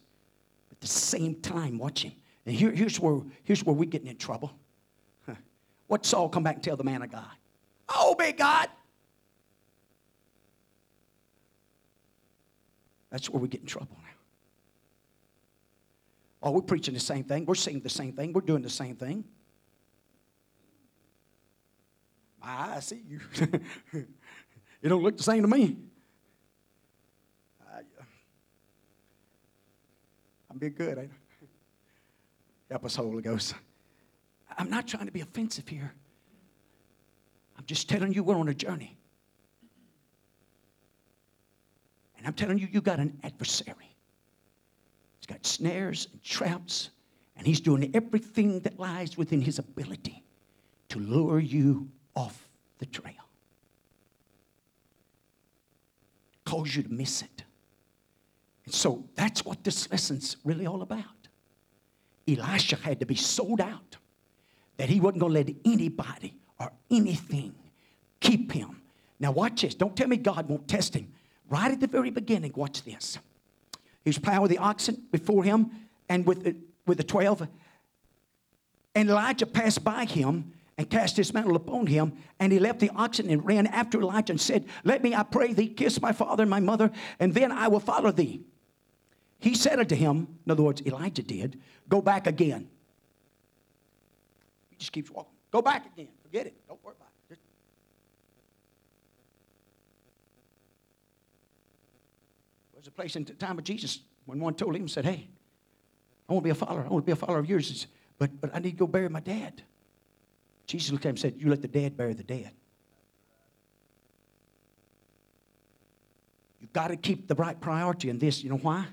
At 0.70 0.80
the 0.80 0.86
same 0.86 1.36
time, 1.36 1.78
watch 1.78 2.02
him. 2.02 2.12
And 2.46 2.54
here, 2.54 2.70
here's, 2.72 2.98
where, 2.98 3.20
here's 3.44 3.64
where 3.64 3.74
we're 3.74 3.88
getting 3.88 4.08
in 4.08 4.16
trouble. 4.16 4.52
What 5.86 6.06
Saul 6.06 6.28
come 6.28 6.44
back 6.44 6.54
and 6.54 6.62
tell 6.62 6.76
the 6.76 6.84
man 6.84 7.02
of 7.02 7.10
God? 7.10 7.26
Oh, 7.88 8.14
big 8.14 8.38
God. 8.38 8.68
That's 13.10 13.28
where 13.28 13.40
we 13.40 13.48
get 13.48 13.60
in 13.60 13.66
trouble 13.66 13.96
now. 14.00 14.08
Oh, 16.44 16.52
we're 16.52 16.60
preaching 16.60 16.94
the 16.94 17.00
same 17.00 17.24
thing. 17.24 17.44
We're 17.44 17.56
saying 17.56 17.80
the 17.80 17.88
same 17.88 18.12
thing. 18.12 18.32
We're 18.32 18.40
doing 18.40 18.62
the 18.62 18.70
same 18.70 18.94
thing. 18.94 19.24
I 22.42 22.80
see 22.80 23.02
you. 23.08 23.20
it 24.82 24.88
don't 24.88 25.02
look 25.02 25.16
the 25.16 25.22
same 25.22 25.42
to 25.42 25.48
me. 25.48 25.76
I, 27.70 27.80
I'm 30.50 30.58
being 30.58 30.74
good, 30.74 30.98
ain't 30.98 31.10
I? 31.10 31.46
Help 32.70 32.84
us, 32.84 32.96
Holy 32.96 33.22
Ghost. 33.22 33.54
I'm 34.56 34.70
not 34.70 34.86
trying 34.86 35.06
to 35.06 35.12
be 35.12 35.20
offensive 35.20 35.66
here. 35.68 35.92
I'm 37.58 37.64
just 37.66 37.88
telling 37.88 38.12
you 38.12 38.22
we're 38.22 38.38
on 38.38 38.48
a 38.48 38.54
journey. 38.54 38.96
And 42.16 42.26
I'm 42.26 42.34
telling 42.34 42.58
you, 42.58 42.68
you 42.70 42.80
got 42.80 42.98
an 42.98 43.18
adversary. 43.22 43.96
He's 45.18 45.26
got 45.26 45.44
snares 45.44 46.08
and 46.12 46.22
traps, 46.22 46.90
and 47.36 47.46
he's 47.46 47.60
doing 47.60 47.90
everything 47.94 48.60
that 48.60 48.78
lies 48.78 49.16
within 49.16 49.40
his 49.40 49.58
ability 49.58 50.22
to 50.90 50.98
lure 50.98 51.38
you 51.38 51.88
off 52.20 52.48
the 52.78 52.86
trail. 52.86 53.14
Cause 56.44 56.74
you 56.76 56.82
to 56.82 56.92
miss 56.92 57.22
it. 57.22 57.44
And 58.64 58.74
so 58.74 59.04
that's 59.14 59.44
what 59.44 59.64
this 59.64 59.90
lesson's 59.90 60.36
really 60.44 60.66
all 60.66 60.82
about. 60.82 61.04
Elisha 62.28 62.76
had 62.76 63.00
to 63.00 63.06
be 63.06 63.14
sold 63.14 63.60
out 63.60 63.96
that 64.76 64.88
he 64.88 65.00
wasn't 65.00 65.20
going 65.20 65.32
to 65.32 65.38
let 65.38 65.56
anybody 65.64 66.34
or 66.58 66.72
anything 66.90 67.54
keep 68.20 68.52
him. 68.52 68.80
Now, 69.18 69.32
watch 69.32 69.62
this. 69.62 69.74
Don't 69.74 69.96
tell 69.96 70.08
me 70.08 70.16
God 70.16 70.48
won't 70.48 70.68
test 70.68 70.94
him. 70.94 71.12
Right 71.48 71.72
at 71.72 71.80
the 71.80 71.86
very 71.86 72.10
beginning, 72.10 72.52
watch 72.54 72.82
this. 72.84 73.18
He 74.04 74.08
was 74.08 74.18
plowing 74.18 74.48
the 74.48 74.58
oxen 74.58 75.02
before 75.10 75.44
him 75.44 75.70
and 76.08 76.26
with 76.26 76.44
the, 76.44 76.56
with 76.86 76.98
the 76.98 77.04
12. 77.04 77.46
And 78.94 79.10
Elijah 79.10 79.46
passed 79.46 79.84
by 79.84 80.04
him 80.04 80.52
and 80.80 80.88
cast 80.88 81.18
his 81.18 81.34
mantle 81.34 81.56
upon 81.56 81.86
him. 81.86 82.14
And 82.38 82.50
he 82.50 82.58
left 82.58 82.80
the 82.80 82.88
oxen 82.96 83.28
and 83.28 83.44
ran 83.44 83.66
after 83.66 84.00
Elijah 84.00 84.32
and 84.32 84.40
said, 84.40 84.64
Let 84.82 85.02
me, 85.02 85.14
I 85.14 85.24
pray 85.24 85.52
thee, 85.52 85.68
kiss 85.68 86.00
my 86.00 86.12
father 86.12 86.44
and 86.44 86.48
my 86.48 86.60
mother, 86.60 86.90
and 87.18 87.34
then 87.34 87.52
I 87.52 87.68
will 87.68 87.80
follow 87.80 88.10
thee. 88.10 88.40
He 89.38 89.54
said 89.54 89.78
unto 89.78 89.94
him, 89.94 90.38
in 90.46 90.50
other 90.50 90.62
words, 90.62 90.80
Elijah 90.86 91.22
did, 91.22 91.60
Go 91.86 92.00
back 92.00 92.26
again. 92.26 92.66
He 94.70 94.76
just 94.76 94.90
keeps 94.90 95.10
walking. 95.10 95.34
Go 95.50 95.60
back 95.60 95.84
again. 95.84 96.08
Forget 96.22 96.46
it. 96.46 96.54
Don't 96.66 96.82
worry 96.82 96.94
about 96.96 97.10
it. 97.28 97.34
Just... 97.34 97.42
There's 102.72 102.86
a 102.86 102.90
place 102.90 103.16
in 103.16 103.24
the 103.24 103.34
time 103.34 103.58
of 103.58 103.64
Jesus 103.64 104.00
when 104.24 104.40
one 104.40 104.54
told 104.54 104.74
him, 104.74 104.88
said, 104.88 105.04
Hey, 105.04 105.28
I 106.26 106.32
want 106.32 106.42
to 106.42 106.46
be 106.46 106.50
a 106.50 106.54
follower. 106.54 106.86
I 106.86 106.88
want 106.88 107.04
to 107.04 107.06
be 107.06 107.12
a 107.12 107.16
follower 107.16 107.38
of 107.40 107.50
yours. 107.50 107.86
But, 108.16 108.40
but 108.40 108.54
I 108.54 108.60
need 108.60 108.70
to 108.70 108.76
go 108.78 108.86
bury 108.86 109.10
my 109.10 109.20
dad. 109.20 109.62
Jesus 110.70 110.92
looked 110.92 111.04
at 111.04 111.08
him 111.08 111.14
and 111.14 111.18
said, 111.18 111.34
You 111.36 111.50
let 111.50 111.62
the 111.62 111.68
dead 111.68 111.96
bury 111.96 112.14
the 112.14 112.22
dead. 112.22 112.52
You've 116.60 116.72
got 116.72 116.88
to 116.88 116.96
keep 116.96 117.26
the 117.26 117.34
right 117.34 117.60
priority 117.60 118.08
in 118.08 118.20
this. 118.20 118.44
You 118.44 118.50
know 118.50 118.58
why? 118.58 118.86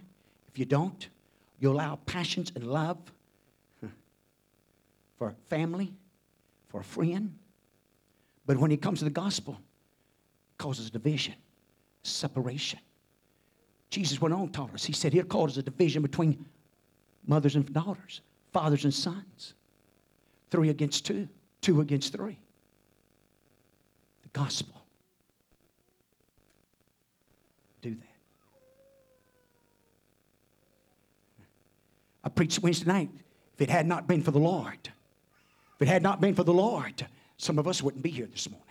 If 0.47 0.57
you 0.57 0.65
don't, 0.65 1.07
you 1.59 1.71
allow 1.71 1.99
passions 2.07 2.51
and 2.55 2.65
love 2.65 2.97
for 5.19 5.35
family, 5.49 5.93
for 6.69 6.81
a 6.81 6.83
friend. 6.83 7.37
But 8.47 8.57
when 8.57 8.71
it 8.71 8.81
comes 8.81 8.99
to 8.99 9.05
the 9.05 9.11
gospel, 9.11 9.53
it 9.53 10.57
causes 10.57 10.89
division, 10.89 11.35
separation. 12.01 12.79
Jesus 13.91 14.19
went 14.19 14.33
on 14.33 14.49
taught 14.49 14.73
us. 14.73 14.83
He 14.83 14.93
said 14.93 15.13
he'll 15.13 15.25
cause 15.25 15.55
a 15.59 15.61
division 15.61 16.01
between 16.01 16.43
mothers 17.27 17.55
and 17.55 17.71
daughters, 17.71 18.21
fathers 18.51 18.83
and 18.83 18.93
sons. 18.93 19.53
Three 20.49 20.69
against 20.69 21.05
two, 21.05 21.27
two 21.61 21.81
against 21.81 22.13
three. 22.13 22.37
The 24.23 24.29
gospel. 24.29 24.81
Do 27.81 27.91
that. 27.91 28.03
I 32.23 32.29
preached 32.29 32.59
Wednesday 32.59 32.85
night. 32.85 33.09
If 33.55 33.61
it 33.61 33.69
had 33.69 33.87
not 33.87 34.07
been 34.07 34.21
for 34.21 34.31
the 34.31 34.39
Lord, 34.39 34.77
if 34.83 35.81
it 35.81 35.87
had 35.87 36.03
not 36.03 36.21
been 36.21 36.35
for 36.35 36.43
the 36.43 36.53
Lord, 36.53 37.07
some 37.37 37.57
of 37.57 37.67
us 37.67 37.81
wouldn't 37.81 38.03
be 38.03 38.11
here 38.11 38.27
this 38.27 38.49
morning. 38.49 38.67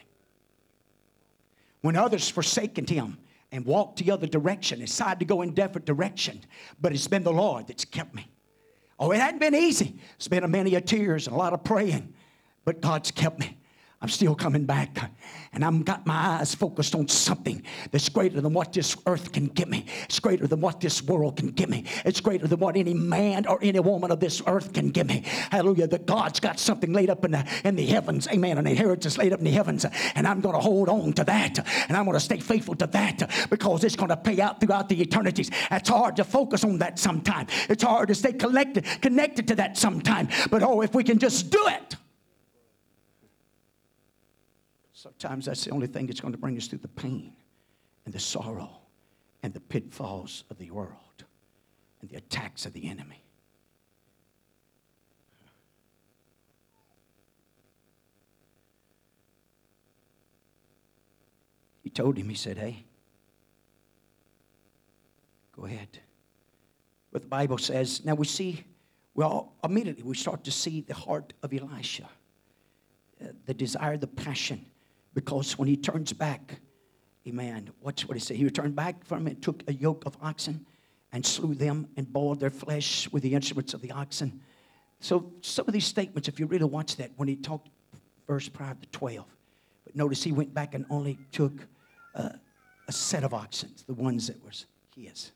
When 1.80 1.96
others 1.96 2.28
forsaken 2.28 2.86
him 2.86 3.18
and 3.52 3.64
walked 3.64 3.98
the 3.98 4.10
other 4.10 4.26
direction, 4.26 4.80
decided 4.80 5.20
to 5.20 5.24
go 5.24 5.42
in 5.42 5.54
different 5.54 5.86
direction, 5.86 6.40
but 6.80 6.92
it's 6.92 7.08
been 7.08 7.22
the 7.22 7.32
Lord 7.32 7.66
that's 7.68 7.84
kept 7.84 8.14
me. 8.14 8.28
Oh, 8.98 9.12
it 9.12 9.20
hadn't 9.20 9.40
been 9.40 9.54
easy. 9.54 9.96
It's 10.16 10.28
been 10.28 10.42
a 10.42 10.48
many 10.48 10.74
a 10.74 10.80
tears 10.80 11.26
and 11.26 11.34
a 11.34 11.38
lot 11.38 11.52
of 11.52 11.62
praying, 11.62 12.12
but 12.66 12.82
God's 12.82 13.10
kept 13.10 13.38
me. 13.38 13.56
I'm 14.02 14.10
still 14.10 14.34
coming 14.34 14.66
back. 14.66 15.10
And 15.54 15.64
I've 15.64 15.84
got 15.86 16.06
my 16.06 16.14
eyes 16.14 16.54
focused 16.54 16.94
on 16.94 17.08
something 17.08 17.62
that's 17.90 18.10
greater 18.10 18.42
than 18.42 18.52
what 18.52 18.74
this 18.74 18.94
earth 19.06 19.32
can 19.32 19.46
give 19.46 19.68
me. 19.68 19.86
It's 20.04 20.20
greater 20.20 20.46
than 20.46 20.60
what 20.60 20.80
this 20.80 21.02
world 21.02 21.38
can 21.38 21.48
give 21.48 21.70
me. 21.70 21.84
It's 22.04 22.20
greater 22.20 22.46
than 22.46 22.58
what 22.58 22.76
any 22.76 22.92
man 22.92 23.46
or 23.46 23.58
any 23.62 23.80
woman 23.80 24.10
of 24.10 24.20
this 24.20 24.42
earth 24.46 24.74
can 24.74 24.90
give 24.90 25.06
me. 25.06 25.22
Hallelujah. 25.50 25.86
That 25.86 26.04
God's 26.04 26.40
got 26.40 26.60
something 26.60 26.92
laid 26.92 27.08
up 27.08 27.24
in 27.24 27.30
the, 27.30 27.48
in 27.64 27.74
the 27.74 27.86
heavens. 27.86 28.28
Amen. 28.28 28.58
An 28.58 28.66
inheritance 28.66 29.16
laid 29.16 29.32
up 29.32 29.38
in 29.38 29.46
the 29.46 29.50
heavens. 29.50 29.86
And 30.14 30.28
I'm 30.28 30.42
going 30.42 30.54
to 30.54 30.60
hold 30.60 30.90
on 30.90 31.14
to 31.14 31.24
that. 31.24 31.58
And 31.88 31.96
I'm 31.96 32.04
going 32.04 32.18
to 32.18 32.20
stay 32.20 32.40
faithful 32.40 32.74
to 32.76 32.86
that 32.88 33.48
because 33.48 33.82
it's 33.82 33.96
going 33.96 34.10
to 34.10 34.16
pay 34.16 34.42
out 34.42 34.60
throughout 34.60 34.90
the 34.90 35.00
eternities. 35.00 35.50
It's 35.70 35.88
hard 35.88 36.16
to 36.16 36.24
focus 36.24 36.64
on 36.64 36.78
that 36.78 36.98
sometime. 36.98 37.46
It's 37.70 37.82
hard 37.82 38.08
to 38.08 38.14
stay 38.14 38.34
collected, 38.34 38.84
connected 39.00 39.48
to 39.48 39.54
that 39.54 39.78
sometime. 39.78 40.28
But 40.50 40.62
oh, 40.62 40.82
if 40.82 40.94
we 40.94 41.02
can 41.02 41.18
just 41.18 41.48
do 41.50 41.66
it. 41.68 41.96
Sometimes 44.96 45.44
that's 45.44 45.62
the 45.62 45.72
only 45.72 45.86
thing 45.86 46.06
that's 46.06 46.20
going 46.20 46.32
to 46.32 46.38
bring 46.38 46.56
us 46.56 46.68
through 46.68 46.78
the 46.78 46.88
pain 46.88 47.34
and 48.06 48.14
the 48.14 48.18
sorrow 48.18 48.80
and 49.42 49.52
the 49.52 49.60
pitfalls 49.60 50.44
of 50.48 50.56
the 50.56 50.70
world 50.70 51.24
and 52.00 52.08
the 52.08 52.16
attacks 52.16 52.64
of 52.64 52.72
the 52.72 52.88
enemy. 52.88 53.22
He 61.82 61.90
told 61.90 62.16
him, 62.16 62.30
he 62.30 62.34
said, 62.34 62.56
Hey, 62.56 62.86
go 65.54 65.66
ahead. 65.66 66.00
What 67.10 67.20
the 67.20 67.28
Bible 67.28 67.58
says, 67.58 68.02
now 68.02 68.14
we 68.14 68.24
see, 68.24 68.64
well, 69.14 69.52
immediately 69.62 70.04
we 70.04 70.16
start 70.16 70.42
to 70.44 70.50
see 70.50 70.80
the 70.80 70.94
heart 70.94 71.34
of 71.42 71.52
Elisha, 71.52 72.08
uh, 73.22 73.26
the 73.44 73.52
desire, 73.52 73.98
the 73.98 74.06
passion 74.06 74.64
because 75.16 75.56
when 75.56 75.66
he 75.66 75.78
turns 75.78 76.12
back, 76.12 76.60
amen, 77.26 77.70
watch 77.80 78.06
what 78.06 78.18
he 78.18 78.20
said. 78.20 78.36
He 78.36 78.44
returned 78.44 78.76
back 78.76 79.02
from 79.02 79.26
it, 79.26 79.40
took 79.40 79.62
a 79.66 79.72
yoke 79.72 80.04
of 80.04 80.14
oxen 80.20 80.66
and 81.10 81.24
slew 81.24 81.54
them 81.54 81.88
and 81.96 82.12
boiled 82.12 82.38
their 82.38 82.50
flesh 82.50 83.10
with 83.10 83.22
the 83.22 83.32
instruments 83.32 83.72
of 83.72 83.80
the 83.80 83.90
oxen. 83.92 84.42
So 85.00 85.32
some 85.40 85.66
of 85.66 85.72
these 85.72 85.86
statements, 85.86 86.28
if 86.28 86.38
you 86.38 86.44
really 86.44 86.66
watch 86.66 86.96
that, 86.96 87.12
when 87.16 87.28
he 87.28 87.34
talked 87.34 87.70
verse 88.26 88.50
prior 88.50 88.74
to 88.74 88.88
12, 88.90 89.24
but 89.84 89.96
notice 89.96 90.22
he 90.22 90.32
went 90.32 90.52
back 90.52 90.74
and 90.74 90.84
only 90.90 91.18
took 91.32 91.66
uh, 92.14 92.28
a 92.86 92.92
set 92.92 93.24
of 93.24 93.32
oxen, 93.32 93.70
the 93.86 93.94
ones 93.94 94.26
that 94.26 94.44
was 94.44 94.66
his, 94.94 95.32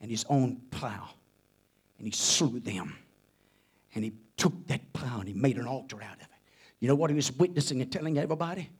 and 0.00 0.10
his 0.10 0.26
own 0.28 0.60
plow, 0.72 1.08
and 1.98 2.06
he 2.08 2.12
slew 2.12 2.58
them. 2.58 2.96
And 3.94 4.02
he 4.02 4.12
took 4.36 4.66
that 4.66 4.92
plow 4.92 5.20
and 5.20 5.28
he 5.28 5.34
made 5.34 5.56
an 5.56 5.68
altar 5.68 6.02
out 6.02 6.16
of 6.16 6.22
it. 6.22 6.28
You 6.80 6.88
know 6.88 6.96
what 6.96 7.10
he 7.10 7.14
was 7.14 7.30
witnessing 7.30 7.80
and 7.80 7.92
telling 7.92 8.18
everybody? 8.18 8.70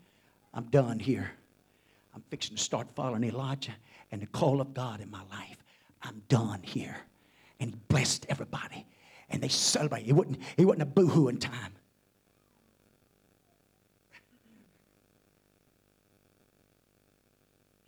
I'm 0.54 0.66
done 0.66 1.00
here. 1.00 1.32
I'm 2.14 2.22
fixing 2.30 2.56
to 2.56 2.62
start 2.62 2.86
following 2.94 3.24
Elijah 3.24 3.74
and 4.12 4.22
the 4.22 4.26
call 4.26 4.60
of 4.60 4.72
God 4.72 5.00
in 5.00 5.10
my 5.10 5.22
life. 5.30 5.56
I'm 6.02 6.22
done 6.28 6.60
here. 6.62 6.96
And 7.58 7.70
he 7.70 7.76
blessed 7.88 8.26
everybody. 8.28 8.86
And 9.30 9.42
they 9.42 9.48
celebrated. 9.48 10.08
It 10.08 10.12
wasn't, 10.12 10.38
it 10.56 10.64
wasn't 10.64 10.82
a 10.82 10.86
boo-hooing 10.86 11.38
time. 11.38 11.72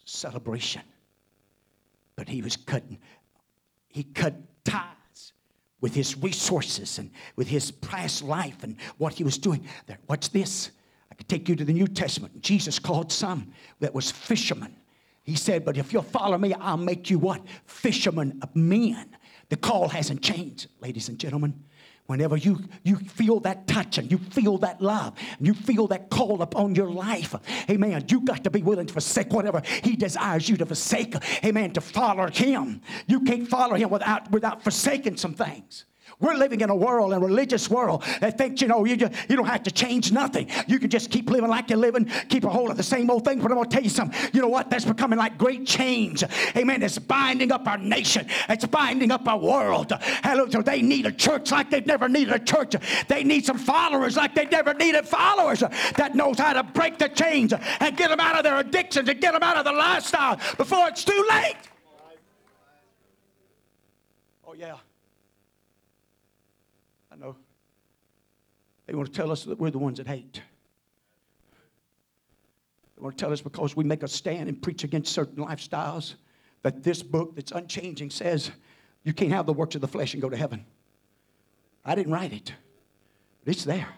Celebration. 0.05 0.83
But 2.17 2.29
he 2.29 2.43
was 2.43 2.57
cutting, 2.57 2.99
he 3.89 4.03
cut 4.03 4.35
ties 4.65 5.33
with 5.81 5.95
his 5.95 6.17
resources 6.17 6.99
and 6.99 7.11
with 7.37 7.47
his 7.47 7.71
past 7.71 8.23
life 8.23 8.65
and 8.65 8.77
what 8.99 9.13
he 9.13 9.23
was 9.23 9.39
doing. 9.39 9.65
There, 9.87 9.99
watch 10.09 10.31
this. 10.31 10.71
I 11.19 11.23
take 11.25 11.49
you 11.49 11.57
to 11.57 11.65
the 11.65 11.73
New 11.73 11.87
Testament. 11.87 12.43
Jesus 12.43 12.79
called 12.79 13.11
some 13.13 13.53
that 13.81 13.95
was 13.95 14.11
fishermen. 14.11 14.77
He 15.25 15.35
said, 15.35 15.65
But 15.65 15.77
if 15.77 15.93
you'll 15.93 16.03
follow 16.03 16.39
me, 16.39 16.55
I'll 16.55 16.77
make 16.77 17.11
you 17.11 17.19
what? 17.19 17.43
Fishermen 17.65 18.39
of 18.43 18.55
men. 18.55 19.17
The 19.49 19.57
call 19.57 19.89
hasn't 19.89 20.23
changed, 20.23 20.69
ladies 20.81 21.09
and 21.09 21.19
gentlemen. 21.19 21.65
Whenever 22.07 22.37
you, 22.37 22.61
you 22.85 22.97
feel 22.97 23.41
that 23.41 23.67
touch 23.67 23.99
and 23.99 24.11
you 24.11 24.19
feel 24.19 24.59
that 24.59 24.81
love 24.81 25.19
and 25.39 25.47
you 25.47 25.55
feel 25.55 25.89
that 25.89 26.09
call 26.09 26.41
upon 26.41 26.77
your 26.77 26.89
life, 26.89 27.35
amen, 27.69 28.05
you 28.09 28.21
got 28.21 28.45
to 28.45 28.51
be 28.51 28.63
willing 28.63 28.87
to 28.87 28.93
forsake 28.93 29.33
whatever 29.33 29.61
he 29.83 29.97
desires 29.97 30.49
you 30.49 30.57
to 30.57 30.67
forsake, 30.67 31.17
amen, 31.45 31.73
to 31.73 31.81
follow 31.81 32.29
him. 32.29 32.81
You 33.09 33.23
can't 33.23 33.49
follow 33.49 33.75
him 33.75 33.91
without, 33.91 34.31
without 34.31 34.63
forsaking 34.63 35.17
some 35.17 35.35
things. 35.35 35.85
We're 36.19 36.35
living 36.35 36.63
in 36.63 36.71
a 36.71 36.75
world, 36.75 37.13
a 37.13 37.19
religious 37.19 37.69
world, 37.69 38.03
that 38.21 38.39
thinks, 38.39 38.63
you 38.63 38.69
know, 38.69 38.85
you, 38.87 38.97
just, 38.97 39.13
you 39.29 39.37
don't 39.37 39.47
have 39.47 39.63
to 39.65 39.71
change 39.71 40.13
nothing. 40.13 40.49
You 40.67 40.79
can 40.79 40.89
just 40.89 41.11
keep 41.11 41.29
living 41.29 41.51
like 41.51 41.69
you're 41.69 41.79
living, 41.79 42.11
keep 42.29 42.45
a 42.45 42.49
hold 42.49 42.71
of 42.71 42.79
the 42.79 42.83
same 42.83 43.11
old 43.11 43.25
thing. 43.25 43.41
But 43.41 43.51
I'm 43.51 43.59
going 43.59 43.69
to 43.69 43.75
tell 43.75 43.85
you 43.85 43.91
something. 43.91 44.31
You 44.33 44.41
know 44.41 44.49
what? 44.49 44.71
That's 44.71 44.87
becoming 44.87 45.19
like 45.19 45.37
great 45.37 45.67
change. 45.67 46.25
Amen. 46.57 46.83
It's 46.83 46.99
binding 46.99 47.53
up 47.53 47.67
our 47.67 47.77
nation, 47.77 48.27
it's 48.49 48.65
binding 48.65 49.11
up 49.11 49.29
our 49.29 49.39
world. 49.39 49.93
Hallelujah. 50.23 50.53
So 50.53 50.63
they 50.63 50.81
need 50.81 51.05
a 51.05 51.13
church 51.13 51.51
like 51.51 51.71
they've 51.71 51.87
never 51.87 52.09
needed 52.09 52.33
a 52.33 52.39
church. 52.39 52.75
They 53.09 53.23
need 53.23 53.45
some 53.45 53.59
followers 53.59 54.17
like 54.17 54.35
they've 54.35 54.51
never 54.51 54.73
needed 54.73 55.07
followers 55.07 55.61
that 55.61 56.15
knows 56.15 56.39
how 56.39 56.55
to 56.55 56.63
break 56.63 56.99
the 56.99 57.09
chains 57.09 57.53
and 57.53 57.97
get 57.97 58.09
them 58.09 58.21
out 58.21 58.37
of 58.37 58.45
their 58.45 58.59
addictions 58.59 59.09
and 59.09 59.21
get 59.21 59.33
them 59.33 59.43
out 59.43 59.59
of 59.59 59.65
the 59.65 59.73
lifestyle 59.73 60.37
before 60.57 60.89
it's 60.89 61.05
too 61.05 61.27
late. 61.31 61.57
Oh, 64.47 64.55
yeah. 64.55 64.77
I 67.17 67.25
know. 67.25 67.37
They 68.87 68.95
want 68.95 69.13
to 69.13 69.17
tell 69.17 69.31
us 69.31 69.45
that 69.45 69.59
we're 69.59 69.71
the 69.71 69.79
ones 69.79 69.99
that 69.99 70.07
hate. 70.07 70.41
They 72.97 73.03
want 73.03 73.17
to 73.17 73.23
tell 73.23 73.33
us 73.33 73.41
because 73.41 73.77
we 73.77 73.85
make 73.85 74.03
a 74.03 74.09
stand 74.09 74.49
and 74.49 74.61
preach 74.61 74.85
against 74.85 75.13
certain 75.13 75.45
lifestyles 75.45 76.15
that 76.63 76.83
this 76.83 77.03
book 77.03 77.35
that's 77.35 77.53
unchanging 77.53 78.11
says 78.11 78.51
you 79.03 79.13
can't 79.13 79.33
have 79.33 79.47
the 79.47 79.53
works 79.53 79.75
of 79.75 79.81
the 79.81 79.89
flesh 79.89 80.15
and 80.15 80.23
go 80.23 80.29
to 80.29 80.37
heaven. 80.37 80.65
I 81.85 81.95
didn't 81.95 82.13
write 82.13 82.33
it, 82.33 82.53
but 83.45 83.55
it's 83.55 83.65
there. 83.65 83.89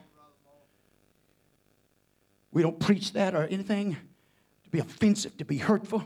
We 2.52 2.62
don't 2.62 2.78
preach 2.78 3.12
that 3.12 3.34
or 3.34 3.44
anything 3.44 3.96
to 4.64 4.70
be 4.70 4.78
offensive, 4.78 5.36
to 5.38 5.44
be 5.44 5.58
hurtful. 5.58 6.04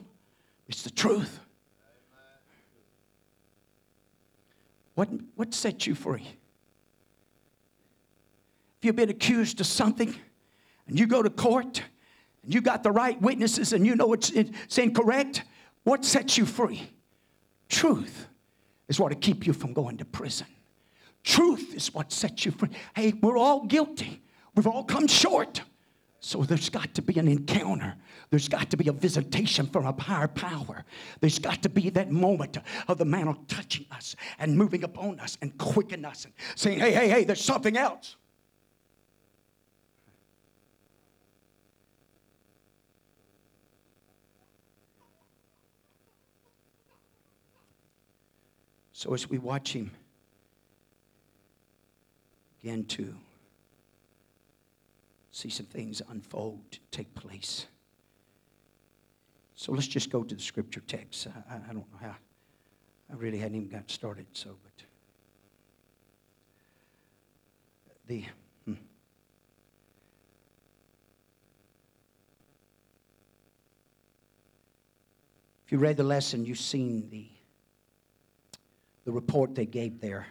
It's 0.69 0.83
the 0.83 0.91
truth. 0.91 1.41
What, 4.95 5.09
what 5.37 5.55
sets 5.55 5.87
you 5.87 5.95
free? 5.95 6.29
If 8.83 8.87
you've 8.87 8.97
been 8.97 9.11
accused 9.11 9.61
of 9.61 9.67
something 9.69 10.13
and 10.89 10.99
you 10.99 11.07
go 11.07 11.23
to 11.23 11.31
court 11.31 11.85
and 12.43 12.53
you 12.53 12.61
got 12.61 12.83
the 12.83 12.91
right 12.91 13.21
witnesses 13.23 13.73
and 13.73 13.87
you 13.87 13.95
know 13.95 14.13
it's, 14.13 14.31
it's 14.31 14.77
incorrect, 14.77 15.45
what 15.85 16.05
sets 16.05 16.37
you 16.37 16.45
free? 16.45 16.91
Truth 17.69 18.27
is 18.89 18.99
what 18.99 19.13
will 19.13 19.21
keep 19.21 19.47
you 19.47 19.53
from 19.53 19.73
going 19.73 19.99
to 19.99 20.05
prison. 20.05 20.49
Truth 21.23 21.77
is 21.77 21.95
what 21.95 22.11
sets 22.11 22.45
you 22.45 22.51
free. 22.51 22.71
Hey, 22.97 23.13
we're 23.23 23.39
all 23.39 23.67
guilty. 23.67 24.21
We've 24.57 24.67
all 24.67 24.83
come 24.83 25.07
short. 25.07 25.63
So 26.19 26.43
there's 26.43 26.69
got 26.69 26.93
to 26.95 27.03
be 27.03 27.21
an 27.21 27.29
encounter. 27.29 27.95
There's 28.31 28.49
got 28.49 28.69
to 28.71 28.77
be 28.77 28.89
a 28.89 28.93
visitation 28.93 29.69
from 29.69 29.87
a 29.87 29.93
higher 30.03 30.27
power. 30.27 30.85
There's 31.21 31.39
got 31.39 31.63
to 31.63 31.69
be 31.69 31.89
that 31.91 32.11
moment 32.11 32.59
of 32.89 32.99
the 32.99 33.05
man 33.05 33.33
touching 33.47 33.87
us 33.93 34.17
and 34.41 34.59
moving 34.59 34.83
upon 34.83 35.21
us 35.21 35.39
and 35.41 35.57
quickening 35.57 36.05
us 36.05 36.25
and 36.25 36.35
saying, 36.57 36.81
hey, 36.81 36.91
hey, 36.91 37.09
hey, 37.09 37.23
there's 37.23 37.45
something 37.45 37.77
else. 37.77 38.17
So 49.03 49.13
as 49.15 49.29
we 49.29 49.39
watch 49.39 49.73
him 49.73 49.91
begin 52.61 52.85
to 52.85 53.13
see 55.33 55.51
some 55.51 55.67
things 55.67 56.01
unfold, 56.09 56.79
take 56.93 57.13
place. 57.17 57.67
So 59.57 59.73
let's 59.73 59.89
just 59.89 60.09
go 60.09 60.23
to 60.23 60.37
the 60.37 60.41
scripture 60.41 60.85
text. 60.87 61.27
I, 61.51 61.57
I 61.57 61.73
don't 61.73 61.79
know 61.79 61.99
how 62.01 62.15
I 63.11 63.17
really 63.17 63.39
hadn't 63.39 63.57
even 63.57 63.69
got 63.71 63.91
started, 63.91 64.27
so, 64.35 64.51
but 64.63 64.87
the. 68.07 68.25
hmm. 68.67 68.75
If 75.67 75.73
you 75.73 75.79
read 75.79 75.97
the 75.97 76.05
lesson, 76.05 76.45
you've 76.47 76.61
seen 76.61 77.11
the, 77.11 77.27
the 79.05 79.13
report 79.13 79.55
they 79.55 79.67
gave 79.67 80.01
there. 80.01 80.27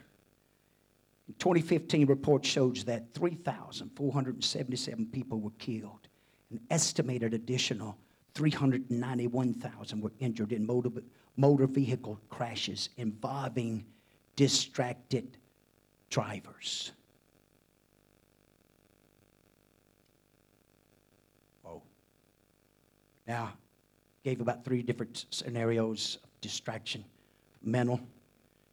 2015 1.40 2.08
report 2.08 2.46
shows 2.46 2.84
that 2.84 3.14
3,477 3.14 5.06
people 5.08 5.40
were 5.40 5.52
killed. 5.60 6.08
An 6.52 6.60
estimated 6.70 7.34
additional 7.34 7.98
391,000 8.34 10.02
were 10.02 10.12
injured 10.20 10.52
in 10.54 10.66
motor, 10.66 10.90
motor 11.38 11.68
vehicle 11.68 12.20
crashes 12.30 12.90
involving 12.98 13.86
distracted 14.36 15.38
drivers. 16.10 16.92
Oh. 21.66 21.82
Now, 23.28 23.54
gave 24.24 24.40
about 24.42 24.64
three 24.64 24.82
different 24.84 25.26
scenarios 25.30 26.20
of 26.24 26.30
distraction 26.42 27.04
mental, 27.64 28.00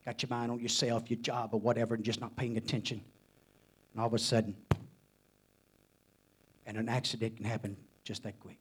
got 0.05 0.21
your 0.21 0.29
mind 0.29 0.51
on 0.51 0.59
yourself, 0.59 1.09
your 1.09 1.19
job, 1.19 1.49
or 1.53 1.59
whatever, 1.59 1.95
and 1.95 2.03
just 2.03 2.21
not 2.21 2.35
paying 2.35 2.57
attention. 2.57 3.01
And 3.93 4.01
all 4.01 4.07
of 4.07 4.13
a 4.13 4.19
sudden, 4.19 4.55
and 6.65 6.77
an 6.77 6.89
accident 6.89 7.37
can 7.37 7.45
happen 7.45 7.75
just 8.03 8.23
that 8.23 8.39
quick. 8.39 8.57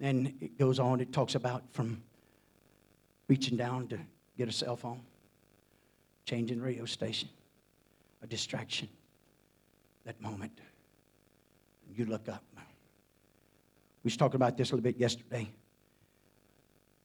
Then 0.00 0.34
it 0.40 0.58
goes 0.58 0.78
on, 0.78 1.00
it 1.00 1.12
talks 1.12 1.34
about 1.34 1.62
from 1.72 2.02
reaching 3.28 3.56
down 3.56 3.88
to 3.88 3.98
get 4.36 4.48
a 4.48 4.52
cell 4.52 4.76
phone, 4.76 5.00
changing 6.24 6.60
radio 6.60 6.84
station, 6.84 7.28
a 8.22 8.26
distraction, 8.26 8.88
that 10.04 10.20
moment. 10.20 10.58
You 11.94 12.06
look 12.06 12.28
up. 12.28 12.42
We 12.56 14.08
was 14.08 14.16
talking 14.16 14.36
about 14.36 14.56
this 14.56 14.70
a 14.70 14.74
little 14.74 14.82
bit 14.82 14.98
yesterday. 14.98 15.48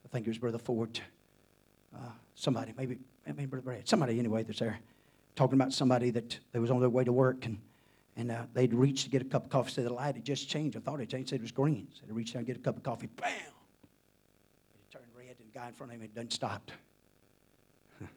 I 0.03 0.07
think 0.07 0.25
it 0.25 0.29
was 0.29 0.37
Brother 0.39 0.57
Ford. 0.57 0.99
Uh, 1.95 2.09
somebody, 2.35 2.73
maybe, 2.77 2.97
maybe 3.25 3.45
Brother 3.45 3.63
Brad, 3.63 3.87
somebody 3.87 4.19
anyway 4.19 4.43
that's 4.43 4.59
there, 4.59 4.79
talking 5.35 5.55
about 5.55 5.73
somebody 5.73 6.11
that 6.11 6.37
they 6.51 6.59
was 6.59 6.69
on 6.71 6.79
their 6.79 6.89
way 6.89 7.03
to 7.03 7.11
work 7.11 7.45
and, 7.45 7.57
and 8.17 8.31
uh, 8.31 8.43
they'd 8.53 8.73
reached 8.73 9.05
to 9.05 9.09
get 9.09 9.21
a 9.21 9.25
cup 9.25 9.45
of 9.45 9.49
coffee. 9.49 9.71
Said 9.71 9.85
the 9.85 9.93
light 9.93 10.15
had 10.15 10.25
just 10.25 10.49
changed. 10.49 10.75
I 10.77 10.81
thought 10.81 10.99
it 10.99 11.09
changed. 11.09 11.29
Said 11.29 11.39
it 11.39 11.41
was 11.41 11.51
green. 11.51 11.87
So 11.93 12.01
they 12.05 12.13
reached 12.13 12.33
down 12.33 12.39
and 12.41 12.47
get 12.47 12.57
a 12.57 12.59
cup 12.59 12.77
of 12.77 12.83
coffee. 12.83 13.07
Bam! 13.07 13.31
It 13.31 14.91
turned 14.91 15.05
red 15.17 15.35
and 15.39 15.47
the 15.51 15.57
guy 15.57 15.67
in 15.67 15.73
front 15.73 15.91
of 15.91 15.95
him 15.95 16.01
had 16.01 16.13
done 16.13 16.29
stopped. 16.29 16.73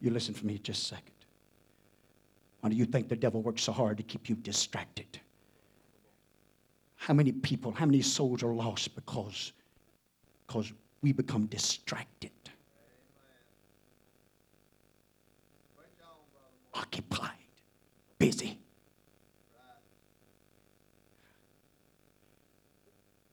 you 0.00 0.10
listen 0.10 0.34
for 0.34 0.46
me 0.46 0.58
just 0.58 0.82
a 0.82 0.86
second. 0.86 1.12
Why 2.60 2.70
do 2.70 2.76
you 2.76 2.86
think 2.86 3.08
the 3.08 3.16
devil 3.16 3.42
works 3.42 3.62
so 3.62 3.72
hard 3.72 3.98
to 3.98 4.02
keep 4.02 4.28
you 4.28 4.34
distracted? 4.36 5.20
How 7.04 7.12
many 7.12 7.32
people, 7.32 7.70
how 7.70 7.84
many 7.84 8.00
souls 8.00 8.42
are 8.42 8.54
lost 8.54 8.94
because, 8.94 9.52
because 10.46 10.72
we 11.02 11.12
become 11.12 11.44
distracted? 11.44 12.30
Occupied, 16.72 17.28
busy. 18.18 18.58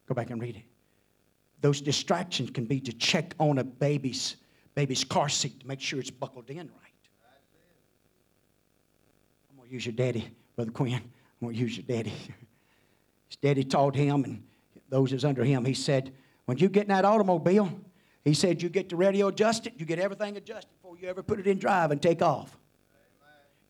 Go 0.06 0.16
back 0.16 0.32
and 0.32 0.42
read 0.42 0.58
it. 0.58 0.64
Those 1.62 1.80
distractions 1.80 2.50
can 2.50 2.66
be 2.66 2.82
to 2.82 2.92
check 2.92 3.34
on 3.40 3.60
a 3.60 3.64
baby's 3.64 4.36
baby's 4.76 5.06
car 5.06 5.30
seat 5.30 5.62
to 5.62 5.68
make 5.68 5.80
sure 5.80 5.98
it's 5.98 6.12
buckled 6.12 6.50
in 6.50 6.58
right. 6.58 6.68
I'm 9.50 9.56
gonna 9.56 9.70
use 9.70 9.86
your 9.86 9.94
daddy, 9.94 10.30
Brother 10.58 10.72
Quinn. 10.72 10.96
I'm 10.96 11.48
gonna 11.48 11.58
use 11.58 11.78
your 11.78 11.86
daddy. 11.86 12.12
His 13.32 13.38
daddy 13.38 13.64
taught 13.64 13.96
him 13.96 14.26
and 14.26 14.44
those 14.90 15.12
that's 15.12 15.24
under 15.24 15.46
him. 15.46 15.64
He 15.64 15.74
said, 15.74 16.14
when 16.46 16.58
you 16.58 16.68
get 16.68 16.84
in 16.84 16.90
that 16.90 17.06
automobile, 17.06 17.72
he 18.26 18.34
said 18.34 18.62
you 18.62 18.68
get 18.68 18.90
the 18.90 18.98
radio 18.98 19.30
adjusted, 19.30 19.72
you 19.78 19.86
get 19.86 20.00
everything 20.00 20.36
adjusted 20.36 20.70
before 20.82 20.98
you 20.98 21.08
ever 21.08 21.24
put 21.24 21.40
it 21.40 21.48
in 21.48 21.58
drive 21.58 21.92
and 21.92 22.02
take 22.02 22.22
off. 22.22 22.58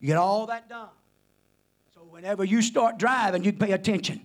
You 0.00 0.08
get 0.08 0.16
all 0.16 0.46
that 0.46 0.68
done. 0.68 0.88
So 1.94 2.00
whenever 2.00 2.42
you 2.42 2.60
start 2.60 2.98
driving, 2.98 3.44
you 3.44 3.52
pay 3.52 3.70
attention. 3.70 4.22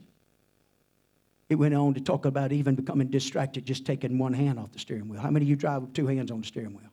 It 1.49 1.55
went 1.55 1.75
on 1.75 1.93
to 1.93 2.01
talk 2.01 2.25
about 2.25 2.51
even 2.51 2.73
becoming 2.73 3.09
distracted, 3.09 3.63
just 3.63 3.85
taking 3.85 4.17
one 4.17 4.33
hand 4.33 4.57
off 4.57 4.71
the 4.71 4.79
steering 4.79 5.07
wheel. 5.07 5.21
How 5.21 5.29
many 5.29 5.45
of 5.45 5.49
you 5.49 5.55
drive 5.55 5.83
with 5.83 5.93
two 5.93 6.07
hands 6.07 6.31
on 6.31 6.41
the 6.41 6.47
steering 6.47 6.73
wheel? 6.73 6.89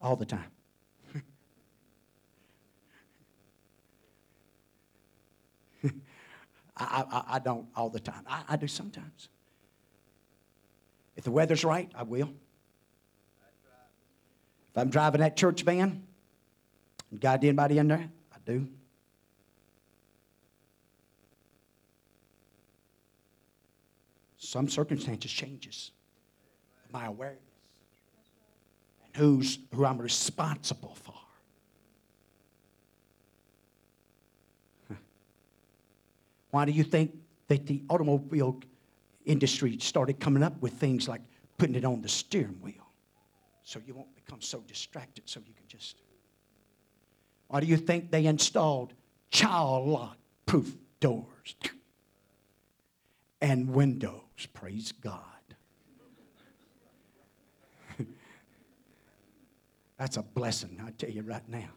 All 0.00 0.16
the 0.16 0.24
time. 0.24 0.50
I, 6.80 7.04
I, 7.10 7.24
I, 7.36 7.38
don't 7.38 7.66
all 7.76 7.90
the 7.90 8.00
time. 8.00 8.24
I, 8.26 8.42
I 8.48 8.56
do 8.56 8.66
sometimes. 8.66 9.28
If 11.16 11.24
the 11.24 11.30
weather's 11.30 11.64
right, 11.64 11.90
I 11.94 12.02
will. 12.02 12.32
If 14.70 14.78
I'm 14.78 14.88
driving 14.88 15.20
that 15.20 15.36
church 15.36 15.62
van, 15.62 16.02
got 17.18 17.44
anybody 17.44 17.78
in 17.78 17.88
there, 17.88 18.08
I 18.32 18.36
do. 18.46 18.66
Some 24.38 24.68
circumstances 24.68 25.30
changes 25.30 25.90
my 26.92 27.06
awareness 27.06 27.42
and 29.04 29.16
who's 29.16 29.58
who 29.74 29.84
I'm 29.84 29.98
responsible 29.98 30.96
for. 31.02 31.19
Why 36.50 36.64
do 36.64 36.72
you 36.72 36.84
think 36.84 37.14
that 37.48 37.66
the 37.66 37.82
automobile 37.88 38.60
industry 39.24 39.78
started 39.80 40.18
coming 40.20 40.42
up 40.42 40.60
with 40.60 40.72
things 40.74 41.08
like 41.08 41.20
putting 41.58 41.74
it 41.74 41.84
on 41.84 42.00
the 42.02 42.08
steering 42.08 42.58
wheel 42.60 42.90
so 43.62 43.80
you 43.86 43.94
won't 43.94 44.14
become 44.14 44.40
so 44.40 44.60
distracted 44.66 45.28
so 45.28 45.40
you 45.46 45.52
can 45.54 45.66
just. 45.68 45.96
Why 47.48 47.60
do 47.60 47.66
you 47.66 47.76
think 47.76 48.10
they 48.10 48.26
installed 48.26 48.94
child 49.30 49.88
lock 49.88 50.16
proof 50.46 50.74
doors 51.00 51.54
and 53.40 53.70
windows? 53.70 54.22
Praise 54.52 54.92
God. 54.92 55.22
That's 59.98 60.16
a 60.16 60.22
blessing, 60.22 60.80
I 60.84 60.90
tell 60.92 61.10
you 61.10 61.22
right 61.22 61.48
now. 61.48 61.68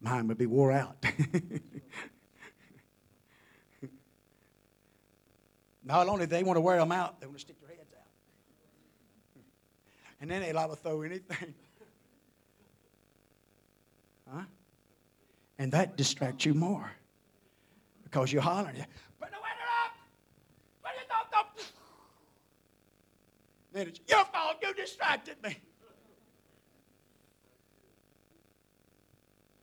Mine 0.00 0.28
would 0.28 0.38
be 0.38 0.46
wore 0.46 0.70
out. 0.72 1.04
Not 5.84 6.08
only 6.08 6.24
they 6.26 6.42
want 6.42 6.56
to 6.56 6.60
wear 6.60 6.78
them 6.78 6.90
out, 6.92 7.20
they 7.20 7.26
want 7.26 7.38
to 7.38 7.40
stick 7.40 7.60
their 7.60 7.70
heads 7.76 7.92
out. 7.96 8.04
And 10.20 10.30
then 10.30 10.42
they 10.42 10.52
liable 10.52 10.76
to 10.76 10.82
throw 10.82 11.02
anything. 11.02 11.54
Huh? 14.30 14.42
And 15.58 15.72
that 15.72 15.96
distracts 15.96 16.44
you 16.44 16.52
more. 16.52 16.92
Because 18.04 18.30
you're 18.30 18.42
hollering. 18.42 18.76
Put 18.76 19.30
the 19.30 19.38
window 19.38 19.64
up! 19.86 19.96
Put 20.82 20.92
it 21.00 21.08
up! 21.34 21.58
Then 23.72 23.88
it's 23.88 24.00
your 24.06 24.26
fault. 24.26 24.58
You 24.62 24.74
distracted 24.74 25.42
me. 25.42 25.56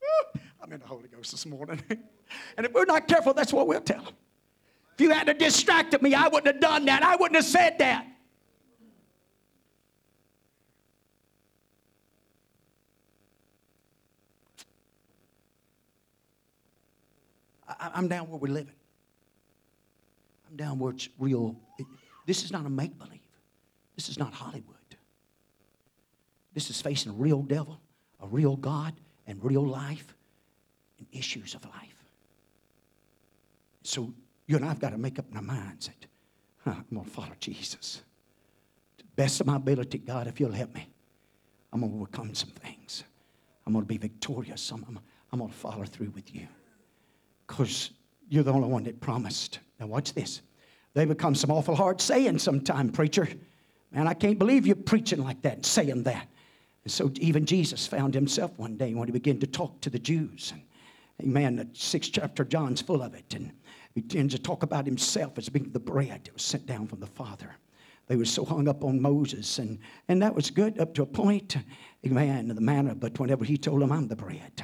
I'm 0.61 0.71
in 0.71 0.79
the 0.79 0.87
Holy 0.87 1.07
Ghost 1.07 1.31
this 1.31 1.45
morning. 1.45 1.81
and 2.57 2.65
if 2.65 2.73
we're 2.73 2.85
not 2.85 3.07
careful, 3.07 3.33
that's 3.33 3.53
what 3.53 3.67
we'll 3.67 3.81
tell 3.81 4.03
them. 4.03 4.13
If 4.95 5.01
you 5.01 5.11
hadn't 5.11 5.39
distracted 5.39 6.01
me, 6.01 6.13
I 6.13 6.27
wouldn't 6.27 6.47
have 6.47 6.61
done 6.61 6.85
that. 6.85 7.03
I 7.03 7.15
wouldn't 7.15 7.35
have 7.35 7.45
said 7.45 7.77
that. 7.79 8.07
I, 17.67 17.97
am 17.99 18.07
down 18.07 18.29
where 18.29 18.39
we're 18.39 18.53
living. 18.53 18.73
I'm 20.49 20.55
down 20.55 20.79
where 20.79 20.93
it's 20.93 21.09
real. 21.19 21.55
This 22.25 22.43
is 22.43 22.51
not 22.51 22.65
a 22.65 22.69
make 22.69 22.97
believe. 22.97 23.19
This 23.95 24.09
is 24.09 24.17
not 24.17 24.33
Hollywood. 24.33 24.75
This 26.53 26.69
is 26.69 26.81
facing 26.81 27.11
a 27.11 27.15
real 27.15 27.41
devil, 27.41 27.81
a 28.21 28.27
real 28.27 28.55
God, 28.55 28.93
and 29.27 29.43
real 29.43 29.65
life 29.65 30.15
and 30.97 31.07
issues 31.11 31.55
of 31.55 31.63
life. 31.65 31.95
So 33.83 34.13
you 34.47 34.55
and 34.55 34.65
I 34.65 34.69
have 34.69 34.79
got 34.79 34.91
to 34.91 34.97
make 34.97 35.19
up 35.19 35.25
our 35.35 35.41
minds 35.41 35.87
that 35.87 36.07
huh, 36.63 36.75
I'm 36.77 36.95
going 36.95 37.05
to 37.05 37.11
follow 37.11 37.33
Jesus. 37.39 38.01
To 38.97 39.03
the 39.03 39.11
best 39.15 39.41
of 39.41 39.47
my 39.47 39.55
ability, 39.55 39.99
God, 39.99 40.27
if 40.27 40.39
you'll 40.39 40.51
help 40.51 40.73
me, 40.73 40.87
I'm 41.71 41.81
going 41.81 41.91
to 41.91 41.97
overcome 41.97 42.33
some 42.33 42.49
things. 42.49 43.03
I'm 43.65 43.73
going 43.73 43.83
to 43.83 43.87
be 43.87 43.97
victorious. 43.97 44.71
I'm, 44.71 44.85
I'm, 44.87 44.99
I'm 45.31 45.39
going 45.39 45.51
to 45.51 45.57
follow 45.57 45.83
through 45.85 46.11
with 46.11 46.33
you. 46.33 46.47
Because 47.47 47.91
you're 48.29 48.43
the 48.43 48.53
only 48.53 48.67
one 48.67 48.83
that 48.83 48.99
promised. 49.01 49.59
Now, 49.79 49.87
watch 49.87 50.13
this. 50.13 50.41
They 50.93 51.05
become 51.05 51.35
some 51.35 51.51
awful 51.51 51.75
hard 51.75 51.99
saying 52.01 52.39
sometime, 52.39 52.89
preacher. 52.89 53.27
Man, 53.91 54.07
I 54.07 54.13
can't 54.13 54.39
believe 54.39 54.65
you're 54.65 54.75
preaching 54.75 55.23
like 55.23 55.41
that 55.43 55.55
and 55.55 55.65
saying 55.65 56.03
that. 56.03 56.27
And 56.85 56.91
so 56.91 57.11
even 57.15 57.45
Jesus 57.45 57.87
found 57.87 58.13
himself 58.13 58.51
one 58.57 58.77
day 58.77 58.93
when 58.93 59.07
he 59.07 59.11
began 59.11 59.39
to 59.39 59.47
talk 59.47 59.81
to 59.81 59.89
the 59.89 59.99
Jews. 59.99 60.53
And, 60.53 60.61
amen, 61.27 61.55
the 61.57 61.67
sixth 61.73 62.11
chapter 62.13 62.45
John's 62.45 62.81
full 62.81 63.01
of 63.01 63.15
it. 63.15 63.33
And 63.33 63.51
he 63.95 64.01
tends 64.01 64.35
to 64.35 64.41
talk 64.41 64.63
about 64.63 64.85
himself 64.85 65.37
as 65.37 65.49
being 65.49 65.71
the 65.71 65.79
bread 65.79 66.21
that 66.25 66.33
was 66.33 66.43
sent 66.43 66.67
down 66.67 66.87
from 66.87 66.99
the 66.99 67.07
Father. 67.07 67.55
They 68.07 68.15
were 68.15 68.25
so 68.25 68.45
hung 68.45 68.67
up 68.67 68.83
on 68.83 69.01
Moses, 69.01 69.57
and, 69.57 69.79
and 70.09 70.21
that 70.21 70.35
was 70.35 70.51
good 70.51 70.79
up 70.79 70.93
to 70.93 71.01
a 71.01 71.07
point, 71.07 71.57
amen, 72.05 72.51
In 72.51 72.55
the 72.55 72.61
manner, 72.61 72.93
but 72.93 73.19
whenever 73.19 73.43
he 73.43 73.57
told 73.57 73.81
them, 73.81 73.91
I'm 73.91 74.07
the 74.07 74.15
bread. 74.15 74.63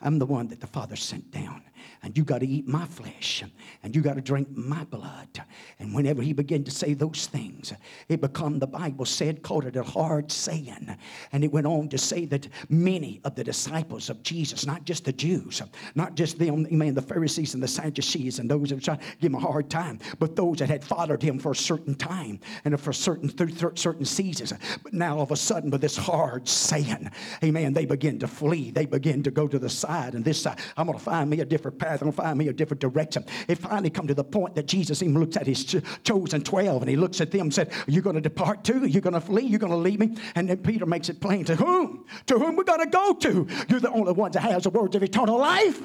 I'm 0.00 0.20
the 0.20 0.26
one 0.26 0.46
that 0.48 0.60
the 0.60 0.68
Father 0.68 0.94
sent 0.94 1.28
down 1.32 1.64
and 2.02 2.16
you 2.16 2.24
got 2.24 2.40
to 2.40 2.46
eat 2.46 2.66
my 2.66 2.84
flesh 2.86 3.44
and 3.82 3.94
you 3.94 4.02
got 4.02 4.14
to 4.14 4.20
drink 4.20 4.48
my 4.56 4.84
blood. 4.84 5.42
And 5.78 5.94
whenever 5.94 6.22
he 6.22 6.32
began 6.32 6.64
to 6.64 6.70
say 6.70 6.94
those 6.94 7.26
things, 7.26 7.72
it 8.08 8.20
become 8.20 8.58
the 8.58 8.66
Bible 8.66 9.04
said, 9.04 9.42
called 9.42 9.64
it 9.64 9.76
a 9.76 9.82
hard 9.82 10.30
saying. 10.30 10.96
And 11.32 11.44
it 11.44 11.52
went 11.52 11.66
on 11.66 11.88
to 11.90 11.98
say 11.98 12.24
that 12.26 12.48
many 12.68 13.20
of 13.24 13.34
the 13.34 13.44
disciples 13.44 14.10
of 14.10 14.22
Jesus, 14.22 14.66
not 14.66 14.84
just 14.84 15.04
the 15.04 15.12
Jews, 15.12 15.62
not 15.94 16.14
just 16.14 16.38
them, 16.38 16.66
man, 16.70 16.94
the 16.94 17.02
Pharisees 17.02 17.54
and 17.54 17.62
the 17.62 17.68
Sadducees 17.68 18.38
and 18.38 18.50
those 18.50 18.68
that 18.68 18.76
were 18.76 18.80
trying 18.80 18.98
to 18.98 19.04
give 19.20 19.30
him 19.30 19.34
a 19.34 19.40
hard 19.40 19.70
time, 19.70 19.98
but 20.18 20.36
those 20.36 20.58
that 20.58 20.68
had 20.68 20.84
followed 20.84 21.22
him 21.22 21.38
for 21.38 21.52
a 21.52 21.56
certain 21.56 21.94
time 21.94 22.40
and 22.64 22.80
for 22.80 22.92
certain 22.92 23.28
through 23.28 23.76
certain 23.76 24.04
seasons. 24.04 24.52
But 24.82 24.92
now 24.92 25.16
all 25.16 25.22
of 25.22 25.30
a 25.30 25.36
sudden, 25.36 25.70
with 25.70 25.80
this 25.80 25.96
hard 25.96 26.48
saying, 26.48 27.10
amen, 27.42 27.72
they 27.72 27.84
begin 27.84 28.18
to 28.20 28.28
flee. 28.28 28.70
They 28.70 28.86
begin 28.86 29.22
to 29.22 29.30
go 29.30 29.48
to 29.48 29.58
the 29.58 29.68
side 29.68 30.14
and 30.14 30.24
this 30.24 30.42
side. 30.42 30.58
I'm 30.76 30.86
going 30.86 30.98
to 30.98 31.04
find 31.04 31.30
me 31.30 31.40
a 31.40 31.44
different 31.44 31.77
path 31.78 32.02
and 32.02 32.14
find 32.14 32.38
me 32.38 32.48
a 32.48 32.52
different 32.52 32.80
direction. 32.80 33.24
It 33.48 33.58
finally 33.58 33.90
come 33.90 34.06
to 34.06 34.14
the 34.14 34.24
point 34.24 34.54
that 34.56 34.66
Jesus 34.66 35.02
even 35.02 35.18
looks 35.18 35.36
at 35.36 35.46
his 35.46 35.64
chosen 36.04 36.42
12 36.42 36.82
and 36.82 36.90
he 36.90 36.96
looks 36.96 37.20
at 37.20 37.30
them 37.30 37.42
and 37.42 37.54
said, 37.54 37.70
Are 37.70 37.90
you 37.90 38.02
going 38.02 38.16
to 38.16 38.20
depart 38.20 38.64
too? 38.64 38.86
You're 38.86 38.98
you 38.98 39.02
going 39.02 39.14
to 39.14 39.20
flee? 39.20 39.42
You're 39.42 39.60
going 39.60 39.72
to 39.72 39.76
leave 39.76 40.00
me? 40.00 40.16
And 40.34 40.48
then 40.48 40.58
Peter 40.58 40.86
makes 40.86 41.08
it 41.08 41.20
plain 41.20 41.44
to 41.44 41.56
whom? 41.56 42.04
To 42.26 42.38
whom 42.38 42.56
we're 42.56 42.64
going 42.64 42.80
to 42.80 42.90
go 42.90 43.14
to? 43.14 43.46
You're 43.68 43.80
the 43.80 43.90
only 43.90 44.12
ones 44.12 44.34
that 44.34 44.42
has 44.42 44.64
the 44.64 44.70
words 44.70 44.96
of 44.96 45.02
eternal 45.02 45.38
life. 45.38 45.80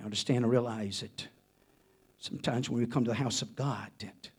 I 0.00 0.04
understand 0.04 0.44
and 0.44 0.50
realize 0.50 1.00
that 1.00 1.28
sometimes 2.18 2.68
when 2.68 2.80
we 2.80 2.86
come 2.86 3.04
to 3.04 3.10
the 3.10 3.16
house 3.16 3.40
of 3.40 3.54
God, 3.54 3.90
that, 4.00 4.30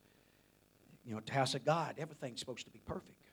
you 1.06 1.16
know, 1.16 1.22
the 1.26 1.32
house 1.32 1.56
of 1.56 1.64
God, 1.64 1.96
everything's 1.98 2.42
supposed 2.42 2.66
to 2.66 2.72
be 2.72 2.82
perfect. 2.86 3.25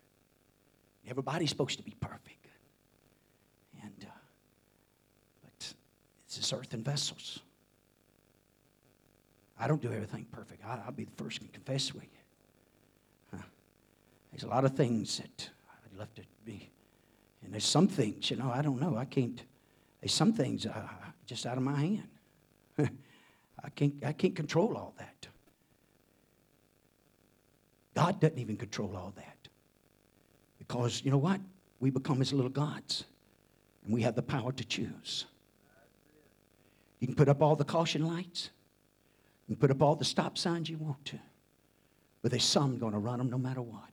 Everybody's 1.09 1.51
supposed 1.51 1.79
to 1.79 1.85
be 1.85 1.95
perfect. 2.01 2.47
And, 3.83 3.93
uh, 4.03 4.13
but 5.43 5.75
it's 6.27 6.37
this 6.37 6.53
earthen 6.53 6.83
vessels. 6.83 7.41
I 9.59 9.67
don't 9.67 9.81
do 9.81 9.93
everything 9.93 10.27
perfect. 10.33 10.65
I, 10.65 10.81
will 10.87 10.93
be 10.93 11.05
the 11.05 11.23
first 11.23 11.41
to 11.41 11.49
confess 11.49 11.93
with 11.93 12.05
you. 12.05 13.39
Huh. 13.39 13.45
There's 14.33 14.45
a 14.45 14.49
lot 14.49 14.65
of 14.65 14.75
things 14.75 15.19
that 15.19 15.51
I'd 15.71 15.99
love 15.99 16.15
to 16.15 16.23
be. 16.45 16.69
And 17.45 17.53
there's 17.53 17.65
some 17.65 17.89
things, 17.89 18.31
you 18.31 18.37
know, 18.37 18.51
I 18.51 18.63
don't 18.63 18.81
know. 18.81 18.97
I 18.97 19.05
can't, 19.05 19.43
there's 20.01 20.15
some 20.15 20.33
things 20.33 20.67
uh, 20.67 20.89
just 21.27 21.47
out 21.47 21.57
of 21.57 21.63
my 21.63 21.79
hand. 21.79 22.09
I 22.79 23.71
can't, 23.71 23.95
I 24.05 24.13
can't 24.13 24.35
control 24.35 24.77
all 24.77 24.95
that. 24.99 25.29
God 27.95 28.21
doesn't 28.21 28.39
even 28.39 28.57
control 28.57 28.97
all 28.97 29.13
that. 29.17 29.32
Because 30.73 31.03
you 31.05 31.11
know 31.11 31.19
what? 31.19 31.39
We 31.81 31.91
become 31.91 32.19
his 32.19 32.33
little 32.33 32.51
gods. 32.51 33.05
And 33.85 33.93
we 33.93 34.01
have 34.03 34.15
the 34.15 34.23
power 34.23 34.53
to 34.53 34.65
choose. 34.65 35.27
You 36.99 37.07
can 37.07 37.15
put 37.15 37.29
up 37.29 37.43
all 37.43 37.57
the 37.57 37.65
caution 37.65 38.07
lights. 38.07 38.49
You 39.47 39.55
can 39.55 39.61
put 39.61 39.71
up 39.71 39.83
all 39.83 39.97
the 39.97 40.05
stop 40.07 40.39
signs 40.39 40.71
you 40.71 40.79
want 40.79 41.05
to. 41.07 41.19
But 42.23 42.31
there's 42.31 42.45
some 42.45 42.79
going 42.79 42.95
to 42.95 42.99
run 42.99 43.19
them 43.19 43.29
no 43.29 43.37
matter 43.37 43.61
what. 43.61 43.91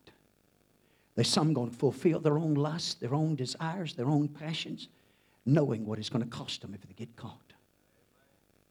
There's 1.16 1.28
some 1.28 1.52
going 1.52 1.70
to 1.70 1.76
fulfill 1.76 2.22
their 2.22 2.38
own 2.38 2.54
lusts, 2.54 2.94
their 2.94 3.14
own 3.14 3.36
desires, 3.36 3.94
their 3.96 4.08
own 4.08 4.30
passions, 4.30 4.88
knowing 5.46 5.86
what 5.86 6.00
it's 6.00 6.08
going 6.08 6.24
to 6.24 6.30
cost 6.30 6.62
them 6.62 6.74
if 6.74 6.88
they 6.88 6.94
get 6.94 7.14
caught. 7.18 7.54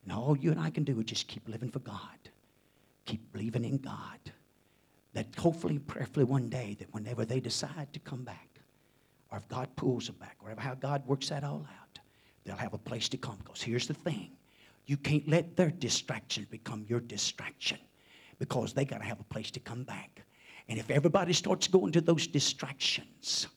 And 0.05 0.15
all 0.15 0.35
you 0.35 0.51
and 0.51 0.59
I 0.61 0.71
can 0.71 0.85
do 0.85 0.99
is 0.99 1.05
just 1.05 1.29
keep 1.29 1.47
living 1.47 1.71
for 1.71 1.81
God. 1.81 2.31
Keep 3.05 3.33
believing 3.33 3.67
in 3.67 3.77
God 3.77 4.33
that 5.19 5.35
hopefully, 5.37 5.81
prayerfully, 5.81 6.25
one 6.25 6.49
day, 6.49 6.77
that 6.79 6.95
whenever 6.95 7.25
they 7.25 7.41
decide 7.41 7.93
to 7.93 7.99
come 7.99 8.23
back, 8.23 8.49
or 9.33 9.39
if 9.39 9.49
God 9.49 9.69
pulls 9.75 10.07
them 10.07 10.14
back, 10.21 10.37
or 10.41 10.55
how 10.57 10.75
God 10.75 11.05
works 11.09 11.29
that 11.31 11.43
all 11.43 11.66
out, 11.81 11.99
they'll 12.45 12.55
have 12.55 12.73
a 12.73 12.79
place 12.79 13.09
to 13.09 13.16
come. 13.16 13.37
Because 13.43 13.61
here's 13.61 13.89
the 13.89 13.95
thing 13.95 14.31
you 14.87 14.97
can't 14.97 15.27
let 15.29 15.57
their 15.57 15.71
distraction 15.71 16.47
become 16.53 16.87
your 16.89 17.01
distraction 17.01 17.79
because 18.39 18.73
they 18.73 18.85
got 18.85 18.99
to 18.99 19.05
have 19.05 19.19
a 19.19 19.25
place 19.25 19.51
to 19.51 19.59
come 19.59 19.83
back. 19.83 20.23
And 20.69 20.79
if 20.79 20.89
everybody 20.89 21.33
starts 21.33 21.66
going 21.66 21.91
to 21.93 22.01
those 22.01 22.29
distractions, 22.29 23.49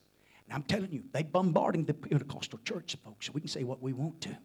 and 0.47 0.55
I'm 0.55 0.63
telling 0.63 0.91
you, 0.91 1.03
they're 1.11 1.23
bombarding 1.23 1.85
the 1.85 1.93
Pentecostal 1.93 2.59
church, 2.65 2.97
folks. 3.05 3.31
We 3.31 3.39
can 3.39 3.49
say 3.49 3.63
what 3.63 3.83
we 3.83 3.93
want 3.93 4.19
to. 4.21 4.35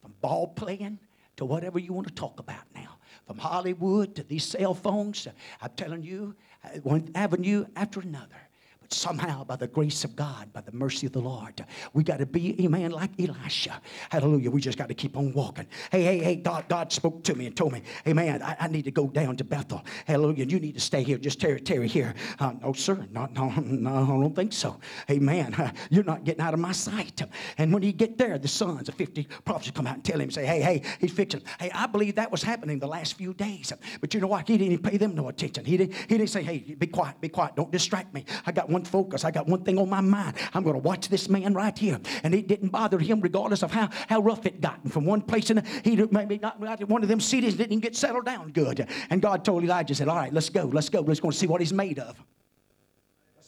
From 0.00 0.14
ball 0.20 0.46
playing 0.46 1.00
to 1.38 1.44
whatever 1.44 1.80
you 1.80 1.92
want 1.92 2.06
to 2.06 2.14
talk 2.14 2.38
about 2.38 2.62
now 2.72 2.98
from 3.26 3.38
Hollywood 3.38 4.14
to 4.16 4.22
these 4.22 4.44
cell 4.44 4.74
phones. 4.74 5.26
I'm 5.60 5.70
telling 5.76 6.02
you, 6.02 6.34
Uh, 6.64 6.68
one 6.82 7.10
avenue 7.14 7.64
uh, 7.64 7.80
after 7.80 8.00
another 8.00 8.48
somehow 8.92 9.44
by 9.44 9.56
the 9.56 9.66
grace 9.66 10.04
of 10.04 10.16
God, 10.16 10.52
by 10.52 10.60
the 10.60 10.72
mercy 10.72 11.06
of 11.06 11.12
the 11.12 11.20
Lord. 11.20 11.64
We 11.92 12.02
got 12.02 12.18
to 12.18 12.26
be, 12.26 12.64
a 12.64 12.68
man 12.68 12.90
like 12.90 13.10
Elisha. 13.20 13.80
Hallelujah. 14.10 14.50
We 14.50 14.60
just 14.60 14.78
got 14.78 14.88
to 14.88 14.94
keep 14.94 15.16
on 15.16 15.32
walking. 15.32 15.66
Hey, 15.90 16.02
hey, 16.02 16.18
hey, 16.18 16.36
God, 16.36 16.68
God 16.68 16.92
spoke 16.92 17.22
to 17.24 17.34
me 17.34 17.46
and 17.46 17.56
told 17.56 17.72
me, 17.72 17.82
hey, 18.04 18.12
man, 18.12 18.42
I, 18.42 18.56
I 18.60 18.68
need 18.68 18.84
to 18.84 18.90
go 18.90 19.08
down 19.08 19.36
to 19.36 19.44
Bethel. 19.44 19.84
Hallelujah. 20.06 20.44
You 20.44 20.60
need 20.60 20.74
to 20.74 20.80
stay 20.80 21.02
here. 21.02 21.18
Just 21.18 21.40
tarry, 21.40 21.60
tarry 21.60 21.88
here. 21.88 22.14
Uh, 22.38 22.52
no, 22.62 22.72
sir. 22.72 23.06
No, 23.10 23.26
no, 23.32 23.48
no, 23.50 23.94
I 23.94 24.06
don't 24.06 24.34
think 24.34 24.52
so. 24.52 24.78
Amen. 25.10 25.54
Uh, 25.54 25.72
you're 25.90 26.04
not 26.04 26.24
getting 26.24 26.42
out 26.42 26.54
of 26.54 26.60
my 26.60 26.72
sight. 26.72 27.22
And 27.58 27.72
when 27.72 27.82
you 27.82 27.92
get 27.92 28.18
there, 28.18 28.38
the 28.38 28.48
sons 28.48 28.88
of 28.88 28.94
50 28.94 29.26
prophets 29.44 29.70
come 29.70 29.86
out 29.86 29.94
and 29.94 30.04
tell 30.04 30.20
him, 30.20 30.30
say, 30.30 30.46
hey, 30.46 30.60
hey, 30.60 30.82
he's 31.00 31.12
fixing. 31.12 31.42
Hey, 31.58 31.70
I 31.74 31.86
believe 31.86 32.16
that 32.16 32.30
was 32.30 32.42
happening 32.42 32.78
the 32.78 32.86
last 32.86 33.14
few 33.14 33.34
days. 33.34 33.72
But 34.00 34.14
you 34.14 34.20
know 34.20 34.26
what? 34.26 34.48
He 34.48 34.58
didn't 34.58 34.82
pay 34.82 34.96
them 34.96 35.14
no 35.14 35.28
attention. 35.28 35.64
He 35.64 35.76
didn't, 35.76 35.94
he 35.94 36.18
didn't 36.18 36.30
say, 36.30 36.42
hey, 36.42 36.58
be 36.58 36.86
quiet, 36.86 37.20
be 37.20 37.28
quiet. 37.28 37.56
Don't 37.56 37.70
distract 37.70 38.12
me. 38.14 38.24
I 38.46 38.52
got 38.52 38.68
one 38.68 38.81
one 38.82 39.04
focus. 39.04 39.24
I 39.24 39.30
got 39.30 39.46
one 39.46 39.62
thing 39.62 39.78
on 39.78 39.88
my 39.88 40.00
mind. 40.00 40.36
I'm 40.54 40.62
going 40.62 40.74
to 40.74 40.82
watch 40.82 41.08
this 41.08 41.28
man 41.28 41.54
right 41.54 41.76
here. 41.76 42.00
And 42.22 42.34
it 42.34 42.48
didn't 42.48 42.70
bother 42.70 42.98
him, 42.98 43.20
regardless 43.20 43.62
of 43.62 43.72
how, 43.72 43.88
how 44.08 44.20
rough 44.20 44.46
it 44.46 44.60
got. 44.60 44.82
And 44.82 44.92
from 44.92 45.04
one 45.04 45.22
place, 45.22 45.50
in 45.50 45.64
he 45.84 45.96
maybe 46.10 46.38
got 46.38 46.58
one 46.88 47.02
of 47.02 47.08
them 47.08 47.20
cities 47.20 47.54
didn't 47.54 47.80
get 47.80 47.96
settled 47.96 48.24
down 48.24 48.52
good. 48.52 48.86
And 49.10 49.22
God 49.22 49.44
told 49.44 49.62
Elijah, 49.62 49.94
said, 49.94 50.08
All 50.08 50.16
right, 50.16 50.32
let's 50.32 50.48
go, 50.48 50.64
let's 50.64 50.88
go. 50.88 51.00
Let's 51.00 51.20
go 51.20 51.28
and 51.28 51.36
see 51.36 51.46
what 51.46 51.60
he's 51.60 51.72
made 51.72 51.98
of 51.98 52.16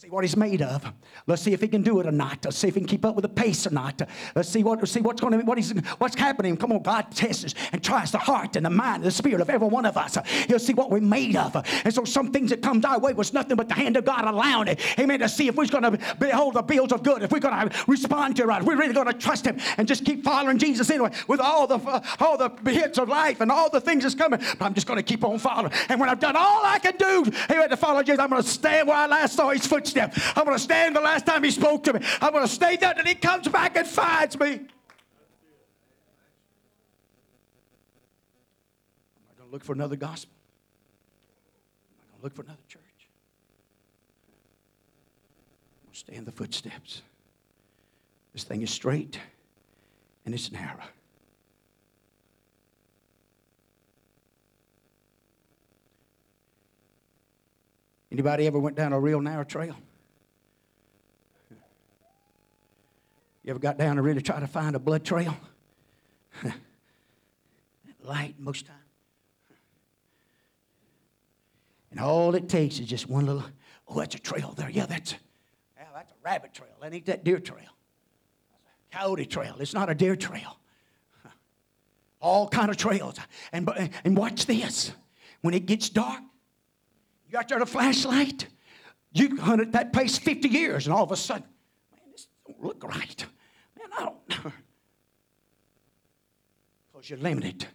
see 0.05 0.11
what 0.11 0.23
he's 0.23 0.37
made 0.37 0.61
of. 0.61 0.85
Let's 1.27 1.41
see 1.41 1.55
if 1.55 1.63
he 1.63 1.69
can 1.69 1.83
do 1.83 1.99
it 1.99 2.07
or 2.07 2.13
not. 2.13 2.45
Let's 2.45 2.59
see 2.59 2.69
if 2.69 2.75
he 2.75 2.81
can 2.81 2.89
keep 2.89 3.07
up 3.07 3.15
with 3.15 3.23
the 3.23 3.29
pace 3.29 3.67
or 3.67 3.71
not. 3.71 4.03
Let's 4.35 4.51
see 4.51 4.63
what 4.63 4.87
see 4.87 5.01
what's 5.01 5.21
going 5.21 5.39
to 5.39 5.47
what 5.47 5.57
he's 5.57 5.71
what's 5.97 6.15
happening. 6.15 6.59
Come 6.59 6.73
on, 6.73 6.83
God 6.83 7.07
tests 7.11 7.55
and 7.73 7.83
tries 7.83 8.13
the 8.13 8.19
heart 8.19 8.57
and 8.57 8.67
the 8.67 8.71
mind 8.71 8.97
and 8.97 9.05
the 9.05 9.11
spirit 9.11 9.41
of 9.41 9.49
every 9.49 9.67
one 9.67 9.87
of 9.87 9.97
us. 9.97 10.19
He'll 10.47 10.59
see 10.59 10.75
what 10.75 10.91
we're 10.91 11.01
made 11.01 11.37
of. 11.37 11.57
And 11.85 11.95
so 11.95 12.05
some 12.05 12.33
things 12.33 12.51
that 12.51 12.61
comes 12.61 12.85
our 12.85 12.99
way 12.99 13.15
was 13.15 13.33
nothing 13.33 13.57
but 13.57 13.69
the 13.69 13.75
hand 13.75 13.97
of 13.97 14.05
God 14.05 14.27
allowing 14.27 14.69
it. 14.69 14.81
Amen. 14.99 15.21
To 15.21 15.29
see 15.29 15.49
if 15.49 15.55
we're 15.55 15.67
going 15.67 15.85
to 15.85 16.17
behold 16.21 16.55
the 16.55 16.63
bills 16.63 16.93
of 16.93 17.03
good, 17.03 17.23
if 17.23 17.33
we're 17.33 17.39
going 17.39 17.71
to 17.71 17.85
respond 17.87 18.37
to 18.37 18.43
it 18.43 18.47
right, 18.47 18.63
we're 18.63 18.77
really 18.77 18.93
going 18.93 19.07
to 19.07 19.15
trust 19.15 19.47
him 19.47 19.59
and 19.79 19.89
just 19.89 20.05
keep 20.05 20.23
following 20.23 20.59
Jesus 20.59 20.91
anyway 20.91 21.13
with 21.29 21.41
all 21.41 21.67
the 21.67 21.79
uh, 21.79 22.01
all 22.21 22.37
the 22.37 22.51
hits 22.71 22.99
of 22.99 23.09
life 23.09 23.41
and 23.41 23.51
all 23.51 23.71
the 23.71 23.81
things 23.81 24.03
that's 24.03 24.15
coming. 24.15 24.41
But 24.59 24.67
I'm 24.67 24.75
just 24.75 24.87
going 24.87 24.99
to 24.99 25.03
keep 25.03 25.25
on 25.25 25.39
following. 25.39 25.73
And 25.89 25.99
when 25.99 26.11
I've 26.11 26.21
done 26.21 26.37
all 26.37 26.63
I 26.63 26.79
can 26.79 26.97
do, 26.99 27.33
amen, 27.51 27.71
to 27.71 27.77
follow 27.79 28.03
Jesus, 28.03 28.19
I'm 28.19 28.29
going 28.29 28.43
to 28.43 28.49
stand 28.49 28.87
where 28.87 28.99
I 28.99 29.07
last 29.07 29.37
saw 29.37 29.49
his 29.49 29.67
footsteps 29.67 29.94
I'm 30.03 30.45
going 30.45 30.57
to 30.57 30.63
stand 30.63 30.97
the 30.97 31.01
last 31.01 31.27
time 31.27 31.43
he 31.45 31.51
spoke 31.51 31.85
to 31.85 31.93
me. 31.93 32.01
I'm 32.21 32.33
going 32.33 32.47
to 32.47 32.53
stay 32.53 32.77
there 32.77 32.91
until 32.91 33.05
he 33.05 33.15
comes 33.15 33.49
back 33.49 33.77
and 33.77 33.87
finds 33.87 34.39
me. 34.39 34.47
I'm 34.47 34.69
not 39.29 39.37
going 39.39 39.49
to 39.49 39.53
look 39.53 39.65
for 39.65 39.73
another 39.73 39.97
gospel. 39.97 40.35
I'm 41.99 42.05
not 42.05 42.11
going 42.11 42.21
to 42.21 42.25
look 42.25 42.35
for 42.35 42.43
another 42.43 42.63
church. 42.69 42.81
I'm 45.83 45.87
going 45.87 45.93
to 45.93 45.99
stay 45.99 46.15
in 46.15 46.25
the 46.25 46.33
footsteps. 46.33 47.03
This 48.33 48.45
thing 48.45 48.63
is 48.63 48.71
straight 48.71 49.19
and 50.27 50.35
it's 50.35 50.51
narrow. 50.51 50.83
Anybody 58.15 58.47
ever 58.47 58.61
went 58.61 58.77
down 58.77 58.93
a 58.93 59.01
real 59.01 59.21
narrow 59.21 59.43
trail? 59.43 59.75
You 63.43 63.51
ever 63.51 63.59
got 63.59 63.77
down 63.77 63.97
to 63.97 64.03
really 64.03 64.23
try 64.23 64.39
to 64.39 64.47
find 64.47 64.77
a 64.77 64.79
blood 64.79 65.05
trail? 65.05 65.37
Light 68.05 68.37
most 68.39 68.67
time. 68.67 68.77
And 71.91 71.99
all 71.99 72.37
it 72.37 72.49
takes 72.49 72.79
is 72.79 72.87
just 72.87 73.09
one 73.11 73.27
little, 73.27 73.43
oh, 73.89 73.99
that's 73.99 74.15
a 74.15 74.21
trail 74.21 74.55
there. 74.57 74.71
Yeah, 74.71 74.87
that's, 74.87 75.17
yeah, 75.77 75.87
that's 75.93 76.13
a 76.13 76.15
rabbit 76.23 76.55
trail. 76.55 76.71
That 76.81 76.95
ain't 76.95 77.07
that 77.07 77.25
deer 77.25 77.41
trail. 77.41 77.59
That's 77.59 78.65
a 78.93 78.97
coyote 78.97 79.27
trail. 79.27 79.57
It's 79.59 79.75
not 79.75 79.91
a 79.91 79.95
deer 79.97 80.15
trail. 80.15 80.57
All 82.21 82.49
kind 82.49 82.71
of 82.71 82.77
trails. 82.77 83.17
And, 83.53 83.69
and 84.05 84.17
watch 84.17 84.47
this. 84.47 84.93
When 85.41 85.53
it 85.53 85.67
gets 85.67 85.89
dark, 85.89 86.21
you 87.35 87.41
out 87.41 87.49
there 87.49 87.61
a 87.61 87.67
flashlight, 87.67 88.47
you 89.13 89.37
hunted 89.37 89.73
that 89.73 89.93
place 89.93 90.17
50 90.17 90.49
years, 90.49 90.87
and 90.87 90.95
all 90.95 91.03
of 91.03 91.11
a 91.11 91.17
sudden, 91.17 91.47
man, 91.91 92.01
this 92.13 92.29
don't 92.47 92.63
look 92.63 92.83
right. 92.85 93.27
Man, 93.77 93.89
I 93.99 94.05
don't 94.05 94.45
know. 94.45 94.53
Because 96.93 97.11
you're 97.11 97.19
limited 97.19 97.67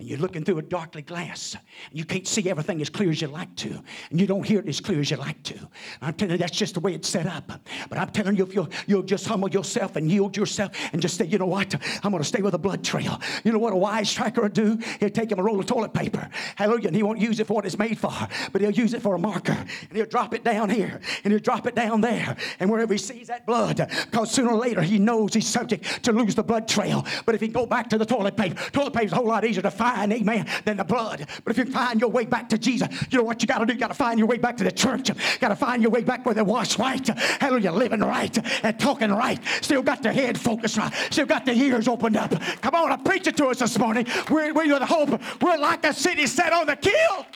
and 0.00 0.08
you're 0.08 0.18
looking 0.18 0.44
through 0.44 0.58
a 0.58 0.62
darkly 0.62 1.02
glass 1.02 1.54
and 1.54 1.96
you 1.96 2.04
can't 2.04 2.26
see 2.26 2.50
everything 2.50 2.80
as 2.80 2.90
clear 2.90 3.10
as 3.10 3.22
you 3.22 3.28
like 3.28 3.54
to 3.54 3.80
and 4.10 4.20
you 4.20 4.26
don't 4.26 4.44
hear 4.44 4.58
it 4.58 4.66
as 4.66 4.80
clear 4.80 4.98
as 4.98 5.08
you 5.08 5.16
like 5.16 5.40
to. 5.44 5.54
I'm 6.02 6.14
telling 6.14 6.32
you 6.32 6.38
that's 6.38 6.56
just 6.56 6.74
the 6.74 6.80
way 6.80 6.94
it's 6.94 7.08
set 7.08 7.26
up. 7.26 7.52
But 7.88 7.98
i'm 7.98 8.08
telling 8.08 8.36
you 8.36 8.42
if 8.42 8.52
you'll, 8.52 8.68
you'll 8.88 9.04
just 9.04 9.24
humble 9.24 9.48
yourself 9.50 9.94
and 9.94 10.10
yield 10.10 10.36
yourself 10.36 10.72
and 10.92 11.00
just 11.00 11.16
say 11.16 11.26
you 11.26 11.38
know 11.38 11.46
what? 11.46 11.76
I'm 12.02 12.10
going 12.10 12.20
to 12.20 12.28
stay 12.28 12.42
with 12.42 12.54
a 12.54 12.58
blood 12.58 12.82
trail. 12.82 13.20
You 13.44 13.52
know 13.52 13.60
what 13.60 13.72
a 13.72 13.76
wise 13.76 14.12
tracker 14.12 14.42
will 14.42 14.48
do? 14.48 14.80
He'll 14.98 15.10
take 15.10 15.30
him 15.30 15.38
a 15.38 15.44
roll 15.44 15.60
of 15.60 15.66
toilet 15.66 15.94
paper. 15.94 16.28
Hallelujah 16.56 16.88
and 16.88 16.96
he 16.96 17.04
won't 17.04 17.20
use 17.20 17.38
it 17.38 17.46
for 17.46 17.54
what 17.54 17.64
it's 17.64 17.78
made 17.78 17.96
for 17.96 18.12
but 18.52 18.60
he'll 18.60 18.72
use 18.72 18.94
it 18.94 19.02
for 19.02 19.14
a 19.14 19.18
marker. 19.18 19.52
And 19.52 19.92
he'll 19.92 20.06
drop 20.06 20.34
it 20.34 20.42
down 20.42 20.70
here 20.70 21.00
and 21.22 21.32
he'll 21.32 21.40
drop 21.40 21.68
it 21.68 21.76
down 21.76 22.00
there. 22.00 22.36
And 22.58 22.68
wherever 22.68 22.92
he 22.92 22.98
sees 22.98 23.28
that 23.28 23.46
blood 23.46 23.76
because 24.10 24.32
sooner 24.32 24.50
or 24.50 24.58
later 24.58 24.82
he 24.82 24.98
knows 24.98 25.34
he's 25.34 25.46
subject 25.46 26.02
to 26.02 26.12
lose 26.12 26.34
the 26.34 26.42
blood 26.42 26.66
trail. 26.66 27.06
But 27.26 27.36
if 27.36 27.40
he 27.40 27.46
go 27.46 27.64
back 27.64 27.88
to 27.90 27.98
the 27.98 28.04
toilet 28.06 28.36
paper 28.36 28.60
toilet 28.72 28.92
paper's 28.92 29.12
a 29.12 29.14
whole 29.14 29.28
lot 29.28 29.44
easier 29.44 29.62
to 29.62 29.70
find 29.70 29.83
find, 29.84 30.12
amen, 30.12 30.46
than 30.64 30.78
the 30.78 30.84
blood. 30.84 31.26
But 31.44 31.50
if 31.50 31.58
you 31.58 31.70
find 31.70 32.00
your 32.00 32.08
way 32.08 32.24
back 32.24 32.48
to 32.48 32.58
Jesus, 32.58 32.88
you 33.10 33.18
know 33.18 33.24
what 33.24 33.42
you 33.42 33.48
got 33.48 33.58
to 33.58 33.66
do? 33.66 33.74
You 33.74 33.78
got 33.78 33.88
to 33.88 33.94
find 33.94 34.18
your 34.18 34.26
way 34.26 34.38
back 34.38 34.56
to 34.56 34.64
the 34.64 34.72
church. 34.72 35.10
Got 35.40 35.48
to 35.48 35.56
find 35.56 35.82
your 35.82 35.90
way 35.90 36.02
back 36.02 36.24
where 36.24 36.34
they 36.34 36.42
wash 36.42 36.78
white. 36.78 37.06
Hallelujah, 37.06 37.72
living 37.72 38.00
right 38.00 38.36
and 38.64 38.80
talking 38.80 39.10
right. 39.10 39.38
Still 39.60 39.82
got 39.82 40.02
the 40.02 40.12
head 40.12 40.38
focused 40.38 40.78
right. 40.78 40.92
Still 41.10 41.26
got 41.26 41.44
the 41.44 41.52
ears 41.52 41.86
opened 41.86 42.16
up. 42.16 42.30
Come 42.62 42.74
on, 42.74 42.92
I 42.92 42.96
preach 42.96 43.26
it 43.26 43.36
to 43.36 43.46
us 43.46 43.58
this 43.58 43.78
morning. 43.78 44.06
We're, 44.30 44.54
we're 44.54 44.78
the 44.78 44.86
hope. 44.86 45.20
We're 45.42 45.58
like 45.58 45.84
a 45.84 45.92
city 45.92 46.26
set 46.26 46.52
on 46.52 46.66
the 46.66 46.76
kill. 46.76 47.26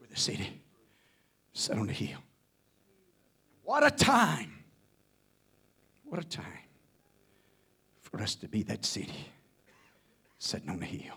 We're 0.00 0.08
the 0.10 0.20
city 0.20 0.60
set 1.54 1.78
on 1.78 1.86
the 1.86 1.94
hill. 1.94 2.18
What 3.62 3.86
a 3.86 3.90
time. 3.90 4.52
What 6.04 6.20
a 6.20 6.28
time 6.28 6.61
for 8.12 8.20
us 8.20 8.34
to 8.36 8.46
be 8.46 8.62
that 8.64 8.84
city 8.84 9.26
sitting 10.38 10.68
on 10.68 10.78
the 10.78 10.84
hill. 10.84 11.14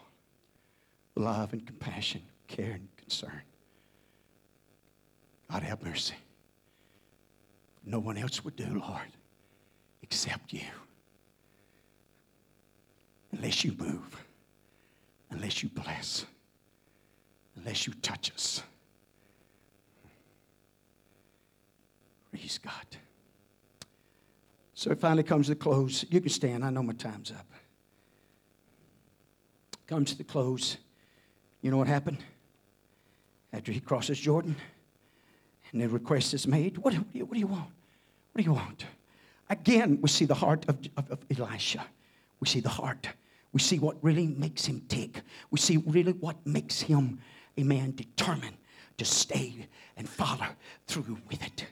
Love 1.15 1.51
and 1.51 1.65
compassion, 1.65 2.21
care 2.47 2.71
and 2.71 2.87
concern. 2.95 3.41
God 5.51 5.61
have 5.63 5.83
mercy. 5.83 6.15
No 7.85 7.99
one 7.99 8.17
else 8.17 8.43
would 8.43 8.55
do, 8.55 8.65
Lord, 8.65 9.11
except 10.01 10.53
you. 10.53 10.61
Unless 13.33 13.65
you 13.65 13.75
move, 13.77 14.25
unless 15.29 15.61
you 15.61 15.69
bless, 15.69 16.25
unless 17.57 17.85
you 17.85 17.93
touch 18.01 18.31
us. 18.31 18.63
Praise 22.31 22.57
God. 22.57 22.97
So 24.75 24.91
it 24.91 24.99
finally 24.99 25.23
comes 25.23 25.47
to 25.47 25.53
the 25.53 25.59
close. 25.59 26.05
You 26.09 26.19
can 26.19 26.29
stand. 26.29 26.63
I 26.63 26.69
know 26.69 26.83
my 26.83 26.93
time's 26.93 27.31
up. 27.31 27.47
Comes 29.87 30.11
to 30.11 30.17
the 30.17 30.23
close. 30.25 30.77
You 31.61 31.71
know 31.71 31.77
what 31.77 31.87
happened? 31.87 32.17
After 33.53 33.71
he 33.71 33.79
crosses 33.79 34.19
Jordan 34.19 34.55
and 35.71 35.81
the 35.81 35.87
request 35.87 36.33
is 36.33 36.45
made, 36.45 36.77
what, 36.77 36.93
what, 36.93 37.11
do, 37.13 37.19
you, 37.19 37.25
what 37.25 37.33
do 37.33 37.39
you 37.39 37.47
want? 37.47 37.69
What 38.33 38.39
do 38.39 38.43
you 38.43 38.53
want? 38.53 38.85
Again, 39.49 39.99
we 40.01 40.09
see 40.09 40.25
the 40.25 40.35
heart 40.35 40.65
of, 40.67 40.77
of, 40.97 41.09
of 41.09 41.19
Elisha. 41.35 41.85
We 42.41 42.47
see 42.47 42.59
the 42.59 42.69
heart. 42.69 43.07
We 43.53 43.61
see 43.61 43.79
what 43.79 43.95
really 44.03 44.27
makes 44.27 44.65
him 44.65 44.81
tick. 44.89 45.21
We 45.51 45.59
see 45.59 45.77
really 45.77 46.11
what 46.11 46.45
makes 46.45 46.81
him 46.81 47.19
a 47.55 47.63
man 47.63 47.95
determined 47.95 48.57
to 48.97 49.05
stay 49.05 49.67
and 49.95 50.09
follow 50.09 50.47
through 50.87 51.17
with 51.29 51.41
it. 51.45 51.65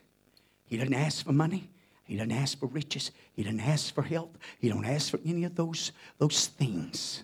He 0.67 0.77
didn't 0.77 0.93
ask 0.93 1.25
for 1.25 1.33
money. 1.33 1.69
He 2.03 2.17
doesn't 2.17 2.31
ask 2.31 2.59
for 2.59 2.67
riches. 2.67 3.11
He 3.33 3.43
doesn't 3.43 3.61
ask 3.61 3.93
for 3.93 4.03
health. 4.03 4.37
He 4.59 4.69
don't 4.69 4.85
ask 4.85 5.09
for 5.09 5.19
any 5.25 5.45
of 5.45 5.55
those, 5.55 5.91
those 6.17 6.47
things. 6.47 7.23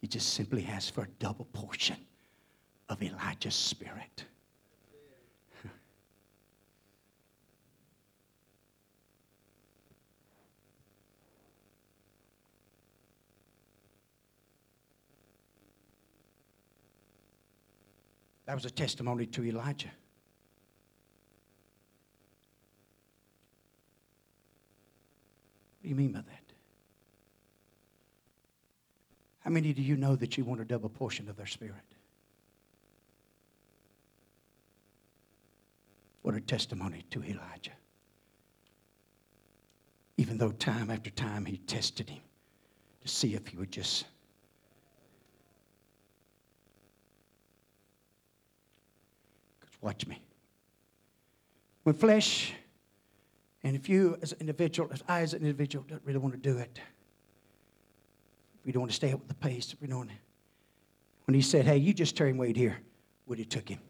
He 0.00 0.06
just 0.06 0.34
simply 0.34 0.66
asks 0.66 0.90
for 0.90 1.02
a 1.02 1.08
double 1.18 1.46
portion 1.46 1.96
of 2.88 3.02
Elijah's 3.02 3.54
spirit. 3.54 4.24
That 18.48 18.54
was 18.54 18.64
a 18.64 18.70
testimony 18.70 19.26
to 19.26 19.44
Elijah. 19.44 19.90
Do 25.88 25.94
you 25.94 25.96
mean 25.96 26.12
by 26.12 26.20
that? 26.20 26.52
How 29.40 29.48
many 29.48 29.72
do 29.72 29.80
you 29.80 29.96
know 29.96 30.16
that 30.16 30.36
you 30.36 30.44
want 30.44 30.60
a 30.60 30.64
double 30.66 30.90
portion 30.90 31.30
of 31.30 31.36
their 31.38 31.46
spirit? 31.46 31.76
What 36.20 36.34
a 36.34 36.42
testimony 36.42 37.06
to 37.10 37.24
Elijah. 37.24 37.72
Even 40.18 40.36
though 40.36 40.50
time 40.50 40.90
after 40.90 41.08
time 41.08 41.46
he 41.46 41.56
tested 41.56 42.10
him 42.10 42.20
to 43.00 43.08
see 43.08 43.32
if 43.32 43.46
he 43.46 43.56
would 43.56 43.72
just. 43.72 44.04
Watch 49.80 50.06
me. 50.06 50.20
When 51.84 51.94
flesh 51.94 52.52
and 53.64 53.74
if 53.76 53.88
you, 53.88 54.16
as 54.22 54.32
an 54.32 54.38
individual, 54.40 54.88
as 54.92 55.02
I, 55.08 55.20
as 55.20 55.34
an 55.34 55.42
individual, 55.42 55.84
don't 55.88 56.02
really 56.04 56.18
want 56.18 56.34
to 56.34 56.40
do 56.40 56.58
it, 56.58 56.80
if 58.60 58.66
we 58.66 58.72
don't 58.72 58.82
want 58.82 58.90
to 58.90 58.96
stay 58.96 59.12
up 59.12 59.18
with 59.18 59.28
the 59.28 59.34
pace, 59.34 59.72
if 59.72 59.80
we 59.80 59.88
don't, 59.88 60.10
when 61.26 61.34
he 61.34 61.42
said, 61.42 61.64
"Hey, 61.66 61.76
you 61.76 61.92
just 61.92 62.16
turn 62.16 62.36
Wade 62.36 62.56
here," 62.56 62.78
would 63.26 63.38
have 63.38 63.48
took 63.48 63.68
him, 63.68 63.80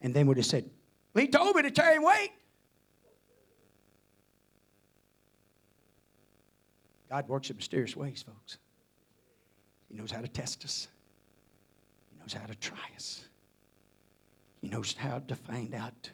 and 0.00 0.14
then 0.14 0.26
would 0.26 0.36
have 0.36 0.46
said, 0.46 0.68
well, 1.14 1.22
"He 1.22 1.28
told 1.28 1.56
me 1.56 1.62
to 1.62 1.70
turn 1.70 2.02
Wade." 2.02 2.30
God 7.08 7.28
works 7.28 7.50
in 7.50 7.56
mysterious 7.56 7.96
ways, 7.96 8.22
folks. 8.22 8.58
He 9.88 9.96
knows 9.96 10.10
how 10.10 10.20
to 10.20 10.28
test 10.28 10.64
us. 10.64 10.88
He 12.10 12.18
knows 12.18 12.32
how 12.32 12.44
to 12.46 12.54
try 12.56 12.90
us. 12.96 13.24
He 14.60 14.68
knows 14.68 14.92
how 14.94 15.20
to 15.20 15.36
find 15.36 15.72
out 15.74 16.10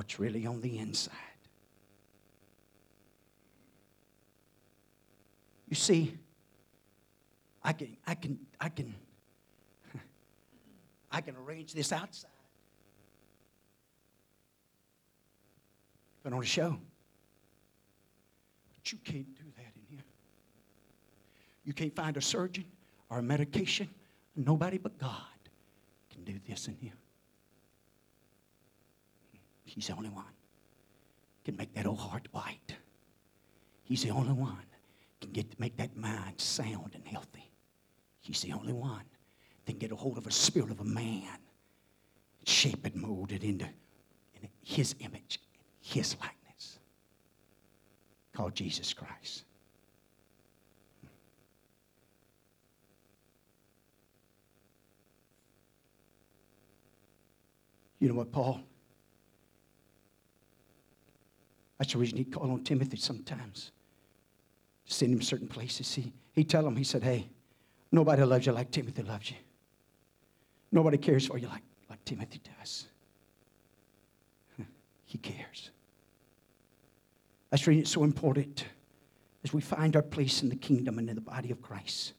what's 0.00 0.18
really 0.18 0.46
on 0.46 0.62
the 0.62 0.78
inside. 0.78 1.12
You 5.68 5.76
see, 5.76 6.16
I 7.62 7.74
can, 7.74 7.98
I 8.06 8.14
can, 8.14 8.38
I 8.58 8.70
can, 8.70 8.94
I 11.12 11.20
can 11.20 11.36
arrange 11.36 11.74
this 11.74 11.92
outside. 11.92 12.30
Put 16.24 16.32
on 16.32 16.42
a 16.42 16.46
show. 16.46 16.78
But 18.76 18.92
you 18.92 18.98
can't 19.04 19.34
do 19.36 19.44
that 19.58 19.72
in 19.76 19.82
here. 19.90 20.04
You 21.66 21.74
can't 21.74 21.94
find 21.94 22.16
a 22.16 22.22
surgeon 22.22 22.64
or 23.10 23.18
a 23.18 23.22
medication. 23.22 23.90
Nobody 24.34 24.78
but 24.78 24.96
God 24.96 25.20
can 26.08 26.24
do 26.24 26.40
this 26.48 26.68
in 26.68 26.76
here. 26.80 26.94
He's 29.74 29.86
the 29.86 29.94
only 29.94 30.08
one 30.08 30.24
can 31.44 31.56
make 31.56 31.72
that 31.74 31.86
old 31.86 32.00
heart 32.00 32.26
white. 32.32 32.74
He's 33.84 34.02
the 34.02 34.10
only 34.10 34.32
one 34.32 34.66
can 35.20 35.30
get 35.30 35.58
make 35.60 35.76
that 35.76 35.96
mind 35.96 36.40
sound 36.40 36.90
and 36.94 37.06
healthy. 37.06 37.48
He's 38.20 38.40
the 38.42 38.52
only 38.52 38.72
one 38.72 39.04
that 39.64 39.72
can 39.72 39.78
get 39.78 39.92
a 39.92 39.96
hold 39.96 40.18
of 40.18 40.26
a 40.26 40.32
spirit 40.32 40.72
of 40.72 40.80
a 40.80 40.84
man, 40.84 41.38
shape 42.46 42.84
it, 42.84 42.96
mold 42.96 43.30
it 43.30 43.44
into 43.44 43.68
his 44.64 44.96
image, 45.00 45.40
his 45.80 46.16
likeness, 46.20 46.80
called 48.32 48.56
Jesus 48.56 48.92
Christ. 48.92 49.44
You 58.00 58.08
know 58.08 58.14
what, 58.14 58.32
Paul? 58.32 58.62
That's 61.80 61.94
the 61.94 61.98
reason 61.98 62.18
he'd 62.18 62.30
call 62.30 62.50
on 62.50 62.62
Timothy 62.62 62.98
sometimes. 62.98 63.72
Send 64.84 65.14
him 65.14 65.22
certain 65.22 65.48
places. 65.48 65.94
He, 65.94 66.12
he'd 66.34 66.50
tell 66.50 66.66
him, 66.66 66.76
he 66.76 66.84
said, 66.84 67.02
hey, 67.02 67.30
nobody 67.90 68.22
loves 68.22 68.44
you 68.44 68.52
like 68.52 68.70
Timothy 68.70 69.02
loves 69.02 69.30
you. 69.30 69.38
Nobody 70.70 70.98
cares 70.98 71.26
for 71.26 71.38
you 71.38 71.48
like, 71.48 71.62
like 71.88 72.04
Timothy 72.04 72.42
does. 72.58 72.86
He 75.06 75.16
cares. 75.16 75.70
That's 77.48 77.66
reason 77.66 77.80
it's 77.80 77.90
so 77.90 78.04
important 78.04 78.66
as 79.42 79.54
we 79.54 79.62
find 79.62 79.96
our 79.96 80.02
place 80.02 80.42
in 80.42 80.50
the 80.50 80.56
kingdom 80.56 80.98
and 80.98 81.08
in 81.08 81.14
the 81.14 81.22
body 81.22 81.50
of 81.50 81.62
Christ 81.62 82.12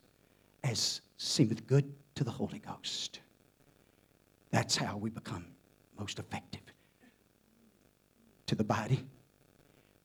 as 0.64 1.02
seemeth 1.18 1.68
good 1.68 1.94
to 2.16 2.24
the 2.24 2.32
Holy 2.32 2.58
Ghost. 2.58 3.20
That's 4.50 4.76
how 4.76 4.98
we 4.98 5.12
become 5.12 5.46
most 6.00 6.18
effective 6.18 6.62
to 8.48 8.56
the 8.56 8.64
body 8.64 9.06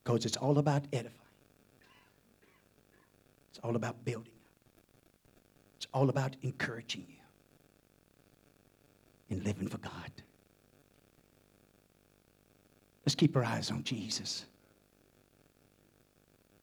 because 0.07 0.25
it's 0.25 0.37
all 0.37 0.59
about 0.59 0.85
edifying. 0.93 1.13
It's 3.51 3.59
all 3.65 3.75
about 3.75 4.05
building. 4.05 4.31
It's 5.79 5.89
all 5.93 6.09
about 6.11 6.37
encouraging 6.43 7.05
you 7.09 7.17
in 9.37 9.43
living 9.43 9.67
for 9.67 9.79
God. 9.79 10.13
Let's 13.05 13.17
keep 13.17 13.35
our 13.37 13.43
eyes 13.45 13.73
on 13.73 13.83
Jesus. 13.83 14.45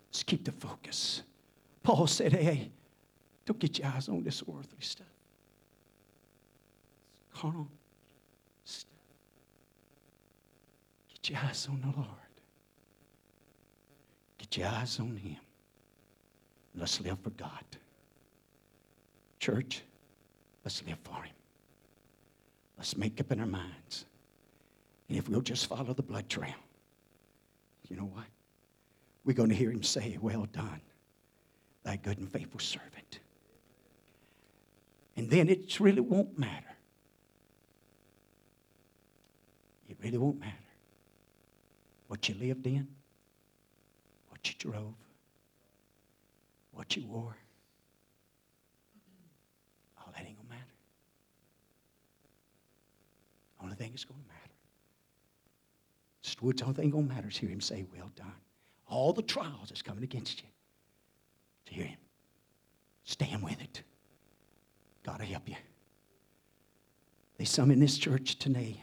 Let's 0.09 0.23
keep 0.23 0.45
the 0.45 0.53
focus. 0.53 1.23
Paul 1.83 2.07
said, 2.07 2.31
hey, 2.31 2.71
don't 3.45 3.59
get 3.59 3.77
your 3.77 3.89
eyes 3.89 4.07
on 4.07 4.23
this 4.23 4.41
earthly 4.41 4.79
stuff. 4.79 5.05
Carnal 7.33 7.67
stuff. 8.63 8.89
Get 11.13 11.29
your 11.31 11.39
eyes 11.39 11.67
on 11.69 11.81
the 11.81 11.87
Lord. 11.87 12.22
Your 14.57 14.67
eyes 14.67 14.99
on 14.99 15.15
Him. 15.15 15.37
Let's 16.75 16.99
live 17.01 17.19
for 17.19 17.29
God. 17.31 17.63
Church, 19.39 19.81
let's 20.63 20.83
live 20.85 20.97
for 21.03 21.23
Him. 21.23 21.33
Let's 22.77 22.97
make 22.97 23.19
up 23.19 23.31
in 23.31 23.39
our 23.39 23.45
minds. 23.45 24.05
And 25.09 25.17
if 25.17 25.29
we'll 25.29 25.41
just 25.41 25.67
follow 25.67 25.93
the 25.93 26.03
blood 26.03 26.29
trail, 26.29 26.53
you 27.89 27.95
know 27.95 28.09
what? 28.13 28.25
We're 29.25 29.33
going 29.33 29.49
to 29.49 29.55
hear 29.55 29.71
Him 29.71 29.83
say, 29.83 30.17
Well 30.21 30.47
done, 30.51 30.81
thy 31.83 31.97
good 31.97 32.17
and 32.17 32.31
faithful 32.31 32.59
servant. 32.59 33.19
And 35.15 35.29
then 35.29 35.49
it 35.49 35.79
really 35.79 36.01
won't 36.01 36.37
matter. 36.37 36.75
It 39.89 39.97
really 40.01 40.17
won't 40.17 40.39
matter 40.39 40.53
what 42.07 42.27
you 42.29 42.35
lived 42.35 42.65
in, 42.67 42.87
what 44.43 44.49
you 44.49 44.71
drove, 44.71 44.93
what 46.71 46.95
you 46.97 47.05
wore. 47.05 47.37
All 49.97 50.11
that 50.13 50.25
ain't 50.25 50.35
going 50.35 50.47
to 50.47 50.53
matter. 50.53 50.65
Only 53.61 53.75
thing 53.75 53.91
that's 53.91 54.03
going 54.03 54.19
to 54.19 54.27
matter. 54.27 54.39
Stewards, 56.23 56.61
only 56.61 56.73
thing 56.73 56.89
going 56.89 57.07
to 57.07 57.13
matter 57.13 57.29
is 57.29 57.37
hear 57.37 57.49
him 57.49 57.61
say, 57.61 57.85
Well 57.95 58.11
done. 58.17 58.33
All 58.87 59.13
the 59.13 59.21
trials 59.21 59.69
that's 59.69 59.81
coming 59.81 60.03
against 60.03 60.41
you, 60.41 60.47
to 61.67 61.73
hear 61.73 61.85
him. 61.85 61.97
Stand 63.05 63.43
with 63.43 63.61
it. 63.61 63.81
God 65.03 65.19
will 65.19 65.25
help 65.25 65.47
you. 65.47 65.55
There's 67.37 67.49
some 67.49 67.71
in 67.71 67.79
this 67.79 67.97
church 67.97 68.37
today. 68.39 68.77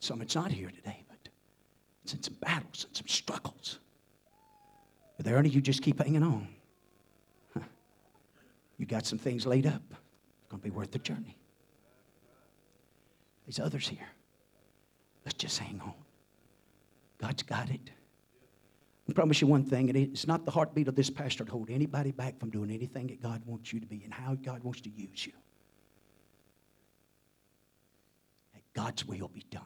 Some 0.00 0.22
it's 0.22 0.34
not 0.34 0.50
here 0.50 0.70
today, 0.70 1.04
but 1.08 1.28
it's 2.02 2.14
in 2.14 2.22
some 2.22 2.36
battles 2.40 2.86
and 2.86 2.96
some 2.96 3.08
struggles. 3.08 3.78
But 5.18 5.26
there 5.26 5.44
you 5.44 5.60
just 5.60 5.82
keep 5.82 5.98
hanging 5.98 6.22
on. 6.22 6.48
You 8.78 8.86
got 8.86 9.04
some 9.04 9.18
things 9.18 9.44
laid 9.44 9.66
up. 9.66 9.82
It's 9.90 10.48
going 10.48 10.60
to 10.60 10.64
be 10.64 10.70
worth 10.70 10.92
the 10.92 11.00
journey. 11.00 11.36
There's 13.44 13.58
others 13.58 13.88
here. 13.88 14.08
Let's 15.24 15.36
just 15.36 15.58
hang 15.58 15.80
on. 15.84 15.94
God's 17.18 17.42
got 17.42 17.68
it. 17.68 17.90
I 19.10 19.12
promise 19.12 19.40
you 19.40 19.48
one 19.48 19.64
thing, 19.64 19.88
and 19.88 19.98
it's 19.98 20.28
not 20.28 20.44
the 20.44 20.52
heartbeat 20.52 20.86
of 20.86 20.94
this 20.94 21.10
pastor 21.10 21.44
to 21.44 21.50
hold 21.50 21.70
anybody 21.70 22.12
back 22.12 22.38
from 22.38 22.50
doing 22.50 22.70
anything 22.70 23.08
that 23.08 23.20
God 23.20 23.42
wants 23.44 23.72
you 23.72 23.80
to 23.80 23.86
be 23.86 24.02
and 24.04 24.14
how 24.14 24.36
God 24.36 24.62
wants 24.62 24.80
to 24.82 24.90
use 24.90 25.26
you. 25.26 25.32
That 28.54 28.62
God's 28.74 29.04
will 29.04 29.28
be 29.28 29.44
done 29.50 29.62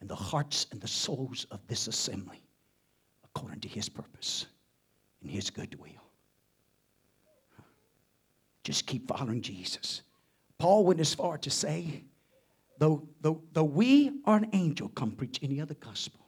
in 0.00 0.08
the 0.08 0.16
hearts 0.16 0.66
and 0.72 0.80
the 0.80 0.88
souls 0.88 1.46
of 1.52 1.60
this 1.68 1.86
assembly 1.86 2.42
according 3.22 3.60
to 3.60 3.68
his 3.68 3.88
purpose 3.88 4.46
and 5.24 5.32
his 5.32 5.50
good 5.50 5.74
will. 5.80 5.88
Just 8.62 8.86
keep 8.86 9.08
following 9.08 9.42
Jesus. 9.42 10.02
Paul 10.58 10.84
went 10.84 11.00
as 11.00 11.12
far 11.14 11.36
to 11.38 11.50
say, 11.50 12.04
though, 12.78 13.02
though, 13.20 13.42
though 13.52 13.64
we 13.64 14.12
or 14.26 14.36
an 14.36 14.48
angel 14.52 14.88
come 14.90 15.10
preach 15.10 15.40
any 15.42 15.60
other 15.60 15.74
gospel, 15.74 16.20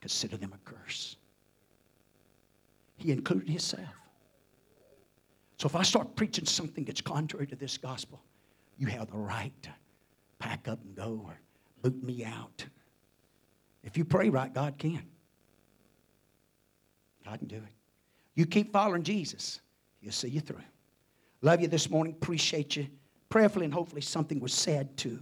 consider 0.00 0.36
them 0.36 0.52
a 0.52 0.70
curse. 0.70 1.16
He 2.96 3.12
included 3.12 3.48
himself. 3.48 3.84
So 5.58 5.66
if 5.66 5.76
I 5.76 5.82
start 5.82 6.16
preaching 6.16 6.44
something 6.44 6.84
that's 6.84 7.00
contrary 7.00 7.46
to 7.46 7.56
this 7.56 7.78
gospel, 7.78 8.22
you 8.78 8.86
have 8.88 9.10
the 9.10 9.16
right 9.16 9.52
to 9.62 9.70
pack 10.38 10.68
up 10.68 10.80
and 10.84 10.94
go 10.94 11.22
or 11.24 11.38
boot 11.82 12.02
me 12.02 12.24
out. 12.24 12.64
If 13.82 13.96
you 13.96 14.04
pray 14.04 14.28
right, 14.28 14.52
God 14.52 14.76
can. 14.78 15.02
God 17.24 17.38
can 17.38 17.48
do 17.48 17.56
it. 17.56 17.75
You 18.36 18.46
keep 18.46 18.72
following 18.72 19.02
Jesus, 19.02 19.60
He'll 20.00 20.12
see 20.12 20.28
you 20.28 20.40
through. 20.40 20.62
Love 21.42 21.60
you 21.60 21.68
this 21.68 21.90
morning. 21.90 22.12
Appreciate 22.12 22.76
you. 22.76 22.86
Prayerfully 23.28 23.64
and 23.64 23.74
hopefully 23.74 24.02
something 24.02 24.38
was 24.38 24.52
said 24.52 24.96
to 24.98 25.18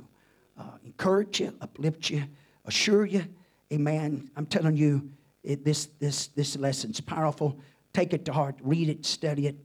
uh, 0.59 0.65
encourage 0.85 1.41
you, 1.41 1.55
uplift 1.61 2.11
you, 2.11 2.25
assure 2.67 3.07
you. 3.07 3.25
Amen. 3.73 4.31
I'm 4.37 4.47
telling 4.47 4.77
you, 4.77 5.11
it, 5.43 5.65
this, 5.65 5.87
this, 6.01 6.29
this 6.29 6.57
lesson's 6.57 7.01
powerful. 7.01 7.59
Take 7.93 8.13
it 8.13 8.25
to 8.27 8.33
heart. 8.33 8.57
Read 8.63 8.89
it, 8.89 9.07
study 9.07 9.47
it, 9.47 9.57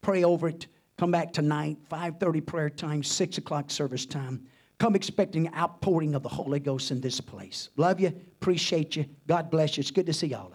pray 0.00 0.24
over 0.24 0.48
it. 0.48 0.66
Come 0.98 1.10
back 1.10 1.32
tonight, 1.32 1.76
5.30 1.90 2.46
prayer 2.46 2.70
time, 2.70 3.02
6 3.02 3.38
o'clock 3.38 3.70
service 3.70 4.06
time. 4.06 4.46
Come 4.78 4.94
expecting 4.94 5.52
outpouring 5.54 6.14
of 6.14 6.22
the 6.22 6.28
Holy 6.28 6.60
Ghost 6.60 6.90
in 6.90 7.00
this 7.00 7.20
place. 7.20 7.70
Love 7.76 8.00
you. 8.00 8.08
Appreciate 8.08 8.96
you. 8.96 9.06
God 9.26 9.50
bless 9.50 9.76
you. 9.76 9.82
It's 9.82 9.90
good 9.90 10.06
to 10.06 10.12
see 10.12 10.28
y'all. 10.28 10.52